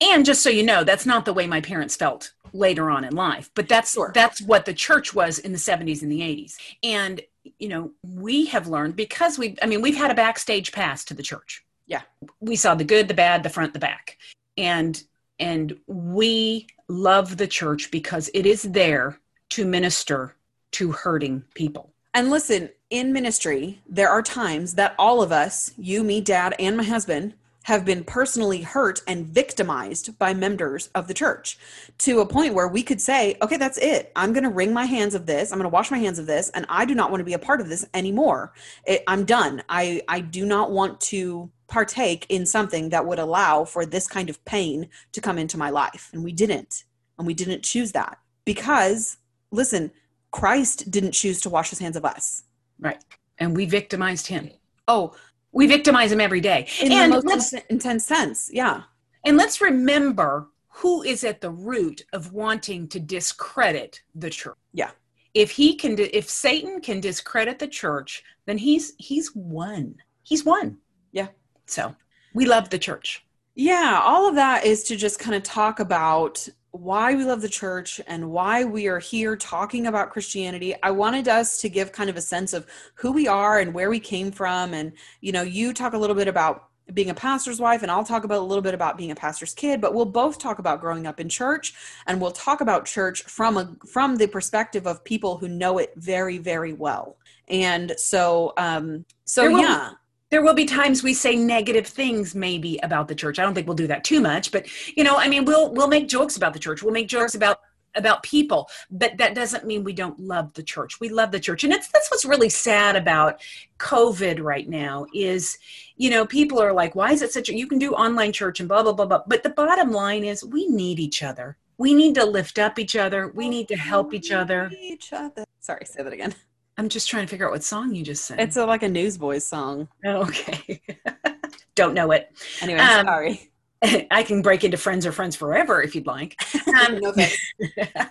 talk 0.00 0.10
about 0.10 0.16
the 0.16 0.16
book. 0.16 0.16
And 0.16 0.24
just 0.24 0.42
so 0.42 0.50
you 0.50 0.62
know, 0.62 0.84
that's 0.84 1.06
not 1.06 1.24
the 1.24 1.32
way 1.34 1.46
my 1.46 1.60
parents 1.60 1.96
felt 1.96 2.32
later 2.52 2.90
on 2.90 3.04
in 3.04 3.14
life, 3.14 3.50
but 3.54 3.68
that's 3.68 3.92
Sure. 3.92 4.10
that's 4.14 4.40
what 4.40 4.64
the 4.64 4.74
church 4.74 5.14
was 5.14 5.38
in 5.38 5.52
the 5.52 5.58
70s 5.58 6.02
and 6.02 6.10
the 6.10 6.20
80s. 6.20 6.56
And 6.82 7.20
you 7.58 7.68
know, 7.68 7.92
we 8.02 8.46
have 8.46 8.66
learned 8.68 8.96
because 8.96 9.38
we 9.38 9.56
I 9.62 9.66
mean, 9.66 9.82
we've 9.82 9.96
had 9.96 10.10
a 10.10 10.14
backstage 10.14 10.72
pass 10.72 11.04
to 11.06 11.14
the 11.14 11.22
church. 11.22 11.64
Yeah. 11.86 12.02
We 12.40 12.56
saw 12.56 12.74
the 12.74 12.84
good, 12.84 13.08
the 13.08 13.14
bad, 13.14 13.42
the 13.42 13.50
front, 13.50 13.72
the 13.72 13.78
back. 13.78 14.18
And 14.56 15.02
and 15.38 15.78
we 15.86 16.66
love 16.88 17.36
the 17.36 17.46
church 17.46 17.90
because 17.90 18.30
it 18.34 18.46
is 18.46 18.62
there 18.62 19.18
to 19.50 19.64
minister 19.64 20.34
to 20.72 20.92
hurting 20.92 21.44
people. 21.54 21.92
And 22.14 22.30
listen, 22.30 22.70
in 22.90 23.12
ministry, 23.12 23.80
there 23.88 24.08
are 24.08 24.22
times 24.22 24.74
that 24.74 24.94
all 24.98 25.22
of 25.22 25.30
us, 25.30 25.72
you, 25.76 26.02
me, 26.02 26.20
dad, 26.20 26.54
and 26.58 26.76
my 26.76 26.82
husband, 26.82 27.34
have 27.68 27.84
been 27.84 28.02
personally 28.02 28.62
hurt 28.62 29.02
and 29.06 29.26
victimized 29.26 30.18
by 30.18 30.32
members 30.32 30.88
of 30.94 31.06
the 31.06 31.12
church 31.12 31.58
to 31.98 32.20
a 32.20 32.26
point 32.26 32.54
where 32.54 32.66
we 32.66 32.82
could 32.82 32.98
say, 32.98 33.36
okay, 33.42 33.58
that's 33.58 33.76
it. 33.76 34.10
I'm 34.16 34.32
going 34.32 34.44
to 34.44 34.48
wring 34.48 34.72
my 34.72 34.86
hands 34.86 35.14
of 35.14 35.26
this. 35.26 35.52
I'm 35.52 35.58
going 35.58 35.70
to 35.70 35.74
wash 35.74 35.90
my 35.90 35.98
hands 35.98 36.18
of 36.18 36.24
this. 36.24 36.48
And 36.54 36.64
I 36.70 36.86
do 36.86 36.94
not 36.94 37.10
want 37.10 37.20
to 37.20 37.26
be 37.26 37.34
a 37.34 37.38
part 37.38 37.60
of 37.60 37.68
this 37.68 37.86
anymore. 37.92 38.54
It, 38.86 39.04
I'm 39.06 39.26
done. 39.26 39.62
I, 39.68 40.00
I 40.08 40.20
do 40.20 40.46
not 40.46 40.70
want 40.70 40.98
to 41.12 41.50
partake 41.66 42.24
in 42.30 42.46
something 42.46 42.88
that 42.88 43.04
would 43.04 43.18
allow 43.18 43.66
for 43.66 43.84
this 43.84 44.08
kind 44.08 44.30
of 44.30 44.42
pain 44.46 44.88
to 45.12 45.20
come 45.20 45.36
into 45.36 45.58
my 45.58 45.68
life. 45.68 46.08
And 46.14 46.24
we 46.24 46.32
didn't. 46.32 46.84
And 47.18 47.26
we 47.26 47.34
didn't 47.34 47.64
choose 47.64 47.92
that 47.92 48.18
because, 48.46 49.18
listen, 49.50 49.90
Christ 50.30 50.90
didn't 50.90 51.12
choose 51.12 51.42
to 51.42 51.50
wash 51.50 51.68
his 51.68 51.80
hands 51.80 51.96
of 51.96 52.06
us. 52.06 52.44
Right. 52.80 53.04
And 53.36 53.54
we 53.54 53.66
victimized 53.66 54.28
him. 54.28 54.52
Oh, 54.90 55.14
We 55.52 55.66
victimize 55.66 56.10
them 56.10 56.20
every 56.20 56.40
day. 56.40 56.68
in 56.80 56.92
and 56.92 57.12
the 57.12 57.22
most 57.22 57.54
intense 57.70 58.04
sense. 58.04 58.50
Yeah. 58.52 58.82
And 59.24 59.36
let's 59.36 59.60
remember 59.60 60.48
who 60.68 61.02
is 61.02 61.24
at 61.24 61.40
the 61.40 61.50
root 61.50 62.04
of 62.12 62.32
wanting 62.32 62.88
to 62.88 63.00
discredit 63.00 64.02
the 64.14 64.30
church. 64.30 64.56
Yeah. 64.72 64.90
If 65.34 65.50
he 65.50 65.74
can, 65.74 65.96
if 65.98 66.28
Satan 66.28 66.80
can 66.80 67.00
discredit 67.00 67.58
the 67.58 67.68
church, 67.68 68.22
then 68.46 68.58
he's 68.58 68.94
he's 68.98 69.34
won. 69.34 69.96
He's 70.22 70.44
won. 70.44 70.78
Yeah. 71.12 71.28
So 71.66 71.94
we 72.34 72.46
love 72.46 72.70
the 72.70 72.78
church. 72.78 73.24
Yeah. 73.54 74.00
All 74.02 74.28
of 74.28 74.36
that 74.36 74.64
is 74.64 74.84
to 74.84 74.96
just 74.96 75.18
kind 75.18 75.34
of 75.34 75.42
talk 75.42 75.80
about 75.80 76.48
why 76.72 77.14
we 77.14 77.24
love 77.24 77.40
the 77.40 77.48
church 77.48 78.00
and 78.06 78.30
why 78.30 78.64
we 78.64 78.86
are 78.88 78.98
here 78.98 79.36
talking 79.36 79.86
about 79.86 80.10
Christianity. 80.10 80.74
I 80.82 80.90
wanted 80.90 81.26
us 81.28 81.60
to 81.62 81.68
give 81.68 81.92
kind 81.92 82.10
of 82.10 82.16
a 82.16 82.20
sense 82.20 82.52
of 82.52 82.66
who 82.94 83.12
we 83.12 83.26
are 83.26 83.58
and 83.58 83.72
where 83.72 83.90
we 83.90 84.00
came 84.00 84.30
from. 84.30 84.74
And, 84.74 84.92
you 85.20 85.32
know, 85.32 85.42
you 85.42 85.72
talk 85.72 85.94
a 85.94 85.98
little 85.98 86.16
bit 86.16 86.28
about 86.28 86.64
being 86.94 87.10
a 87.10 87.14
pastor's 87.14 87.60
wife 87.60 87.82
and 87.82 87.90
I'll 87.90 88.04
talk 88.04 88.24
about 88.24 88.38
a 88.38 88.44
little 88.44 88.62
bit 88.62 88.72
about 88.72 88.96
being 88.96 89.10
a 89.10 89.14
pastor's 89.14 89.52
kid, 89.54 89.80
but 89.80 89.92
we'll 89.94 90.06
both 90.06 90.38
talk 90.38 90.58
about 90.58 90.80
growing 90.80 91.06
up 91.06 91.20
in 91.20 91.28
church 91.28 91.74
and 92.06 92.20
we'll 92.20 92.30
talk 92.30 92.60
about 92.62 92.86
church 92.86 93.24
from 93.24 93.58
a 93.58 93.76
from 93.86 94.16
the 94.16 94.26
perspective 94.26 94.86
of 94.86 95.04
people 95.04 95.36
who 95.36 95.48
know 95.48 95.76
it 95.78 95.92
very 95.96 96.38
very 96.38 96.72
well. 96.72 97.18
And 97.46 97.92
so 97.98 98.54
um 98.56 99.04
so 99.26 99.42
There 99.42 99.50
will- 99.52 99.60
yeah. 99.60 99.90
There 100.30 100.42
will 100.42 100.54
be 100.54 100.66
times 100.66 101.02
we 101.02 101.14
say 101.14 101.36
negative 101.36 101.86
things 101.86 102.34
maybe 102.34 102.78
about 102.82 103.08
the 103.08 103.14
church. 103.14 103.38
I 103.38 103.42
don't 103.42 103.54
think 103.54 103.66
we'll 103.66 103.76
do 103.76 103.86
that 103.86 104.04
too 104.04 104.20
much, 104.20 104.52
but 104.52 104.66
you 104.96 105.04
know, 105.04 105.16
I 105.16 105.28
mean, 105.28 105.44
we'll 105.44 105.72
we'll 105.72 105.88
make 105.88 106.08
jokes 106.08 106.36
about 106.36 106.52
the 106.52 106.58
church. 106.58 106.82
We'll 106.82 106.92
make 106.92 107.08
jokes 107.08 107.34
about 107.34 107.60
about 107.94 108.22
people, 108.22 108.68
but 108.90 109.16
that 109.16 109.34
doesn't 109.34 109.66
mean 109.66 109.84
we 109.84 109.92
don't 109.92 110.20
love 110.20 110.52
the 110.54 110.62
church. 110.62 111.00
We 111.00 111.08
love 111.08 111.30
the 111.30 111.40
church. 111.40 111.64
And 111.64 111.72
it's 111.72 111.88
that's 111.88 112.10
what's 112.10 112.24
really 112.24 112.50
sad 112.50 112.96
about 112.96 113.40
COVID 113.78 114.42
right 114.42 114.68
now 114.68 115.06
is, 115.14 115.58
you 115.96 116.10
know, 116.10 116.26
people 116.26 116.60
are 116.60 116.72
like, 116.72 116.94
why 116.94 117.12
is 117.12 117.22
it 117.22 117.32
such 117.32 117.48
a 117.48 117.56
you 117.56 117.66
can 117.66 117.78
do 117.78 117.92
online 117.92 118.32
church 118.32 118.60
and 118.60 118.68
blah 118.68 118.82
blah 118.82 118.92
blah 118.92 119.06
blah. 119.06 119.22
But 119.26 119.42
the 119.42 119.50
bottom 119.50 119.92
line 119.92 120.24
is 120.24 120.44
we 120.44 120.68
need 120.68 120.98
each 120.98 121.22
other. 121.22 121.56
We 121.78 121.94
need 121.94 122.14
to 122.16 122.24
lift 122.24 122.58
up 122.58 122.78
each 122.78 122.96
other. 122.96 123.28
We 123.28 123.48
need 123.48 123.68
to 123.68 123.76
help 123.76 124.12
each 124.12 124.32
other. 124.32 124.70
Each 124.80 125.12
other. 125.12 125.44
Sorry, 125.60 125.84
say 125.84 126.02
that 126.02 126.12
again. 126.12 126.34
I'm 126.78 126.88
just 126.88 127.08
trying 127.08 127.26
to 127.26 127.30
figure 127.30 127.44
out 127.46 127.52
what 127.52 127.64
song 127.64 127.92
you 127.94 128.04
just 128.04 128.24
said. 128.24 128.38
It's 128.40 128.56
a, 128.56 128.64
like 128.64 128.82
a 128.84 128.88
Newsboys 128.88 129.44
song. 129.44 129.88
Oh, 130.04 130.22
okay. 130.22 130.80
Don't 131.74 131.92
know 131.92 132.12
it. 132.12 132.30
Anyway, 132.62 132.78
Um, 132.80 133.04
sorry. 133.06 133.50
I 134.10 134.22
can 134.22 134.42
break 134.42 134.62
into 134.64 134.76
Friends 134.76 135.04
or 135.04 135.12
Friends 135.12 135.34
Forever 135.36 135.82
if 135.82 135.94
you'd 135.94 136.06
like. 136.06 136.36
Um, 136.68 137.00
thanks. 137.14 137.36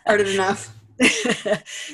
Heard 0.05 0.19
it 0.21 0.27
enough. 0.29 0.75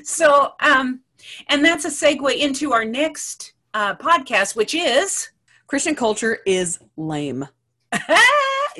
so, 0.03 0.53
um, 0.61 1.01
and 1.49 1.63
that's 1.63 1.85
a 1.85 1.89
segue 1.89 2.35
into 2.37 2.71
our 2.73 2.83
next 2.85 3.53
uh, 3.75 3.93
podcast, 3.95 4.55
which 4.55 4.73
is 4.73 5.29
Christian 5.67 5.93
culture 5.95 6.39
is 6.47 6.79
lame. 6.97 7.47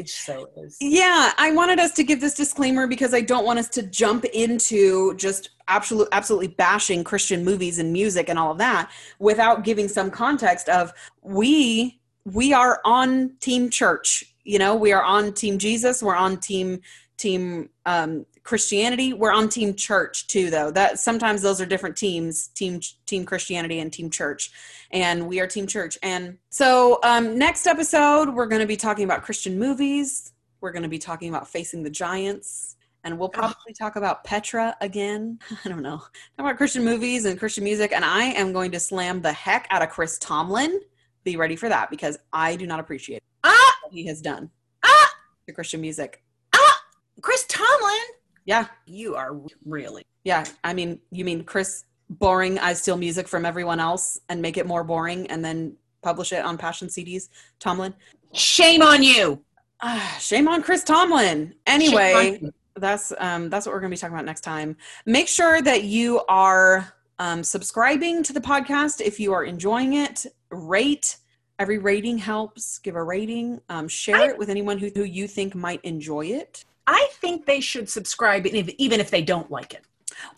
So 0.05 0.49
is. 0.57 0.77
Yeah, 0.79 1.31
I 1.37 1.51
wanted 1.51 1.79
us 1.79 1.91
to 1.93 2.03
give 2.03 2.21
this 2.21 2.33
disclaimer 2.33 2.87
because 2.87 3.13
I 3.13 3.21
don't 3.21 3.45
want 3.45 3.59
us 3.59 3.69
to 3.69 3.83
jump 3.83 4.25
into 4.25 5.15
just 5.15 5.51
absolute 5.67 6.07
absolutely 6.11 6.47
bashing 6.47 7.03
Christian 7.03 7.43
movies 7.45 7.79
and 7.79 7.93
music 7.93 8.29
and 8.29 8.37
all 8.37 8.51
of 8.51 8.57
that 8.57 8.91
without 9.19 9.63
giving 9.63 9.87
some 9.87 10.11
context 10.11 10.69
of 10.69 10.91
we 11.21 11.99
we 12.25 12.53
are 12.53 12.81
on 12.85 13.35
team 13.39 13.69
church. 13.69 14.23
You 14.43 14.59
know, 14.59 14.75
we 14.75 14.91
are 14.91 15.03
on 15.03 15.33
team 15.33 15.57
Jesus, 15.57 16.03
we're 16.03 16.15
on 16.15 16.37
team 16.37 16.81
team 17.17 17.69
um 17.85 18.25
Christianity, 18.43 19.13
we're 19.13 19.31
on 19.31 19.47
team 19.49 19.73
church 19.73 20.27
too 20.27 20.49
though. 20.49 20.69
That 20.69 20.99
sometimes 20.99 21.41
those 21.41 21.61
are 21.61 21.65
different 21.65 21.95
teams, 21.95 22.47
team 22.49 22.81
team 23.05 23.25
Christianity 23.25 23.79
and 23.79 23.91
team 23.91 24.09
church. 24.09 24.51
And 24.91 25.27
we 25.27 25.39
are 25.39 25.47
team 25.47 25.65
church. 25.65 25.97
And 26.03 26.37
so 26.49 26.99
um 27.03 27.37
next 27.37 27.65
episode 27.67 28.29
we're 28.33 28.47
going 28.47 28.61
to 28.61 28.67
be 28.67 28.75
talking 28.77 29.05
about 29.05 29.23
Christian 29.23 29.57
movies. 29.57 30.33
We're 30.61 30.71
going 30.71 30.83
to 30.83 30.89
be 30.89 30.99
talking 30.99 31.29
about 31.29 31.47
facing 31.47 31.83
the 31.83 31.89
giants 31.89 32.75
and 33.05 33.17
we'll 33.19 33.27
probably 33.29 33.73
talk 33.77 33.95
about 33.97 34.23
Petra 34.23 34.75
again. 34.79 35.39
I 35.65 35.69
don't 35.69 35.81
know. 35.81 35.97
Talk 35.97 36.11
about 36.39 36.57
Christian 36.57 36.83
movies 36.85 37.25
and 37.25 37.39
Christian 37.39 37.63
music 37.63 37.91
and 37.93 38.03
I 38.05 38.25
am 38.25 38.51
going 38.53 38.71
to 38.71 38.79
slam 38.79 39.21
the 39.21 39.31
heck 39.33 39.67
out 39.69 39.81
of 39.81 39.89
Chris 39.89 40.17
Tomlin. 40.19 40.79
Be 41.23 41.37
ready 41.37 41.55
for 41.55 41.69
that 41.69 41.89
because 41.89 42.17
I 42.33 42.57
do 42.57 42.67
not 42.67 42.81
appreciate 42.81 43.23
Ah, 43.45 43.75
what 43.83 43.93
he 43.93 44.05
has 44.07 44.21
done 44.21 44.49
ah, 44.83 45.09
to 45.47 45.53
Christian 45.53 45.79
music. 45.79 46.21
ah, 46.53 46.81
Chris 47.21 47.45
Tomlin. 47.47 48.03
Yeah, 48.45 48.67
You 48.85 49.15
are 49.15 49.39
really. 49.65 50.05
Yeah, 50.23 50.45
I 50.63 50.73
mean, 50.73 50.99
you 51.11 51.25
mean 51.25 51.43
Chris 51.43 51.85
boring 52.09 52.59
I 52.59 52.73
steal 52.73 52.97
music 52.97 53.27
from 53.27 53.45
everyone 53.45 53.79
else 53.79 54.19
and 54.29 54.41
make 54.41 54.57
it 54.57 54.65
more 54.65 54.83
boring 54.83 55.27
and 55.27 55.43
then 55.43 55.75
publish 56.01 56.33
it 56.33 56.43
on 56.43 56.57
Passion 56.57 56.87
CDs? 56.87 57.29
Tomlin. 57.59 57.93
Shame 58.33 58.81
on 58.81 59.03
you. 59.03 59.43
Ah, 59.81 60.17
shame 60.19 60.47
on 60.47 60.61
Chris 60.61 60.83
Tomlin. 60.83 61.55
Anyway, 61.67 62.41
that's 62.75 63.13
um 63.19 63.49
that's 63.49 63.65
what 63.65 63.73
we're 63.73 63.81
going 63.81 63.91
to 63.91 63.95
be 63.95 63.99
talking 63.99 64.15
about 64.15 64.25
next 64.25 64.41
time. 64.41 64.75
Make 65.05 65.27
sure 65.27 65.61
that 65.61 65.83
you 65.83 66.21
are 66.27 66.93
um 67.19 67.43
subscribing 67.43 68.23
to 68.23 68.33
the 68.33 68.41
podcast 68.41 69.01
if 69.01 69.19
you 69.19 69.33
are 69.33 69.43
enjoying 69.43 69.93
it. 69.93 70.25
Rate 70.49 71.17
every 71.59 71.77
rating 71.77 72.17
helps. 72.17 72.79
Give 72.79 72.95
a 72.95 73.03
rating. 73.03 73.61
Um, 73.69 73.87
share 73.87 74.29
it 74.29 74.37
with 74.37 74.49
anyone 74.49 74.77
who, 74.77 74.89
who 74.93 75.03
you 75.03 75.27
think 75.27 75.55
might 75.55 75.83
enjoy 75.83 76.25
it. 76.25 76.65
I 76.87 77.07
think 77.13 77.45
they 77.45 77.59
should 77.59 77.89
subscribe, 77.89 78.45
even 78.45 78.99
if 78.99 79.09
they 79.09 79.21
don't 79.21 79.49
like 79.49 79.73
it. 79.73 79.83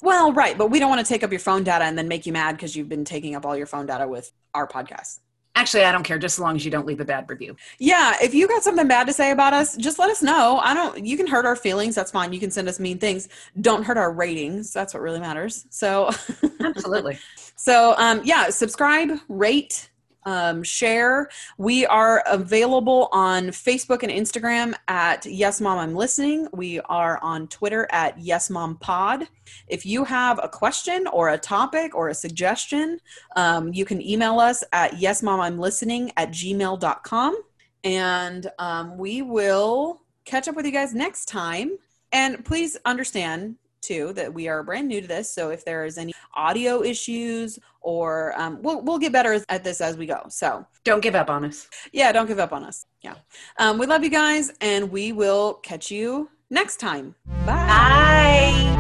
Well, 0.02 0.32
right, 0.34 0.58
but 0.58 0.70
we 0.72 0.80
don't 0.80 0.90
want 0.90 1.06
to 1.06 1.12
take 1.12 1.24
up 1.24 1.32
your 1.32 1.40
phone 1.40 1.64
data 1.64 1.84
and 1.86 1.98
then 1.98 2.08
make 2.08 2.26
you 2.26 2.34
mad 2.34 2.54
because 2.54 2.76
you've 2.76 2.90
been 2.90 3.06
taking 3.06 3.36
up 3.36 3.46
all 3.46 3.58
your 3.58 3.68
phone 3.68 3.86
data 3.86 4.08
with 4.08 4.32
our 4.54 4.68
podcast. 4.68 5.20
Actually, 5.58 5.86
I 5.86 5.94
don't 5.94 6.04
care, 6.04 6.20
just 6.20 6.38
as 6.38 6.42
long 6.42 6.58
as 6.58 6.66
you 6.66 6.72
don't 6.72 6.86
leave 6.86 7.00
a 7.00 7.06
bad 7.06 7.30
review. 7.30 7.56
Yeah, 7.80 8.16
if 8.22 8.34
you 8.34 8.46
got 8.46 8.62
something 8.62 8.90
bad 8.90 9.08
to 9.08 9.14
say 9.14 9.32
about 9.32 9.54
us, 9.54 9.78
just 9.78 9.98
let 9.98 10.10
us 10.10 10.22
know. 10.22 10.60
I 10.62 10.74
don't 10.74 11.06
you 11.06 11.16
can 11.16 11.28
hurt 11.28 11.46
our 11.46 11.56
feelings, 11.56 11.96
that's 11.96 12.12
fine. 12.12 12.34
You 12.34 12.42
can 12.42 12.52
send 12.52 12.68
us 12.68 12.78
mean 12.78 12.98
things. 12.98 13.30
Don't 13.62 13.84
hurt 13.84 13.98
our 13.98 14.12
ratings. 14.12 14.74
That's 14.74 14.94
what 14.94 15.02
really 15.02 15.22
matters. 15.22 15.66
So 15.70 16.10
Absolutely. 16.60 17.18
so 17.56 17.96
um 17.98 18.22
yeah, 18.26 18.50
subscribe, 18.50 19.18
rate, 19.30 19.90
um, 20.26 20.64
share. 20.64 21.30
We 21.58 21.86
are 21.86 22.24
available 22.26 23.10
on 23.12 23.48
Facebook 23.48 24.04
and 24.04 24.12
Instagram 24.12 24.74
at 24.88 25.26
Yes 25.26 25.62
Mom 25.62 25.78
I'm 25.78 25.96
Listening. 25.96 26.48
We 26.54 26.80
are 26.82 27.20
on 27.22 27.48
Twitter 27.48 27.88
at 27.92 28.20
Yes 28.20 28.50
Mom 28.50 28.78
Pod. 28.78 29.28
If 29.68 29.86
you 29.86 30.04
have 30.04 30.40
a 30.42 30.50
question 30.50 31.08
or 31.08 31.30
a 31.30 31.38
topic 31.38 31.96
or 31.96 32.10
a 32.10 32.16
suggestion, 32.16 33.00
um, 33.36 33.74
you 33.74 33.86
can 33.86 34.02
email 34.02 34.40
us 34.40 34.64
at 34.74 34.94
yesmomimlistening 34.94 36.12
at 36.18 36.30
gmail.com. 36.32 37.42
And 37.84 38.52
um, 38.58 38.98
we 38.98 39.22
will 39.22 40.02
catch 40.26 40.48
up 40.48 40.56
with 40.56 40.66
you 40.66 40.72
guys 40.72 40.94
next 40.94 41.26
time. 41.26 41.78
And 42.12 42.44
please 42.44 42.78
understand 42.86 43.58
too 43.86 44.14
that 44.14 44.34
we 44.34 44.48
are 44.48 44.64
brand 44.64 44.88
new 44.88 45.02
to 45.02 45.08
this. 45.08 45.32
So 45.32 45.50
if 45.50 45.64
there 45.66 45.86
is 45.86 45.98
any 45.98 46.14
audio 46.34 46.84
issues 46.84 47.60
or 47.82 48.34
um, 48.40 48.60
we'll, 48.62 48.82
we'll 48.82 48.98
get 49.00 49.12
better 49.12 49.40
at 49.50 49.64
this 49.64 49.80
as 49.82 49.96
we 49.98 50.06
go. 50.06 50.22
So 50.30 50.66
Don't 50.84 51.02
give 51.02 51.16
up 51.16 51.30
on 51.30 51.46
us. 51.46 51.68
yeah, 51.94 52.12
don't 52.12 52.28
give 52.28 52.40
up 52.40 52.52
on 52.54 52.64
us. 52.64 52.86
Yeah. 53.02 53.16
Um, 53.60 53.78
we 53.78 53.86
love 53.86 54.04
you 54.04 54.10
guys 54.10 54.52
and 54.62 54.92
we 54.92 55.12
will 55.12 55.56
catch 55.56 55.92
you 55.92 56.30
next 56.50 56.78
time. 56.78 57.16
Bye. 57.46 57.56
Bye. 57.68 58.75